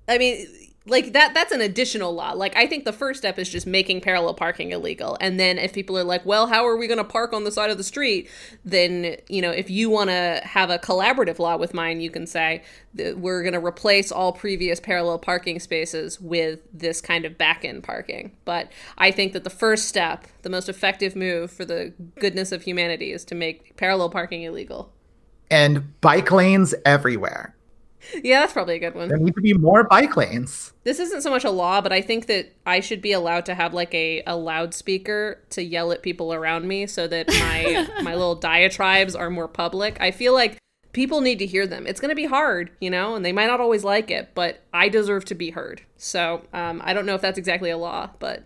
I 0.07 0.17
mean, 0.17 0.47
like 0.87 1.13
that 1.13 1.33
that's 1.33 1.51
an 1.51 1.61
additional 1.61 2.13
law. 2.13 2.33
Like 2.33 2.55
I 2.55 2.67
think 2.67 2.85
the 2.85 2.93
first 2.93 3.19
step 3.19 3.39
is 3.39 3.49
just 3.49 3.65
making 3.65 4.01
parallel 4.01 4.35
parking 4.35 4.71
illegal. 4.71 5.17
And 5.19 5.39
then 5.39 5.57
if 5.57 5.73
people 5.73 5.97
are 5.97 6.03
like, 6.03 6.25
"Well, 6.25 6.47
how 6.47 6.67
are 6.67 6.77
we 6.77 6.87
going 6.87 6.99
to 6.99 7.03
park 7.03 7.33
on 7.33 7.43
the 7.43 7.51
side 7.51 7.71
of 7.71 7.77
the 7.77 7.83
street?" 7.83 8.29
then, 8.63 9.17
you 9.27 9.41
know, 9.41 9.51
if 9.51 9.69
you 9.69 9.89
want 9.89 10.09
to 10.09 10.41
have 10.43 10.69
a 10.69 10.77
collaborative 10.77 11.39
law 11.39 11.57
with 11.57 11.73
mine, 11.73 12.01
you 12.01 12.09
can 12.09 12.27
say 12.27 12.63
that 12.93 13.17
we're 13.17 13.41
going 13.41 13.53
to 13.53 13.65
replace 13.65 14.11
all 14.11 14.31
previous 14.31 14.79
parallel 14.79 15.19
parking 15.19 15.59
spaces 15.59 16.19
with 16.21 16.59
this 16.73 17.01
kind 17.01 17.25
of 17.25 17.37
back-end 17.37 17.83
parking. 17.83 18.31
But 18.45 18.71
I 18.97 19.11
think 19.11 19.33
that 19.33 19.43
the 19.43 19.49
first 19.49 19.87
step, 19.87 20.27
the 20.43 20.49
most 20.49 20.69
effective 20.69 21.15
move 21.15 21.51
for 21.51 21.65
the 21.65 21.93
goodness 22.19 22.51
of 22.51 22.63
humanity 22.63 23.11
is 23.11 23.25
to 23.25 23.35
make 23.35 23.75
parallel 23.75 24.09
parking 24.09 24.43
illegal. 24.43 24.91
And 25.49 25.99
bike 26.01 26.31
lanes 26.31 26.73
everywhere. 26.85 27.55
Yeah, 28.23 28.41
that's 28.41 28.53
probably 28.53 28.75
a 28.75 28.79
good 28.79 28.95
one. 28.95 29.07
There 29.07 29.17
need 29.17 29.35
to 29.35 29.41
be 29.41 29.53
more 29.53 29.83
bike 29.83 30.15
lanes. 30.15 30.73
This 30.83 30.99
isn't 30.99 31.21
so 31.21 31.29
much 31.29 31.43
a 31.43 31.51
law, 31.51 31.81
but 31.81 31.91
I 31.91 32.01
think 32.01 32.27
that 32.27 32.53
I 32.65 32.79
should 32.79 33.01
be 33.01 33.11
allowed 33.11 33.45
to 33.47 33.55
have 33.55 33.73
like 33.73 33.93
a, 33.93 34.23
a 34.25 34.35
loudspeaker 34.35 35.41
to 35.51 35.63
yell 35.63 35.91
at 35.91 36.03
people 36.03 36.33
around 36.33 36.67
me 36.67 36.87
so 36.87 37.07
that 37.07 37.27
my 37.27 37.87
my 38.01 38.13
little 38.13 38.35
diatribes 38.35 39.15
are 39.15 39.29
more 39.29 39.47
public. 39.47 39.99
I 39.99 40.11
feel 40.11 40.33
like 40.33 40.57
people 40.95 41.19
need 41.19 41.39
to 41.39 41.45
hear 41.45 41.67
them. 41.67 41.85
It's 41.85 41.99
going 41.99 42.09
to 42.09 42.15
be 42.15 42.25
hard, 42.25 42.71
you 42.79 42.89
know, 42.89 43.15
and 43.15 43.25
they 43.25 43.33
might 43.33 43.47
not 43.47 43.59
always 43.59 43.83
like 43.83 44.09
it, 44.09 44.29
but 44.33 44.61
I 44.73 44.87
deserve 44.87 45.25
to 45.25 45.35
be 45.35 45.49
heard. 45.49 45.81
So 45.97 46.43
um, 46.53 46.81
I 46.85 46.93
don't 46.93 47.05
know 47.05 47.15
if 47.15 47.21
that's 47.21 47.37
exactly 47.37 47.69
a 47.69 47.77
law, 47.77 48.11
but 48.19 48.45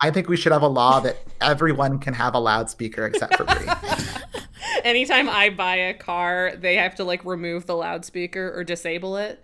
I 0.00 0.10
think 0.10 0.28
we 0.28 0.36
should 0.36 0.52
have 0.52 0.62
a 0.62 0.68
law 0.68 1.00
that 1.00 1.16
everyone 1.40 1.98
can 1.98 2.14
have 2.14 2.34
a 2.34 2.38
loudspeaker 2.38 3.06
except 3.06 3.36
for 3.36 3.44
Brie. 3.44 3.66
anytime 4.84 5.28
I 5.28 5.50
buy 5.50 5.76
a 5.76 5.94
car, 5.94 6.52
they 6.56 6.76
have 6.76 6.94
to 6.96 7.04
like 7.04 7.24
remove 7.24 7.66
the 7.66 7.76
loudspeaker 7.76 8.52
or 8.54 8.64
disable 8.64 9.16
it. 9.16 9.42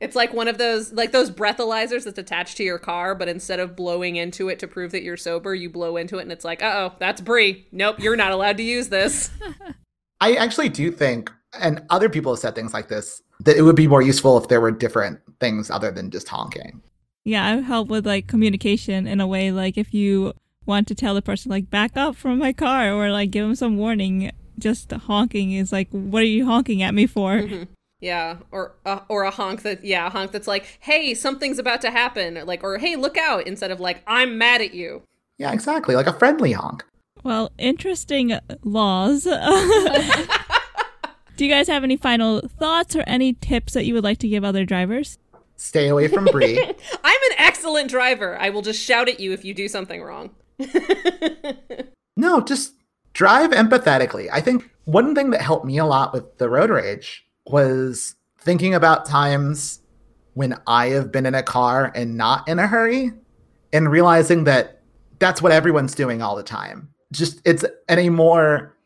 It's 0.00 0.14
like 0.14 0.32
one 0.32 0.46
of 0.46 0.58
those 0.58 0.92
like 0.92 1.10
those 1.10 1.30
breathalyzers 1.30 2.04
that's 2.04 2.18
attached 2.18 2.56
to 2.58 2.64
your 2.64 2.78
car, 2.78 3.14
but 3.14 3.28
instead 3.28 3.58
of 3.58 3.74
blowing 3.74 4.16
into 4.16 4.48
it 4.48 4.58
to 4.60 4.68
prove 4.68 4.92
that 4.92 5.02
you're 5.02 5.16
sober, 5.16 5.54
you 5.54 5.68
blow 5.68 5.96
into 5.96 6.18
it 6.18 6.22
and 6.22 6.32
it's 6.32 6.44
like, 6.44 6.62
uh 6.62 6.90
oh, 6.90 6.96
that's 6.98 7.20
Brie. 7.20 7.66
Nope, 7.72 7.98
you're 7.98 8.16
not 8.16 8.32
allowed 8.32 8.56
to 8.58 8.62
use 8.62 8.88
this. 8.88 9.30
I 10.20 10.34
actually 10.34 10.68
do 10.68 10.90
think, 10.90 11.32
and 11.58 11.82
other 11.90 12.08
people 12.08 12.32
have 12.32 12.40
said 12.40 12.54
things 12.54 12.74
like 12.74 12.88
this, 12.88 13.22
that 13.40 13.56
it 13.56 13.62
would 13.62 13.76
be 13.76 13.86
more 13.86 14.02
useful 14.02 14.36
if 14.38 14.48
there 14.48 14.60
were 14.60 14.72
different 14.72 15.20
things 15.40 15.70
other 15.70 15.90
than 15.90 16.10
just 16.10 16.28
honking. 16.28 16.82
Yeah, 17.28 17.46
I 17.46 17.60
help 17.60 17.88
with 17.88 18.06
like 18.06 18.26
communication 18.26 19.06
in 19.06 19.20
a 19.20 19.26
way. 19.26 19.52
Like 19.52 19.76
if 19.76 19.92
you 19.92 20.32
want 20.64 20.88
to 20.88 20.94
tell 20.94 21.14
the 21.14 21.20
person 21.20 21.50
like 21.50 21.68
back 21.68 21.94
up 21.94 22.16
from 22.16 22.38
my 22.38 22.54
car 22.54 22.90
or 22.90 23.10
like 23.10 23.30
give 23.30 23.44
them 23.44 23.54
some 23.54 23.76
warning, 23.76 24.32
just 24.58 24.90
honking 24.90 25.52
is 25.52 25.70
like, 25.70 25.88
what 25.90 26.22
are 26.22 26.26
you 26.26 26.46
honking 26.46 26.82
at 26.82 26.94
me 26.94 27.06
for? 27.06 27.46
Yeah, 28.00 28.36
or 28.52 28.76
uh, 28.86 29.00
or 29.08 29.24
a 29.24 29.30
honk 29.30 29.62
that 29.62 29.84
yeah, 29.84 30.06
a 30.06 30.10
honk 30.10 30.30
that's 30.30 30.46
like, 30.46 30.78
"Hey, 30.78 31.14
something's 31.14 31.58
about 31.58 31.80
to 31.80 31.90
happen." 31.90 32.38
or 32.38 32.44
Like 32.44 32.62
or 32.62 32.78
"Hey, 32.78 32.94
look 32.94 33.18
out." 33.18 33.48
instead 33.48 33.72
of 33.72 33.80
like, 33.80 34.04
"I'm 34.06 34.38
mad 34.38 34.60
at 34.60 34.72
you." 34.72 35.02
Yeah, 35.36 35.52
exactly. 35.52 35.96
Like 35.96 36.06
a 36.06 36.12
friendly 36.12 36.52
honk. 36.52 36.84
Well, 37.24 37.50
interesting 37.58 38.38
laws. 38.62 39.24
Do 41.36 41.44
you 41.44 41.50
guys 41.50 41.66
have 41.66 41.82
any 41.82 41.96
final 41.96 42.40
thoughts 42.40 42.94
or 42.94 43.02
any 43.06 43.32
tips 43.32 43.72
that 43.72 43.84
you 43.84 43.94
would 43.94 44.04
like 44.04 44.18
to 44.18 44.28
give 44.28 44.44
other 44.44 44.64
drivers? 44.64 45.18
Stay 45.58 45.88
away 45.88 46.06
from 46.06 46.24
Bree. 46.26 46.56
I'm 47.04 47.22
an 47.30 47.36
excellent 47.36 47.90
driver. 47.90 48.40
I 48.40 48.50
will 48.50 48.62
just 48.62 48.80
shout 48.80 49.08
at 49.08 49.18
you 49.18 49.32
if 49.32 49.44
you 49.44 49.52
do 49.52 49.66
something 49.66 50.00
wrong. 50.00 50.30
no, 52.16 52.40
just 52.40 52.74
drive 53.12 53.50
empathetically. 53.50 54.28
I 54.32 54.40
think 54.40 54.70
one 54.84 55.16
thing 55.16 55.30
that 55.30 55.42
helped 55.42 55.66
me 55.66 55.76
a 55.78 55.84
lot 55.84 56.14
with 56.14 56.38
the 56.38 56.48
road 56.48 56.70
rage 56.70 57.26
was 57.44 58.14
thinking 58.38 58.72
about 58.72 59.04
times 59.04 59.80
when 60.34 60.54
I 60.68 60.90
have 60.90 61.10
been 61.10 61.26
in 61.26 61.34
a 61.34 61.42
car 61.42 61.90
and 61.92 62.16
not 62.16 62.48
in 62.48 62.60
a 62.60 62.68
hurry 62.68 63.12
and 63.72 63.90
realizing 63.90 64.44
that 64.44 64.80
that's 65.18 65.42
what 65.42 65.50
everyone's 65.50 65.96
doing 65.96 66.22
all 66.22 66.36
the 66.36 66.44
time. 66.44 66.90
Just 67.10 67.40
it's 67.44 67.64
in 67.88 67.98
a 67.98 68.10
more 68.10 68.76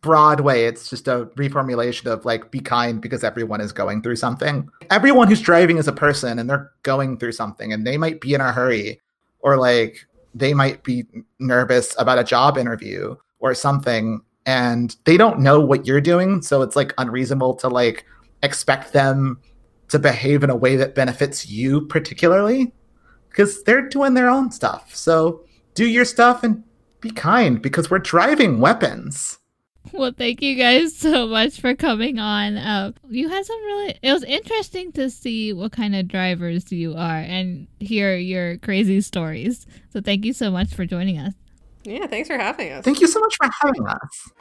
broad 0.00 0.40
way. 0.40 0.66
It's 0.66 0.88
just 0.88 1.08
a 1.08 1.26
reformulation 1.36 2.06
of 2.06 2.24
like 2.24 2.50
be 2.50 2.60
kind 2.60 3.00
because 3.00 3.22
everyone 3.22 3.60
is 3.60 3.72
going 3.72 4.02
through 4.02 4.16
something. 4.16 4.68
Everyone 4.90 5.28
who's 5.28 5.40
driving 5.40 5.78
is 5.78 5.88
a 5.88 5.92
person 5.92 6.38
and 6.38 6.48
they're 6.48 6.70
going 6.82 7.18
through 7.18 7.32
something 7.32 7.72
and 7.72 7.86
they 7.86 7.96
might 7.96 8.20
be 8.20 8.34
in 8.34 8.40
a 8.40 8.52
hurry 8.52 9.00
or 9.40 9.56
like 9.56 10.06
they 10.34 10.54
might 10.54 10.82
be 10.82 11.04
nervous 11.38 11.94
about 11.98 12.18
a 12.18 12.24
job 12.24 12.56
interview 12.56 13.14
or 13.40 13.54
something 13.54 14.20
and 14.46 14.96
they 15.04 15.16
don't 15.16 15.40
know 15.40 15.60
what 15.60 15.86
you're 15.86 16.00
doing 16.00 16.40
so 16.40 16.62
it's 16.62 16.76
like 16.76 16.94
unreasonable 16.98 17.54
to 17.54 17.68
like 17.68 18.06
expect 18.42 18.92
them 18.92 19.38
to 19.88 19.98
behave 19.98 20.42
in 20.42 20.50
a 20.50 20.56
way 20.56 20.76
that 20.76 20.94
benefits 20.94 21.48
you 21.48 21.86
particularly 21.86 22.72
because 23.28 23.62
they're 23.64 23.88
doing 23.88 24.14
their 24.14 24.30
own 24.30 24.50
stuff 24.50 24.94
so 24.94 25.44
do 25.74 25.86
your 25.86 26.04
stuff 26.04 26.42
and 26.42 26.62
be 27.00 27.10
kind 27.10 27.60
because 27.60 27.90
we're 27.90 27.98
driving 27.98 28.60
weapons 28.60 29.39
Well, 29.92 30.12
thank 30.16 30.42
you 30.42 30.54
guys 30.56 30.96
so 30.96 31.26
much 31.26 31.60
for 31.60 31.74
coming 31.74 32.18
on. 32.18 32.56
Uh, 32.56 32.92
you 33.08 33.28
had 33.28 33.44
some 33.44 33.56
really, 33.64 33.98
it 34.02 34.12
was 34.12 34.22
interesting 34.24 34.92
to 34.92 35.10
see 35.10 35.52
what 35.52 35.72
kind 35.72 35.96
of 35.96 36.06
drivers 36.06 36.70
you 36.70 36.94
are 36.94 37.18
and 37.18 37.66
hear 37.80 38.16
your 38.16 38.58
crazy 38.58 39.00
stories. 39.00 39.66
So, 39.90 40.00
thank 40.00 40.24
you 40.24 40.32
so 40.32 40.50
much 40.50 40.74
for 40.74 40.84
joining 40.84 41.18
us. 41.18 41.34
Yeah, 41.84 42.06
thanks 42.06 42.28
for 42.28 42.36
having 42.36 42.72
us. 42.72 42.84
thank 42.84 43.00
you 43.00 43.06
so 43.06 43.20
much 43.20 43.34
for 43.36 43.48
having 43.62 43.86
us 43.86 44.32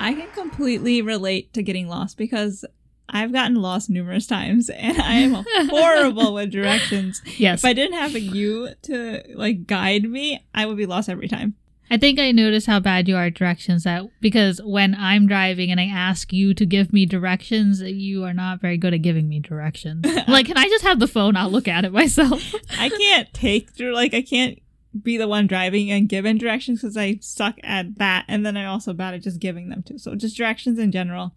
I 0.00 0.14
can 0.14 0.28
completely 0.32 1.02
relate 1.02 1.52
to 1.54 1.62
getting 1.62 1.88
lost 1.88 2.16
because 2.16 2.64
I've 3.08 3.32
gotten 3.32 3.56
lost 3.56 3.90
numerous 3.90 4.26
times 4.26 4.68
and 4.74 5.00
I 5.00 5.14
am 5.14 5.44
horrible 5.68 6.34
with 6.34 6.50
directions. 6.52 7.20
Yes. 7.38 7.60
If 7.60 7.64
I 7.64 7.72
didn't 7.72 7.98
have 7.98 8.12
you 8.12 8.70
to 8.82 9.22
like 9.34 9.66
guide 9.66 10.04
me, 10.04 10.44
I 10.54 10.66
would 10.66 10.76
be 10.76 10.86
lost 10.86 11.08
every 11.08 11.28
time. 11.28 11.54
I 11.90 11.96
think 11.96 12.18
I 12.18 12.32
noticed 12.32 12.66
how 12.66 12.80
bad 12.80 13.08
you 13.08 13.16
are 13.16 13.24
at 13.24 13.34
directions 13.34 13.84
that 13.84 14.04
because 14.20 14.60
when 14.62 14.94
I'm 14.94 15.26
driving 15.26 15.70
and 15.70 15.80
I 15.80 15.86
ask 15.86 16.32
you 16.32 16.54
to 16.54 16.66
give 16.66 16.92
me 16.92 17.06
directions, 17.06 17.80
you 17.80 18.24
are 18.24 18.34
not 18.34 18.60
very 18.60 18.76
good 18.76 18.94
at 18.94 19.02
giving 19.02 19.28
me 19.28 19.40
directions. 19.40 20.06
Like, 20.28 20.46
can 20.46 20.58
I 20.58 20.68
just 20.68 20.84
have 20.84 21.00
the 21.00 21.08
phone? 21.08 21.36
I'll 21.36 21.50
look 21.50 21.66
at 21.68 21.86
it 21.86 21.92
myself. 21.92 22.54
I 22.78 22.90
can't 22.90 23.32
take 23.32 23.70
through 23.70 23.94
like 23.94 24.12
I 24.12 24.20
can't 24.20 24.60
be 25.02 25.16
the 25.16 25.28
one 25.28 25.46
driving 25.46 25.90
and 25.90 26.08
giving 26.08 26.36
directions 26.36 26.80
because 26.80 26.96
I 26.96 27.18
suck 27.22 27.56
at 27.64 27.98
that, 27.98 28.26
and 28.28 28.44
then 28.44 28.56
I'm 28.56 28.68
also 28.68 28.92
bad 28.92 29.14
at 29.14 29.22
just 29.22 29.40
giving 29.40 29.70
them 29.70 29.82
too. 29.82 29.96
So 29.96 30.14
just 30.14 30.36
directions 30.36 30.78
in 30.78 30.92
general. 30.92 31.34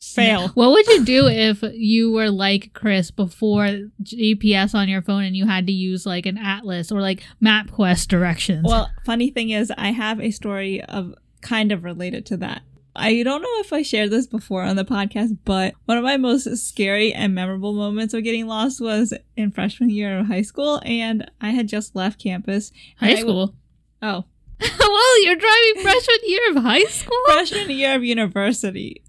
Fail. 0.00 0.48
What 0.54 0.70
would 0.70 0.86
you 0.86 1.04
do 1.04 1.26
if 1.26 1.62
you 1.74 2.12
were 2.12 2.30
like 2.30 2.72
Chris 2.74 3.10
before 3.10 3.68
GPS 4.02 4.74
on 4.74 4.88
your 4.88 5.02
phone 5.02 5.24
and 5.24 5.36
you 5.36 5.46
had 5.46 5.66
to 5.66 5.72
use 5.72 6.06
like 6.06 6.26
an 6.26 6.38
atlas 6.38 6.92
or 6.92 7.00
like 7.00 7.22
MapQuest 7.42 8.06
directions? 8.08 8.64
Well, 8.68 8.90
funny 9.04 9.30
thing 9.30 9.50
is, 9.50 9.72
I 9.76 9.90
have 9.90 10.20
a 10.20 10.30
story 10.30 10.82
of 10.82 11.14
kind 11.40 11.72
of 11.72 11.84
related 11.84 12.24
to 12.26 12.36
that. 12.38 12.62
I 12.98 13.22
don't 13.22 13.42
know 13.42 13.58
if 13.60 13.72
I 13.74 13.82
shared 13.82 14.10
this 14.10 14.26
before 14.26 14.62
on 14.62 14.76
the 14.76 14.84
podcast, 14.84 15.36
but 15.44 15.74
one 15.84 15.98
of 15.98 16.04
my 16.04 16.16
most 16.16 16.44
scary 16.56 17.12
and 17.12 17.34
memorable 17.34 17.74
moments 17.74 18.14
of 18.14 18.24
getting 18.24 18.46
lost 18.46 18.80
was 18.80 19.12
in 19.36 19.50
freshman 19.50 19.90
year 19.90 20.18
of 20.18 20.26
high 20.28 20.40
school, 20.42 20.80
and 20.82 21.30
I 21.40 21.50
had 21.50 21.68
just 21.68 21.94
left 21.94 22.22
campus. 22.22 22.72
high 22.98 23.08
I 23.10 23.14
w- 23.16 23.28
school. 23.28 23.54
oh, 24.00 24.24
well, 24.60 25.24
you're 25.24 25.36
driving 25.36 25.82
freshman 25.82 26.16
year 26.26 26.50
of 26.52 26.56
high 26.62 26.84
school? 26.84 27.18
freshman 27.26 27.70
year 27.70 27.94
of 27.96 28.02
university. 28.02 29.02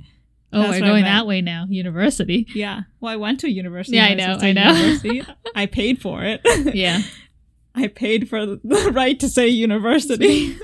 Oh, 0.54 0.62
That's 0.62 0.80
we're 0.80 0.88
going 0.88 1.04
that 1.04 1.28
way 1.28 1.42
now. 1.42 1.66
University. 1.70 2.48
Yeah. 2.56 2.82
Well, 3.02 3.12
I 3.12 3.18
went 3.18 3.42
to 3.42 3.50
university. 3.50 3.98
Yeah, 3.98 4.06
I 4.06 4.14
know, 4.14 4.38
I 4.40 4.54
know. 4.54 5.22
I 5.56 5.66
paid 5.66 6.02
for 6.02 6.24
it. 6.24 6.42
Yeah. 6.74 7.02
I 7.76 7.88
paid 7.88 8.30
for 8.30 8.46
the- 8.46 8.60
the 8.64 8.92
right 8.92 9.20
to 9.20 9.28
say 9.30 9.48
university. 9.50 10.58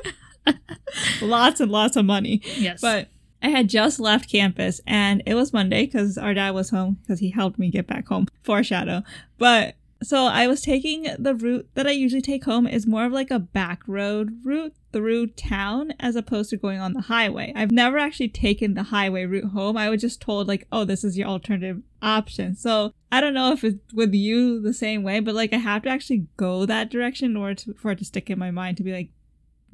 lots 1.21 1.59
and 1.59 1.71
lots 1.71 1.95
of 1.95 2.05
money. 2.05 2.41
Yes. 2.57 2.81
But 2.81 3.09
I 3.41 3.49
had 3.49 3.67
just 3.69 3.99
left 3.99 4.31
campus 4.31 4.79
and 4.87 5.21
it 5.25 5.33
was 5.35 5.53
Monday 5.53 5.85
because 5.85 6.17
our 6.17 6.33
dad 6.33 6.51
was 6.51 6.69
home 6.69 6.97
because 7.01 7.19
he 7.19 7.29
helped 7.29 7.59
me 7.59 7.69
get 7.69 7.87
back 7.87 8.07
home. 8.07 8.27
Foreshadow. 8.43 9.03
But 9.37 9.75
so 10.01 10.25
I 10.25 10.47
was 10.47 10.61
taking 10.61 11.07
the 11.19 11.35
route 11.35 11.67
that 11.75 11.87
I 11.87 11.91
usually 11.91 12.21
take 12.21 12.45
home 12.45 12.67
is 12.67 12.87
more 12.87 13.05
of 13.05 13.11
like 13.11 13.31
a 13.31 13.39
back 13.39 13.81
road 13.87 14.39
route 14.43 14.73
through 14.93 15.27
town 15.27 15.93
as 15.99 16.15
opposed 16.15 16.51
to 16.51 16.57
going 16.57 16.79
on 16.79 16.93
the 16.93 17.01
highway. 17.01 17.51
I've 17.55 17.71
never 17.71 17.97
actually 17.97 18.29
taken 18.29 18.75
the 18.75 18.83
highway 18.83 19.25
route 19.25 19.51
home. 19.51 19.75
I 19.75 19.89
was 19.89 20.01
just 20.01 20.21
told 20.21 20.47
like, 20.47 20.67
oh, 20.71 20.85
this 20.85 21.03
is 21.03 21.17
your 21.17 21.27
alternative 21.27 21.81
option. 22.01 22.55
So 22.55 22.93
I 23.11 23.19
don't 23.19 23.33
know 23.33 23.51
if 23.51 23.63
it's 23.63 23.93
with 23.93 24.13
you 24.13 24.61
the 24.61 24.73
same 24.73 25.03
way, 25.03 25.19
but 25.19 25.35
like 25.35 25.51
I 25.51 25.57
have 25.57 25.83
to 25.83 25.89
actually 25.89 26.27
go 26.37 26.65
that 26.65 26.89
direction 26.89 27.31
in 27.31 27.37
order 27.37 27.55
to, 27.55 27.73
for 27.73 27.91
it 27.91 27.99
to 27.99 28.05
stick 28.05 28.29
in 28.29 28.39
my 28.39 28.51
mind 28.51 28.77
to 28.77 28.83
be 28.83 28.93
like, 28.93 29.09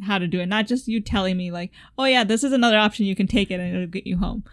how 0.05 0.17
to 0.17 0.27
do 0.27 0.39
it, 0.39 0.45
not 0.45 0.67
just 0.67 0.87
you 0.87 1.01
telling 1.01 1.37
me 1.37 1.51
like, 1.51 1.71
"Oh 1.97 2.05
yeah, 2.05 2.23
this 2.23 2.43
is 2.43 2.53
another 2.53 2.77
option. 2.77 3.05
You 3.05 3.15
can 3.15 3.27
take 3.27 3.51
it 3.51 3.59
and 3.59 3.75
it'll 3.75 3.87
get 3.87 4.07
you 4.07 4.17
home." 4.17 4.43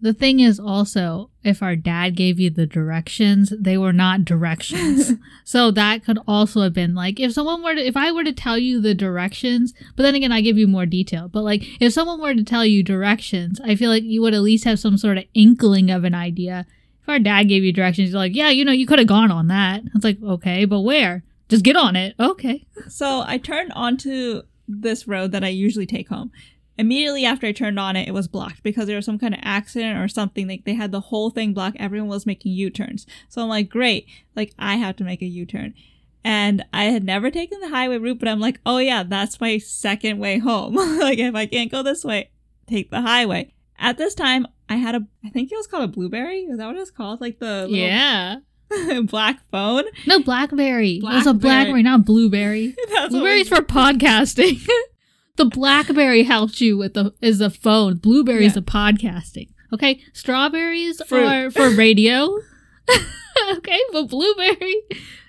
The 0.00 0.14
thing 0.14 0.40
is 0.40 0.58
also, 0.58 1.30
if 1.44 1.62
our 1.62 1.76
dad 1.76 2.16
gave 2.16 2.40
you 2.40 2.50
the 2.50 2.66
directions, 2.66 3.52
they 3.58 3.76
were 3.76 3.92
not 3.92 4.24
directions. 4.24 5.12
so 5.44 5.70
that 5.70 6.04
could 6.04 6.18
also 6.26 6.62
have 6.62 6.72
been 6.72 6.94
like 6.94 7.20
if 7.20 7.32
someone 7.32 7.62
were 7.62 7.74
to, 7.74 7.86
if 7.86 7.96
I 7.96 8.10
were 8.10 8.24
to 8.24 8.32
tell 8.32 8.58
you 8.58 8.80
the 8.80 8.94
directions, 8.94 9.74
but 9.96 10.02
then 10.02 10.14
again, 10.14 10.32
I 10.32 10.40
give 10.40 10.56
you 10.56 10.66
more 10.66 10.86
detail. 10.86 11.28
But 11.28 11.42
like 11.42 11.64
if 11.80 11.92
someone 11.92 12.20
were 12.20 12.34
to 12.34 12.44
tell 12.44 12.64
you 12.64 12.82
directions, 12.82 13.60
I 13.62 13.74
feel 13.74 13.90
like 13.90 14.04
you 14.04 14.22
would 14.22 14.34
at 14.34 14.42
least 14.42 14.64
have 14.64 14.78
some 14.78 14.96
sort 14.96 15.18
of 15.18 15.24
inkling 15.34 15.90
of 15.90 16.04
an 16.04 16.14
idea. 16.14 16.66
If 17.02 17.08
our 17.08 17.18
dad 17.18 17.44
gave 17.44 17.62
you 17.62 17.72
directions, 17.72 18.10
you're 18.10 18.18
like, 18.18 18.34
yeah, 18.34 18.50
you 18.50 18.64
know, 18.64 18.72
you 18.72 18.86
could 18.86 18.98
have 18.98 19.08
gone 19.08 19.30
on 19.30 19.48
that. 19.48 19.82
It's 19.94 20.04
like, 20.04 20.22
okay, 20.22 20.64
but 20.64 20.80
where? 20.80 21.22
Just 21.48 21.64
get 21.64 21.76
on 21.76 21.96
it. 21.96 22.14
Okay. 22.20 22.64
So 22.88 23.24
I 23.26 23.38
turned 23.38 23.72
onto 23.72 24.42
this 24.68 25.08
road 25.08 25.32
that 25.32 25.44
I 25.44 25.48
usually 25.48 25.86
take 25.86 26.08
home. 26.08 26.30
Immediately 26.80 27.24
after 27.24 27.46
I 27.46 27.52
turned 27.52 27.78
on 27.78 27.94
it, 27.96 28.08
it 28.08 28.12
was 28.14 28.26
blocked 28.28 28.62
because 28.62 28.86
there 28.86 28.96
was 28.96 29.04
some 29.04 29.18
kind 29.18 29.34
of 29.34 29.40
accident 29.42 29.98
or 29.98 30.08
something. 30.08 30.48
Like 30.48 30.64
they 30.64 30.74
had 30.74 30.92
the 30.92 31.00
whole 31.00 31.30
thing 31.30 31.52
blocked. 31.52 31.76
Everyone 31.78 32.08
was 32.08 32.26
making 32.26 32.52
U-turns. 32.52 33.06
So 33.28 33.42
I'm 33.42 33.48
like, 33.48 33.68
great. 33.68 34.06
Like 34.34 34.52
I 34.58 34.76
have 34.76 34.96
to 34.96 35.04
make 35.04 35.22
a 35.22 35.26
U-turn. 35.26 35.74
And 36.24 36.64
I 36.72 36.84
had 36.84 37.04
never 37.04 37.30
taken 37.30 37.60
the 37.60 37.68
highway 37.70 37.96
route, 37.98 38.18
but 38.18 38.28
I'm 38.28 38.40
like, 38.40 38.60
oh 38.66 38.78
yeah, 38.78 39.02
that's 39.02 39.40
my 39.40 39.58
second 39.58 40.18
way 40.18 40.38
home. 40.38 40.74
like 40.98 41.18
if 41.18 41.34
I 41.34 41.46
can't 41.46 41.70
go 41.70 41.82
this 41.82 42.04
way, 42.04 42.30
take 42.66 42.90
the 42.90 43.00
highway. 43.02 43.52
At 43.78 43.96
this 43.96 44.14
time, 44.14 44.46
I 44.68 44.76
had 44.76 44.94
a, 44.94 45.06
I 45.24 45.30
think 45.30 45.50
it 45.50 45.56
was 45.56 45.66
called 45.66 45.84
a 45.84 45.88
blueberry. 45.88 46.40
Is 46.42 46.58
that 46.58 46.66
what 46.66 46.76
it's 46.76 46.90
called? 46.90 47.20
Like 47.20 47.38
the 47.38 47.62
little 47.68 47.76
Yeah. 47.76 48.36
black 49.04 49.40
phone. 49.50 49.84
No, 50.06 50.22
blackberry. 50.22 50.96
It 50.98 51.02
was 51.02 51.26
a 51.26 51.32
Blackberry. 51.34 51.40
blackberry, 51.40 51.82
not 51.82 52.04
blueberry. 52.04 52.74
Blueberry's 53.08 53.50
we- 53.50 53.56
for 53.56 53.62
podcasting. 53.62 54.60
The 55.40 55.46
BlackBerry 55.46 56.24
helps 56.24 56.60
you 56.60 56.76
with 56.76 56.92
the 56.94 57.14
is 57.22 57.40
a 57.40 57.48
phone. 57.48 57.96
Blueberry 57.96 58.44
is 58.44 58.52
Yeah. 58.54 58.60
the 58.60 58.66
podcasting. 58.66 59.48
Okay, 59.72 60.02
strawberries 60.12 61.00
Fruit. 61.06 61.24
are 61.24 61.50
for 61.50 61.70
radio. 61.70 62.36
okay, 63.52 63.80
but 63.92 64.04
blueberry, 64.08 64.76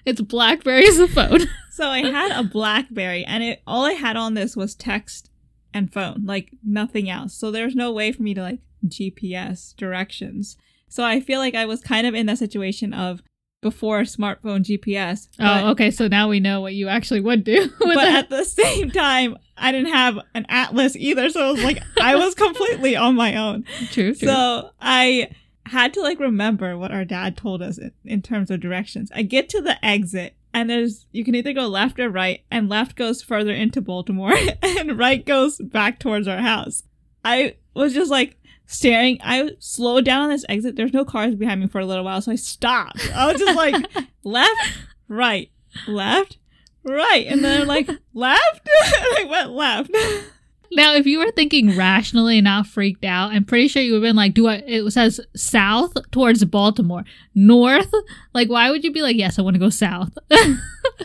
it's 0.06 0.20
BlackBerry 0.22 0.84
is 0.84 1.00
a 1.00 1.08
phone. 1.08 1.42
So 1.74 1.88
I 1.88 2.00
had 2.00 2.32
a 2.38 2.44
BlackBerry, 2.44 3.24
and 3.24 3.42
it 3.44 3.62
all 3.66 3.86
I 3.86 3.94
had 3.94 4.16
on 4.18 4.34
this 4.34 4.56
was 4.58 4.76
text 4.76 5.32
and 5.74 5.92
phone, 5.92 6.26
like 6.26 6.52
nothing 6.64 7.10
else. 7.10 7.34
So 7.34 7.50
there's 7.50 7.74
no 7.76 7.92
way 7.94 8.12
for 8.12 8.22
me 8.22 8.34
to 8.36 8.42
like 8.42 8.60
GPS 8.86 9.74
directions. 9.78 10.58
So 10.90 11.04
I 11.06 11.22
feel 11.22 11.40
like 11.40 11.56
I 11.56 11.66
was 11.66 11.82
kind 11.82 12.06
of 12.06 12.14
in 12.14 12.26
that 12.26 12.38
situation 12.40 12.94
of 12.94 13.24
before 13.62 14.02
smartphone 14.02 14.64
GPS. 14.64 15.28
Oh, 15.34 15.44
but, 15.44 15.64
oh, 15.64 15.70
okay. 15.70 15.92
So 15.92 16.08
now 16.08 16.28
we 16.28 16.40
know 16.40 16.62
what 16.62 16.74
you 16.74 16.88
actually 16.88 17.22
would 17.22 17.44
do. 17.44 17.70
But 17.80 17.96
that. 17.96 18.16
at 18.16 18.30
the 18.30 18.46
same 18.46 18.90
time, 18.92 19.38
I 19.58 19.72
didn't 19.72 19.92
have 19.92 20.20
an 20.34 20.46
atlas 20.50 20.96
either. 20.96 21.30
So 21.30 21.50
it 21.50 21.52
was 21.54 21.64
like 21.64 21.82
I 22.00 22.16
was 22.16 22.36
completely 22.36 22.96
on 22.96 23.16
my 23.16 23.36
own. 23.36 23.64
true, 23.92 24.14
true. 24.16 24.28
So 24.28 24.72
I 24.80 25.30
had 25.66 25.94
to 25.94 26.02
like 26.02 26.20
remember 26.20 26.78
what 26.78 26.92
our 26.92 27.06
dad 27.06 27.38
told 27.38 27.62
us 27.62 27.78
in, 27.78 27.92
in 28.04 28.22
terms 28.22 28.50
of 28.50 28.60
directions. 28.60 29.12
I 29.14 29.24
get 29.24 29.50
to 29.50 29.62
the 29.62 29.84
exit 29.86 30.36
and 30.54 30.70
there's 30.70 31.06
you 31.12 31.24
can 31.24 31.36
either 31.36 31.54
go 31.54 31.68
left 31.68 32.00
or 32.00 32.10
right 32.10 32.44
and 32.50 32.70
left 32.70 32.96
goes 32.96 33.22
further 33.22 33.54
into 33.54 33.82
Baltimore 33.82 34.34
and 34.62 34.98
right 34.98 35.26
goes 35.26 35.58
back 35.60 36.00
towards 36.00 36.28
our 36.28 36.40
house. 36.40 36.84
I 37.24 37.56
was 37.74 37.94
just 37.94 38.12
like 38.12 38.38
staring. 38.72 39.20
I 39.22 39.52
slowed 39.60 40.06
down 40.06 40.24
on 40.24 40.30
this 40.30 40.46
exit. 40.50 40.76
There's 40.76 40.94
no 40.94 41.06
cars 41.06 41.36
behind 41.36 41.62
me 41.62 41.68
for 41.68 41.80
a 41.80 41.86
little 41.86 42.04
while, 42.06 42.22
so 42.22 42.32
I 42.32 42.36
stopped. 42.36 43.12
I 43.14 43.32
was 43.32 43.40
just 43.40 43.56
like 43.56 43.76
left, 44.24 44.78
right, 45.08 45.52
left, 45.88 46.38
right, 46.84 47.26
and 47.28 47.44
then 47.44 47.62
I'm 47.62 47.68
like 47.68 47.90
left. 48.14 48.70
and 48.84 49.06
I 49.20 49.26
went 49.30 49.52
left. 49.52 49.92
Now, 50.74 50.96
if 50.96 51.06
you 51.06 51.20
were 51.20 51.32
thinking 51.32 51.76
rationally 51.76 52.38
and 52.38 52.46
not 52.46 52.66
freaked 52.68 53.04
out, 53.06 53.32
I'm 53.32 53.44
pretty 53.46 53.68
sure 53.68 53.82
you 53.82 53.92
would 53.94 53.98
have 54.04 54.10
been 54.10 54.16
like, 54.16 54.34
do 54.34 54.48
I, 54.48 54.56
it 54.66 54.90
says 54.92 55.20
south 55.36 55.94
towards 56.12 56.44
Baltimore, 56.46 57.04
north. 57.36 57.92
Like, 58.34 58.50
why 58.50 58.70
would 58.72 58.84
you 58.84 58.92
be 58.92 59.02
like, 59.02 59.18
yes, 59.18 59.38
I 59.38 59.42
want 59.42 59.56
to 59.56 59.60
go 59.60 59.70
south? 59.70 60.18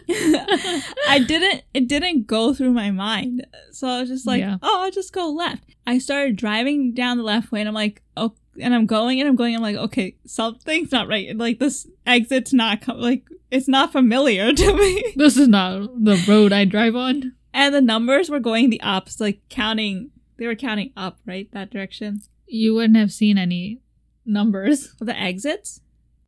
I 0.09 1.25
didn't 1.27 1.63
it 1.75 1.89
didn't 1.89 2.27
go 2.27 2.55
through 2.55 2.73
my 2.73 2.91
mind. 2.91 3.47
So 3.73 3.89
I 3.89 4.01
was 4.01 4.09
just 4.09 4.27
like, 4.27 4.41
Yeah. 4.41 4.57
oh, 4.63 4.85
I'll 4.85 4.91
just 4.91 5.13
go 5.13 5.31
left. 5.31 5.65
I 5.87 5.99
started 5.99 6.37
driving 6.37 6.95
down 6.95 7.17
the 7.19 7.23
left 7.25 7.53
way 7.53 7.61
and 7.61 7.69
I'm 7.69 7.75
like, 7.75 8.03
oh 8.17 8.35
and 8.61 8.75
I'm 8.75 8.87
going 8.87 9.21
and 9.21 9.29
I'm 9.29 9.37
going, 9.37 9.55
I'm 9.55 9.63
like, 9.63 9.77
okay, 9.77 10.17
something's 10.27 10.91
not 10.93 11.09
right. 11.09 11.37
Like 11.37 11.59
this 11.59 11.87
exit's 12.07 12.53
not 12.53 12.81
co- 12.83 12.95
like 12.95 13.25
it's 13.51 13.69
not 13.69 13.93
familiar 13.93 14.53
to 14.55 14.75
me. 14.77 15.13
this 15.17 15.37
is 15.37 15.49
not 15.49 15.81
the 16.03 16.23
road 16.29 16.53
I 16.53 16.65
drive 16.65 16.97
on. 16.97 17.33
And 17.57 17.75
the 17.75 17.81
numbers 17.81 18.29
were 18.29 18.39
going 18.39 18.69
the 18.69 18.83
opposite, 18.83 19.21
like 19.21 19.41
counting 19.49 20.11
they 20.37 20.47
were 20.47 20.55
counting 20.55 20.93
up, 20.95 21.19
right? 21.25 21.51
That 21.53 21.71
direction. 21.71 22.21
You 22.47 22.75
wouldn't 22.75 22.99
have 22.99 23.11
seen 23.11 23.39
any 23.39 23.81
numbers. 24.27 24.95
The 25.01 25.19
exits? 25.19 25.81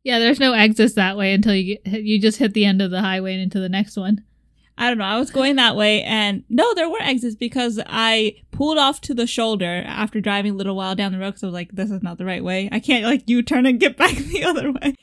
Yeah, 0.03 0.17
there's 0.17 0.39
no 0.39 0.53
exits 0.53 0.95
that 0.95 1.17
way 1.17 1.33
until 1.33 1.53
you 1.53 1.77
get, 1.77 2.01
you 2.01 2.19
just 2.19 2.39
hit 2.39 2.55
the 2.55 2.65
end 2.65 2.81
of 2.81 2.89
the 2.89 3.01
highway 3.01 3.33
and 3.33 3.43
into 3.43 3.59
the 3.59 3.69
next 3.69 3.95
one. 3.95 4.23
I 4.75 4.87
don't 4.87 4.97
know. 4.97 5.05
I 5.05 5.19
was 5.19 5.29
going 5.29 5.57
that 5.57 5.75
way, 5.75 6.01
and 6.01 6.45
no, 6.49 6.73
there 6.73 6.89
were 6.89 7.01
exits 7.01 7.35
because 7.35 7.79
I 7.85 8.37
pulled 8.49 8.79
off 8.79 8.99
to 9.01 9.13
the 9.13 9.27
shoulder 9.27 9.83
after 9.85 10.21
driving 10.21 10.53
a 10.53 10.57
little 10.57 10.75
while 10.75 10.95
down 10.95 11.11
the 11.11 11.19
road 11.19 11.31
because 11.31 11.43
I 11.43 11.47
was 11.47 11.53
like, 11.53 11.73
this 11.73 11.91
is 11.91 12.01
not 12.01 12.17
the 12.17 12.25
right 12.25 12.43
way. 12.43 12.69
I 12.71 12.79
can't 12.79 13.03
like 13.03 13.29
U 13.29 13.43
turn 13.43 13.67
and 13.67 13.79
get 13.79 13.97
back 13.97 14.15
the 14.15 14.45
other 14.45 14.71
way. 14.71 14.95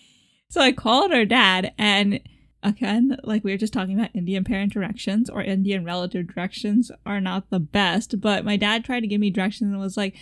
So 0.48 0.60
I 0.60 0.72
called 0.72 1.12
her 1.12 1.24
dad, 1.24 1.72
and 1.78 2.18
again, 2.66 3.16
like 3.22 3.44
we 3.44 3.52
were 3.52 3.56
just 3.56 3.72
talking 3.72 3.98
about, 3.98 4.14
Indian 4.14 4.42
parent 4.42 4.72
directions 4.72 5.30
or 5.30 5.40
Indian 5.40 5.84
relative 5.84 6.26
directions 6.26 6.90
are 7.06 7.20
not 7.20 7.48
the 7.48 7.60
best. 7.60 8.20
But 8.20 8.44
my 8.44 8.56
dad 8.56 8.84
tried 8.84 9.00
to 9.00 9.06
give 9.06 9.20
me 9.20 9.30
directions 9.30 9.70
and 9.70 9.80
was 9.80 9.96
like, 9.96 10.16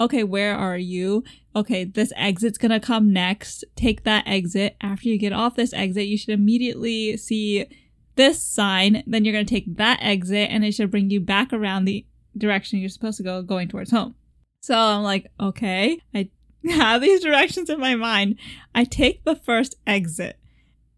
okay, 0.00 0.22
where 0.22 0.54
are 0.54 0.78
you? 0.78 1.24
Okay, 1.56 1.84
this 1.84 2.12
exit's 2.16 2.56
gonna 2.56 2.78
come 2.78 3.12
next. 3.12 3.64
Take 3.74 4.04
that 4.04 4.22
exit. 4.26 4.76
After 4.80 5.08
you 5.08 5.18
get 5.18 5.32
off 5.32 5.56
this 5.56 5.72
exit, 5.72 6.06
you 6.06 6.16
should 6.16 6.30
immediately 6.30 7.16
see 7.16 7.66
this 8.14 8.40
sign. 8.40 9.02
Then 9.06 9.24
you're 9.24 9.34
gonna 9.34 9.44
take 9.44 9.76
that 9.76 9.98
exit, 10.00 10.50
and 10.50 10.64
it 10.64 10.72
should 10.72 10.92
bring 10.92 11.10
you 11.10 11.20
back 11.20 11.52
around 11.52 11.84
the 11.84 12.06
direction 12.36 12.78
you're 12.78 12.88
supposed 12.88 13.16
to 13.16 13.24
go, 13.24 13.42
going 13.42 13.68
towards 13.68 13.90
home. 13.90 14.14
So 14.60 14.76
I'm 14.76 15.02
like, 15.02 15.26
okay. 15.40 16.00
I 16.14 16.30
have 16.68 17.00
these 17.00 17.22
directions 17.22 17.68
in 17.68 17.80
my 17.80 17.96
mind. 17.96 18.36
I 18.72 18.84
take 18.84 19.24
the 19.24 19.34
first 19.34 19.74
exit 19.84 20.38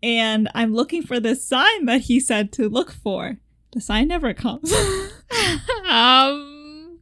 and 0.03 0.49
I'm 0.55 0.75
looking 0.75 1.03
for 1.03 1.21
this 1.21 1.47
sign 1.47 1.87
that 1.87 2.03
he 2.03 2.21
said 2.21 2.53
to 2.53 2.69
look 2.69 2.93
for. 2.93 3.39
The 3.73 3.81
sign 3.81 4.09
never 4.09 4.35
comes. 4.35 4.73
um, 5.89 6.99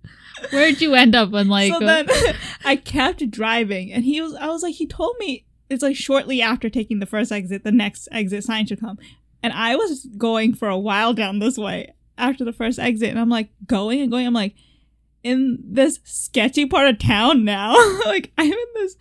where'd 0.50 0.80
you 0.80 0.94
end 0.94 1.14
up 1.14 1.30
when 1.30 1.48
like? 1.48 1.72
so 1.72 1.78
then 1.78 2.08
I 2.64 2.76
kept 2.76 3.30
driving 3.30 3.92
and 3.92 4.04
he 4.04 4.20
was 4.20 4.34
I 4.34 4.48
was 4.48 4.62
like 4.62 4.74
he 4.74 4.86
told 4.86 5.16
me 5.18 5.46
it's 5.70 5.82
like 5.82 5.96
shortly 5.96 6.42
after 6.42 6.68
taking 6.68 6.98
the 6.98 7.06
first 7.06 7.32
exit 7.32 7.64
the 7.64 7.72
next 7.72 8.08
exit 8.12 8.44
sign 8.44 8.66
should 8.66 8.80
come. 8.80 8.98
And 9.42 9.52
I 9.52 9.76
was 9.76 10.06
going 10.16 10.54
for 10.54 10.68
a 10.68 10.78
while 10.78 11.14
down 11.14 11.38
this 11.38 11.56
way 11.56 11.94
after 12.18 12.44
the 12.44 12.52
first 12.52 12.78
exit 12.78 13.10
and 13.10 13.18
I'm 13.18 13.30
like 13.30 13.50
going 13.66 14.00
and 14.00 14.10
going 14.10 14.26
I'm 14.26 14.34
like 14.34 14.54
in 15.22 15.58
this 15.62 16.00
sketchy 16.04 16.66
part 16.66 16.88
of 16.88 16.98
town 16.98 17.44
now. 17.44 17.74
like 18.04 18.32
I'm 18.36 18.52
in 18.52 18.66
this 18.74 18.96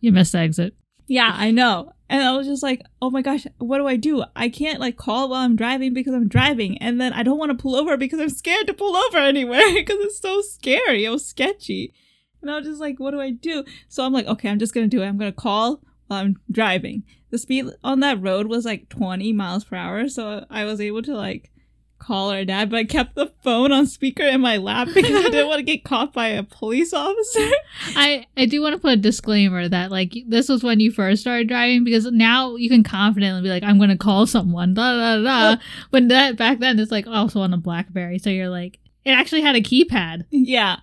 you 0.00 0.12
missed 0.12 0.32
the 0.32 0.38
exit. 0.38 0.74
yeah, 1.06 1.34
I 1.34 1.50
know. 1.50 1.92
And 2.10 2.24
I 2.24 2.36
was 2.36 2.48
just 2.48 2.64
like, 2.64 2.82
oh 3.00 3.08
my 3.08 3.22
gosh, 3.22 3.46
what 3.58 3.78
do 3.78 3.86
I 3.86 3.94
do? 3.94 4.24
I 4.34 4.48
can't 4.48 4.80
like 4.80 4.96
call 4.96 5.28
while 5.28 5.44
I'm 5.44 5.54
driving 5.54 5.94
because 5.94 6.12
I'm 6.12 6.26
driving. 6.26 6.76
And 6.78 7.00
then 7.00 7.12
I 7.12 7.22
don't 7.22 7.38
want 7.38 7.56
to 7.56 7.62
pull 7.62 7.76
over 7.76 7.96
because 7.96 8.18
I'm 8.18 8.30
scared 8.30 8.66
to 8.66 8.74
pull 8.74 8.96
over 8.96 9.18
anywhere 9.18 9.62
because 9.74 9.98
it's 10.00 10.18
so 10.18 10.40
scary. 10.40 11.04
It 11.04 11.10
was 11.10 11.24
sketchy. 11.24 11.94
And 12.42 12.50
I 12.50 12.56
was 12.56 12.66
just 12.66 12.80
like, 12.80 12.98
what 12.98 13.12
do 13.12 13.20
I 13.20 13.30
do? 13.30 13.64
So 13.88 14.04
I'm 14.04 14.12
like, 14.12 14.26
okay, 14.26 14.48
I'm 14.48 14.58
just 14.58 14.74
going 14.74 14.90
to 14.90 14.94
do 14.94 15.04
it. 15.04 15.06
I'm 15.06 15.18
going 15.18 15.30
to 15.30 15.40
call 15.40 15.82
while 16.08 16.24
I'm 16.24 16.40
driving. 16.50 17.04
The 17.30 17.38
speed 17.38 17.66
on 17.84 18.00
that 18.00 18.20
road 18.20 18.48
was 18.48 18.64
like 18.64 18.88
20 18.88 19.32
miles 19.32 19.62
per 19.62 19.76
hour. 19.76 20.08
So 20.08 20.44
I 20.50 20.64
was 20.64 20.80
able 20.80 21.02
to 21.02 21.14
like 21.14 21.52
call 22.00 22.30
our 22.32 22.44
dad, 22.44 22.70
but 22.70 22.78
I 22.78 22.84
kept 22.84 23.14
the 23.14 23.30
phone 23.44 23.70
on 23.70 23.86
speaker 23.86 24.24
in 24.24 24.40
my 24.40 24.56
lap 24.56 24.88
because 24.94 25.12
I 25.24 25.28
didn't 25.30 25.46
want 25.46 25.58
to 25.58 25.62
get 25.62 25.84
caught 25.84 26.12
by 26.12 26.26
a 26.28 26.42
police 26.42 26.92
officer. 26.92 27.48
I 27.94 28.26
I 28.36 28.46
do 28.46 28.60
want 28.62 28.74
to 28.74 28.80
put 28.80 28.92
a 28.94 28.96
disclaimer 28.96 29.68
that 29.68 29.90
like 29.92 30.16
this 30.26 30.48
was 30.48 30.64
when 30.64 30.80
you 30.80 30.90
first 30.90 31.20
started 31.20 31.46
driving 31.48 31.84
because 31.84 32.06
now 32.06 32.56
you 32.56 32.68
can 32.68 32.82
confidently 32.82 33.42
be 33.42 33.48
like 33.48 33.62
I'm 33.62 33.78
gonna 33.78 33.96
call 33.96 34.26
someone 34.26 34.74
da 34.74 34.96
da 34.96 35.22
da. 35.54 35.62
When 35.90 36.08
that 36.08 36.36
back 36.36 36.58
then 36.58 36.78
it's 36.80 36.90
like 36.90 37.06
also 37.06 37.40
on 37.40 37.52
a 37.54 37.58
BlackBerry, 37.58 38.18
so 38.18 38.30
you're 38.30 38.48
like 38.50 38.78
it 39.04 39.12
actually 39.12 39.40
had 39.42 39.56
a 39.56 39.62
keypad, 39.62 40.24
yeah. 40.30 40.76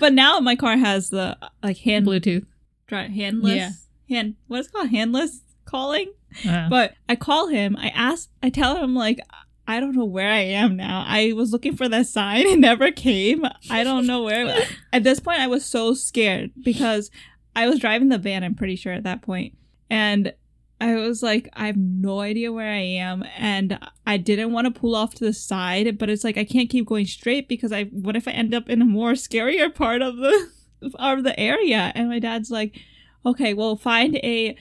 But 0.00 0.12
now 0.12 0.40
my 0.40 0.56
car 0.56 0.76
has 0.76 1.08
the 1.10 1.38
like 1.62 1.78
hand 1.78 2.06
Bluetooth. 2.06 2.44
dri- 2.86 3.14
handless 3.14 3.54
Yeah. 3.56 3.70
hand 4.08 4.34
what 4.46 4.60
is 4.60 4.66
it 4.66 4.72
called 4.72 4.90
handless 4.90 5.40
calling 5.64 6.12
Uh, 6.48 6.68
but 6.68 6.92
i 7.08 7.16
call 7.16 7.48
him 7.48 7.74
i 7.76 7.88
ask 7.88 8.28
i 8.42 8.50
tell 8.50 8.76
him 8.76 8.94
like 8.94 9.18
i 9.66 9.80
don't 9.80 9.94
know 9.96 10.04
where 10.04 10.30
i 10.30 10.40
am 10.40 10.76
now. 10.76 11.04
I 11.06 11.32
was 11.32 11.52
looking 11.52 11.76
for 11.76 11.88
that 11.88 12.06
sign. 12.06 12.46
It 12.56 12.58
never 12.58 12.90
came. 12.92 13.44
I 13.70 13.84
don't 13.84 14.06
know 14.06 14.22
where 14.22 14.66
at 14.92 15.04
this 15.04 15.20
point 15.20 15.40
i 15.40 15.46
was 15.46 15.64
so 15.64 15.94
scared 15.94 16.50
because 16.62 17.10
i 17.54 17.66
was 17.66 17.78
driving 17.78 18.08
the 18.08 18.18
van 18.18 18.44
i'm 18.44 18.54
pretty 18.54 18.76
sure 18.76 18.92
at 18.92 19.04
that 19.04 19.22
point. 19.22 19.56
And 19.90 20.32
i 20.80 20.94
was 20.94 21.22
like 21.22 21.48
i 21.54 21.66
have 21.66 21.76
no 21.76 22.20
idea 22.20 22.52
where 22.52 22.70
i 22.72 22.76
am. 22.76 23.24
And 23.36 23.78
i 24.06 24.16
didn't 24.16 24.52
want 24.52 24.66
to 24.72 24.80
pull 24.80 24.94
off 24.94 25.14
to 25.14 25.24
the 25.24 25.32
side 25.32 25.98
but 25.98 26.10
it's 26.10 26.24
like 26.24 26.36
i 26.36 26.44
can't 26.44 26.70
keep 26.70 26.86
going 26.86 27.06
straight 27.06 27.48
because 27.48 27.72
i 27.72 27.84
what 27.84 28.16
if 28.16 28.28
i 28.28 28.32
end 28.32 28.54
up 28.54 28.68
in 28.68 28.82
a 28.82 28.86
more 28.86 29.12
scarier 29.12 29.74
part 29.82 30.02
of 30.02 30.16
the 30.16 30.50
of 30.96 31.24
the 31.24 31.38
area? 31.38 31.92
And 31.94 32.08
my 32.08 32.18
dad's 32.18 32.50
like 32.50 32.80
okay 33.24 33.54
well 33.54 33.76
find 33.76 34.16
a 34.16 34.56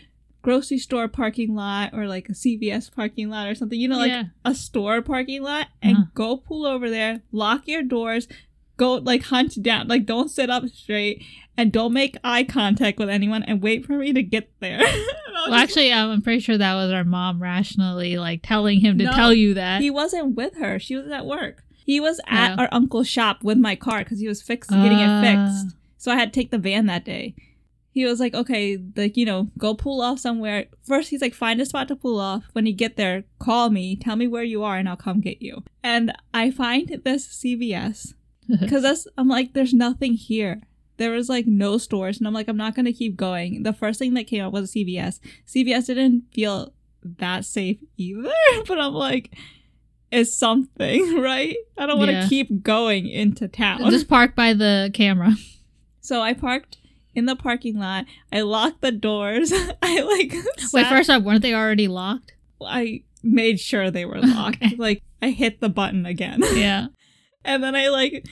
grocery 0.45 0.77
store 0.77 1.07
parking 1.07 1.55
lot 1.55 1.89
or 1.93 2.07
like 2.07 2.29
a 2.29 2.33
cvs 2.33 2.93
parking 2.93 3.29
lot 3.29 3.47
or 3.47 3.55
something 3.55 3.79
you 3.79 3.87
know 3.87 3.97
like 3.97 4.11
Yeah. 4.11 4.23
a 4.45 4.53
store 4.53 5.01
parking 5.01 5.41
lot 5.41 5.67
and 5.81 5.97
Uh-huh. 5.97 6.05
go 6.13 6.37
pull 6.37 6.65
over 6.67 6.89
there 6.89 7.21
lock 7.31 7.67
your 7.67 7.81
doors 7.81 8.27
go 8.77 8.93
like 8.95 9.23
hunch 9.23 9.59
down 9.61 9.87
like 9.87 10.05
don't 10.05 10.29
sit 10.29 10.49
up 10.51 10.67
straight 10.69 11.23
and 11.57 11.71
don't 11.71 11.93
make 11.93 12.15
eye 12.23 12.43
contact 12.43 12.99
with 12.99 13.09
anyone 13.09 13.41
and 13.43 13.61
wait 13.63 13.85
for 13.85 13.93
me 13.93 14.13
to 14.13 14.21
get 14.21 14.51
there 14.59 14.79
And 15.27 15.35
I 15.37 15.41
was 15.41 15.51
well, 15.51 15.59
actually, 15.59 15.91
um, 15.91 16.11
I'm 16.11 16.21
pretty 16.21 16.39
sure 16.39 16.57
that 16.57 16.75
was 16.75 16.91
our 16.91 17.03
mom 17.03 17.41
rationally 17.41 18.17
like 18.17 18.41
telling 18.43 18.79
him 18.81 18.97
to 18.99 19.05
No, 19.05 19.11
tell 19.13 19.33
you 19.33 19.55
that. 19.55 19.81
he 19.81 19.89
wasn't 19.89 20.35
with 20.35 20.55
her 20.57 20.77
she 20.79 20.95
was 20.95 21.07
at 21.11 21.25
work 21.25 21.63
he 21.85 21.99
was 21.99 22.19
at 22.27 22.49
Yeah. 22.49 22.55
our 22.59 22.69
uncle's 22.71 23.07
shop 23.07 23.43
with 23.43 23.57
my 23.57 23.75
car 23.75 23.99
because 24.03 24.19
he 24.19 24.27
was 24.27 24.41
fixed 24.43 24.69
getting 24.69 24.99
it 24.99 25.07
Ah. 25.09 25.21
fixed 25.21 25.75
so 25.97 26.11
i 26.11 26.15
had 26.15 26.31
to 26.31 26.39
take 26.39 26.51
the 26.51 26.57
van 26.59 26.85
that 26.85 27.03
day 27.03 27.33
he 27.95 28.03
was 28.05 28.19
like 28.19 28.33
okay 28.35 28.77
like 28.97 29.15
you 29.15 29.25
know 29.25 29.47
go 29.57 29.73
pull 29.73 30.01
off 30.01 30.19
somewhere. 30.19 30.65
First 30.83 31.09
he's 31.09 31.21
like 31.21 31.33
find 31.33 31.59
a 31.61 31.65
spot 31.65 31.87
to 31.87 31.95
pull 31.95 32.19
off. 32.19 32.43
When 32.53 32.65
you 32.65 32.73
get 32.73 32.97
there 32.97 33.23
call 33.39 33.69
me. 33.69 33.95
Tell 33.95 34.15
me 34.17 34.27
where 34.27 34.43
you 34.43 34.63
are 34.63 34.77
and 34.77 34.87
i'll 34.89 34.97
come 35.07 35.21
get 35.21 35.41
you. 35.41 35.63
And 35.83 36.11
i 36.33 36.51
find 36.51 36.87
this 37.05 37.25
cvs 37.39 38.13
because 38.59 38.83
that's 38.87 39.07
i'm 39.17 39.29
like 39.29 39.53
there's 39.53 39.73
nothing 39.73 40.13
here. 40.13 40.61
There 40.97 41.11
was 41.11 41.29
like 41.29 41.47
no 41.47 41.77
stores. 41.77 42.17
And 42.19 42.27
i'm 42.27 42.33
like 42.33 42.47
i'm 42.49 42.57
not 42.65 42.75
gonna 42.75 42.93
keep 42.93 43.15
going. 43.15 43.63
The 43.63 43.73
first 43.73 43.97
thing 43.99 44.13
that 44.15 44.27
came 44.27 44.43
up 44.43 44.51
was 44.53 44.69
a 44.69 44.77
cvs 44.77 45.19
cvs 45.47 45.85
didn't 45.87 46.23
feel 46.33 46.73
that 47.19 47.45
safe 47.45 47.77
either 47.97 48.33
but 48.67 48.79
i'm 48.79 48.93
like 48.93 49.31
it's 50.11 50.35
something 50.35 51.21
right? 51.21 51.55
I 51.77 51.85
don't 51.85 51.97
want 51.99 52.09
to 52.09 52.17
Yeah. 52.17 52.27
keep 52.27 52.63
going 52.63 53.07
into 53.07 53.47
town. 53.47 53.89
Just 53.91 54.07
park 54.07 54.35
by 54.35 54.53
the 54.53 54.89
camera. 54.93 55.31
so 56.01 56.21
i 56.21 56.33
parked 56.33 56.77
in 57.15 57.25
the 57.25 57.35
parking 57.35 57.79
lot 57.79 58.05
i 58.31 58.41
locked 58.41 58.81
the 58.81 58.91
doors 58.91 59.51
i 59.81 60.01
like 60.01 60.33
Wait, 60.73 60.87
first 60.87 61.09
off, 61.09 61.23
weren't 61.23 61.41
they 61.41 61.53
already 61.53 61.87
locked? 61.87 62.33
i 62.61 63.01
made 63.23 63.59
sure 63.59 63.89
they 63.89 64.05
were 64.05 64.21
locked 64.21 64.57
Okay. 64.63 64.75
like 64.77 65.01
i 65.21 65.29
hit 65.31 65.59
the 65.61 65.69
button 65.69 66.05
again 66.05 66.41
Yeah. 66.53 66.87
And 67.47 67.63
then 67.63 67.75
I 67.75 67.89
like 67.89 68.25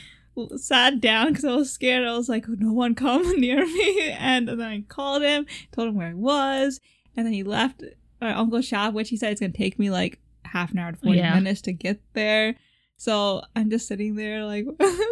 sat 0.56 1.00
down 1.00 1.28
because 1.28 1.46
I 1.46 1.54
was 1.56 1.72
scared. 1.72 2.04
I 2.08 2.18
was 2.18 2.28
like, 2.28 2.48
no 2.48 2.74
one 2.74 2.96
come 2.96 3.40
near 3.40 3.64
me. 3.64 4.10
And 4.10 4.48
then 4.48 4.60
I 4.60 4.82
called 4.82 5.22
him, 5.22 5.46
told 5.72 5.90
him 5.90 5.94
where 5.94 6.08
I 6.08 6.16
was, 6.16 6.80
and 7.16 7.24
then 7.28 7.32
he 7.34 7.44
left 7.44 7.84
uh, 7.84 8.26
our 8.26 8.32
uncle's 8.32 8.66
shop, 8.66 8.96
which 8.96 9.10
he 9.10 9.16
said 9.18 9.32
it's 9.32 9.40
gonna 9.40 9.54
take 9.54 9.78
me 9.78 9.92
like 9.92 10.18
half 10.46 10.72
an 10.72 10.80
hour 10.80 10.92
to 10.94 10.98
forty 10.98 11.20
Yeah. 11.20 11.36
minutes 11.36 11.62
to 11.62 11.74
get 11.74 12.02
there. 12.14 12.56
So 12.98 13.44
I'm 13.56 13.70
just 13.70 13.88
sitting 13.88 14.16
there 14.16 14.46
like 14.46 14.66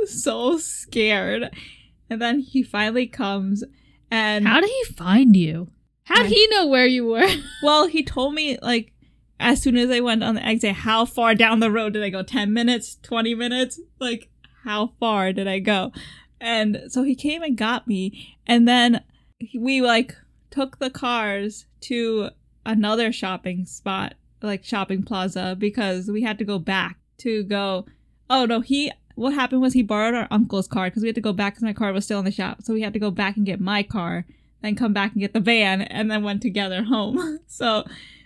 so 0.08 0.58
scared. 0.58 1.56
And 2.12 2.22
then 2.22 2.41
he 2.41 2.62
finally 2.62 3.07
comes, 3.07 3.64
and 4.12 4.45
How 4.45 4.59
did 4.59 4.70
he 4.70 4.93
find 4.93 5.34
you? 5.34 5.72
How 6.03 6.20
I- 6.20 6.24
did 6.24 6.34
he 6.34 6.47
know 6.51 6.68
where 6.68 6.86
you 6.86 7.05
were? 7.05 7.26
well, 7.64 7.88
he 7.88 8.03
told 8.03 8.34
me 8.34 8.57
like 8.62 8.91
as 9.39 9.62
soon 9.62 9.78
as 9.78 9.89
I 9.89 10.01
went 10.01 10.22
on 10.22 10.36
the 10.36 10.45
exit, 10.45 10.74
how 10.74 11.05
far 11.05 11.34
down 11.36 11.62
the 11.62 11.72
road 11.72 11.93
did 11.93 12.03
I 12.03 12.09
go? 12.09 12.22
10 12.22 12.53
minutes, 12.53 12.97
20 13.01 13.34
minutes? 13.34 13.80
Like, 13.97 14.30
how 14.66 14.91
far 14.99 15.32
did 15.32 15.47
I 15.47 15.59
go? 15.59 15.93
And 16.41 16.84
so 16.89 17.03
he 17.03 17.16
came 17.16 17.41
and 17.43 17.57
got 17.57 17.88
me. 17.88 18.36
And 18.45 18.68
then 18.68 19.03
we 19.57 19.82
like 19.82 20.16
took 20.49 20.80
the 20.80 20.89
cars 20.89 21.66
to 21.82 22.30
another 22.66 23.14
shopping 23.14 23.66
spot, 23.66 24.16
like 24.41 24.66
shopping 24.66 25.01
plaza, 25.03 25.55
because 25.57 26.12
we 26.12 26.24
had 26.24 26.38
to 26.39 26.45
go 26.45 26.59
back 26.59 26.97
to 27.20 27.43
go. 27.43 27.86
Oh 28.30 28.45
no, 28.45 28.59
he. 28.59 28.91
What 29.16 29.34
happened 29.34 29.62
was 29.62 29.74
he 29.74 29.82
borrowed 29.84 30.16
our 30.16 30.28
uncle's 30.32 30.68
car 30.68 30.88
because 30.88 31.01
we 31.03 31.07
had 31.09 31.16
to 31.16 31.22
go 31.22 31.34
back 31.34 31.53
because 31.53 31.64
my 31.64 31.74
car 31.74 31.91
was 31.93 32.05
still 32.05 32.20
in 32.20 32.26
the 32.26 32.32
shop. 32.32 32.64
So 32.64 32.74
we 32.74 32.82
had 32.82 32.93
to 32.93 32.99
go 32.99 33.12
back 33.12 33.38
and 33.38 33.45
get 33.45 33.59
my 33.59 33.84
car, 33.84 34.26
then 34.62 34.76
come 34.76 34.93
back 34.93 35.12
and 35.14 35.22
get 35.22 35.34
the 35.34 35.39
van, 35.39 35.82
and 35.82 36.09
then 36.09 36.24
went 36.24 36.41
together 36.41 36.84
home. 36.84 37.39
So, 37.47 37.84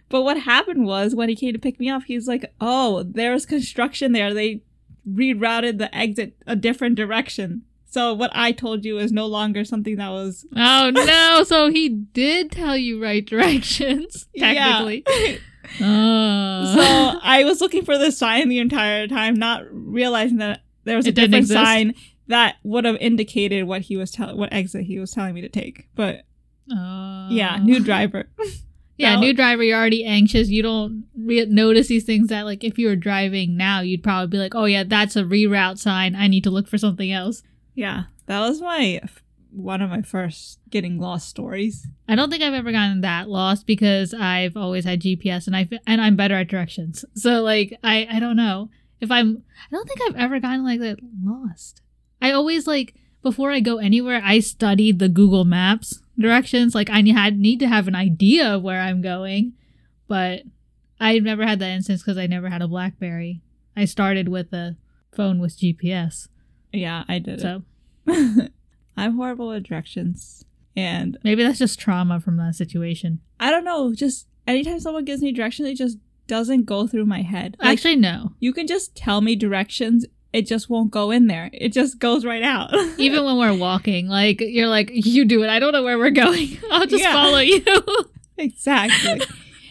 but 0.09 0.21
what 0.21 0.38
happened 0.41 0.86
was 0.86 1.15
when 1.15 1.29
he 1.29 1.36
came 1.36 1.53
to 1.53 1.59
pick 1.59 1.79
me 1.79 1.89
up, 1.89 2.03
he's 2.03 2.27
like, 2.27 2.53
"Oh, 2.61 3.03
there's 3.03 3.45
construction 3.45 4.11
there. 4.11 4.33
They 4.33 4.61
rerouted 5.09 5.77
the 5.79 5.93
exit 5.95 6.36
a 6.45 6.55
different 6.55 6.95
direction." 6.95 7.63
So 7.88 8.13
what 8.13 8.29
I 8.33 8.51
told 8.51 8.83
you 8.83 8.97
is 8.99 9.11
no 9.13 9.25
longer 9.25 9.63
something 9.63 9.95
that 9.95 10.09
was 10.09 10.45
Oh 10.55 10.91
no! 10.93 11.43
So 11.45 11.69
he 11.71 11.89
did 11.89 12.51
tell 12.51 12.77
you 12.77 13.01
right 13.01 13.25
directions, 13.25 14.27
Yeah. 14.33 14.53
technically. 14.53 15.03
Oh. 15.81 16.73
so 16.75 17.19
I 17.23 17.43
was 17.43 17.61
looking 17.61 17.83
for 17.86 17.97
this 17.97 18.17
sign 18.17 18.49
the 18.49 18.59
entire 18.59 19.07
time, 19.07 19.36
not 19.36 19.63
realizing 19.71 20.38
that 20.38 20.61
there 20.86 20.95
was 20.95 21.05
a 21.05 21.09
It 21.09 21.15
didn't 21.15 21.31
different 21.31 21.43
exist? 21.43 21.63
sign 21.63 21.95
that 22.27 22.55
would 22.63 22.86
have 22.86 22.95
indicated 22.97 23.63
what 23.65 23.81
he 23.81 23.97
was 23.97 24.09
telling, 24.11 24.38
what 24.38 24.51
exit 24.53 24.86
he 24.86 24.97
was 24.99 25.11
telling 25.11 25.33
me 25.36 25.41
to 25.41 25.49
take. 25.49 25.88
But 25.95 26.23
Oh. 26.71 27.27
yeah, 27.29 27.57
new 27.61 27.79
driver. 27.79 28.29
Yeah, 28.97 29.19
new 29.19 29.33
driver. 29.33 29.61
You're 29.61 29.77
already 29.77 30.05
anxious. 30.05 30.47
You 30.47 30.63
don't 30.63 31.03
re- 31.17 31.45
notice 31.47 31.88
these 31.89 32.05
things 32.05 32.29
that, 32.29 32.43
like, 32.45 32.63
if 32.63 32.77
you 32.77 32.88
were 32.88 32.95
driving 32.95 33.57
now, 33.57 33.81
you'd 33.81 34.01
probably 34.03 34.27
be 34.27 34.38
like, 34.38 34.55
"Oh 34.55 34.63
yeah, 34.63 34.86
that's 34.86 35.17
a 35.17 35.23
reroute 35.23 35.79
sign. 35.79 36.15
I 36.15 36.29
need 36.29 36.45
to 36.45 36.49
look 36.49 36.65
for 36.69 36.77
something 36.77 37.11
else." 37.11 37.43
yeah, 37.73 38.03
that 38.27 38.39
was 38.39 38.61
my 38.61 39.01
one 39.51 39.81
of 39.81 39.89
my 39.89 40.01
first 40.01 40.59
getting 40.69 40.97
lost 40.97 41.27
stories. 41.27 41.86
I 42.07 42.15
don't 42.15 42.29
think 42.29 42.41
I've 42.41 42.53
ever 42.53 42.71
gotten 42.71 43.01
that 43.01 43.27
lost 43.29 43.67
because 43.67 44.13
I've 44.13 44.55
always 44.55 44.86
had 44.86 45.01
GPS 45.01 45.45
and 45.45 45.57
I 45.57 45.67
and 45.86 45.99
I'm 45.99 46.15
better 46.15 46.36
at 46.36 46.47
directions. 46.47 47.03
So 47.15 47.41
like 47.41 47.77
I 47.83 48.07
I 48.09 48.19
don't 48.21 48.38
know 48.38 48.69
if 49.02 49.12
I'm 49.12 49.43
I 49.72 49.76
don't 49.76 49.88
think 49.88 50.02
I've 50.02 50.16
ever 50.16 50.39
gotten 50.39 50.64
like 50.64 50.80
that 50.80 51.00
lost. 51.24 51.82
I 52.22 52.32
always 52.32 52.68
like 52.68 52.96
before 53.22 53.52
I 53.52 53.60
go 53.60 53.78
anywhere 53.78 54.22
I 54.24 54.39
studied 54.39 55.00
the 55.00 55.10
Google 55.10 55.46
Maps 55.46 56.02
directions. 56.18 56.76
Like 56.76 56.89
I 56.89 57.02
had 57.02 57.38
need 57.38 57.60
to 57.60 57.68
have 57.68 57.88
an 57.88 57.96
idea 57.96 58.56
of 58.56 58.64
where 58.64 58.82
I'm 58.82 59.02
going, 59.02 59.54
but 60.08 60.43
I've 61.00 61.24
never 61.24 61.46
had 61.46 61.60
that 61.60 61.72
instance 61.72 62.02
because 62.02 62.18
I 62.18 62.28
never 62.28 62.50
had 62.50 62.62
a 62.62 62.68
BlackBerry. 62.68 63.41
I 63.76 63.86
started 63.86 64.30
with 64.30 64.54
a 64.54 64.78
phone 65.12 65.39
with 65.39 65.58
GPS. 65.58 66.30
Yeah, 66.72 67.04
I 67.08 67.20
did 67.20 67.41
So. 67.41 67.64
I'm 68.98 69.16
horrible 69.16 69.50
with 69.50 69.64
directions. 69.64 70.46
And 70.76 71.18
Maybe 71.24 71.43
that's 71.43 71.60
just 71.60 71.80
trauma 71.80 72.20
from 72.20 72.38
that 72.38 72.56
situation. 72.56 73.22
I 73.39 73.50
don't 73.50 73.64
know, 73.64 73.93
just 73.93 74.28
anytime 74.48 74.80
someone 74.80 75.06
gives 75.06 75.22
me 75.22 75.32
directions, 75.32 75.68
they 75.68 75.74
just 75.74 75.98
doesn't 76.28 76.65
go 76.65 76.88
through 76.88 77.05
my 77.05 77.21
head. 77.21 77.55
Like, 77.59 77.73
Actually, 77.73 77.97
no. 77.97 78.34
you 78.39 78.53
can 78.53 78.67
just 78.67 78.95
tell 78.95 79.21
me 79.21 79.36
directions, 79.36 80.05
it 80.34 80.45
just 80.47 80.69
won't 80.69 80.91
go 80.91 81.11
in 81.11 81.28
there. 81.28 81.49
It 81.53 81.69
just 81.73 81.99
goes 81.99 82.26
right 82.26 82.43
out. 82.43 82.73
Even 82.97 83.23
when 83.23 83.38
we're 83.38 83.57
walking, 83.57 84.07
like 84.07 84.41
you're 84.41 84.67
like, 84.67 84.89
you 84.93 85.23
do 85.26 85.43
it. 85.43 85.49
I 85.49 85.59
don't 85.59 85.71
know 85.71 85.84
where 85.84 85.97
we're 85.97 86.11
going. 86.11 86.57
I'll 86.71 86.88
just 86.88 87.03
Yeah. 87.03 87.13
follow 87.13 87.38
you. 87.39 87.63
exactly. 88.38 89.21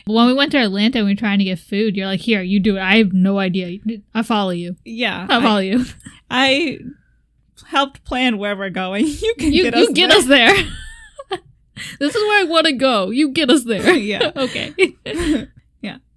when 0.07 0.26
we 0.26 0.32
went 0.34 0.52
to 0.52 0.59
Atlanta 0.59 0.98
and 0.98 1.07
we 1.07 1.12
were 1.12 1.18
trying 1.18 1.38
to 1.38 1.44
get 1.44 1.59
food, 1.59 1.96
you're 1.96 2.07
like, 2.07 2.20
here, 2.20 2.40
you 2.42 2.61
do 2.61 2.76
it. 2.76 2.80
I 2.80 2.96
have 2.96 3.12
no 3.12 3.38
idea. 3.38 3.78
I 4.14 4.22
follow 4.22 4.50
you. 4.52 4.76
Yeah. 4.84 5.26
I'll 5.28 5.40
I- 5.40 5.42
follow 5.42 5.61
you. 5.61 5.84
I 6.30 6.78
helped 7.66 8.05
plan 8.05 8.38
where 8.38 8.57
we're 8.57 8.70
going. 8.70 9.07
You 9.07 9.34
can 9.38 9.52
You 9.52 9.64
get 9.70 9.76
you 9.76 9.82
us 9.84 9.92
get 9.92 10.09
there. 10.09 10.18
us 10.18 10.26
there. 10.26 11.38
this 11.98 12.14
is 12.14 12.22
where 12.22 12.40
I 12.40 12.44
want 12.44 12.66
to 12.66 12.72
go. 12.72 13.11
You 13.11 13.30
get 13.32 13.50
us 13.50 13.64
there. 13.64 13.92
Yeah. 13.94 14.32
okay. 14.34 14.74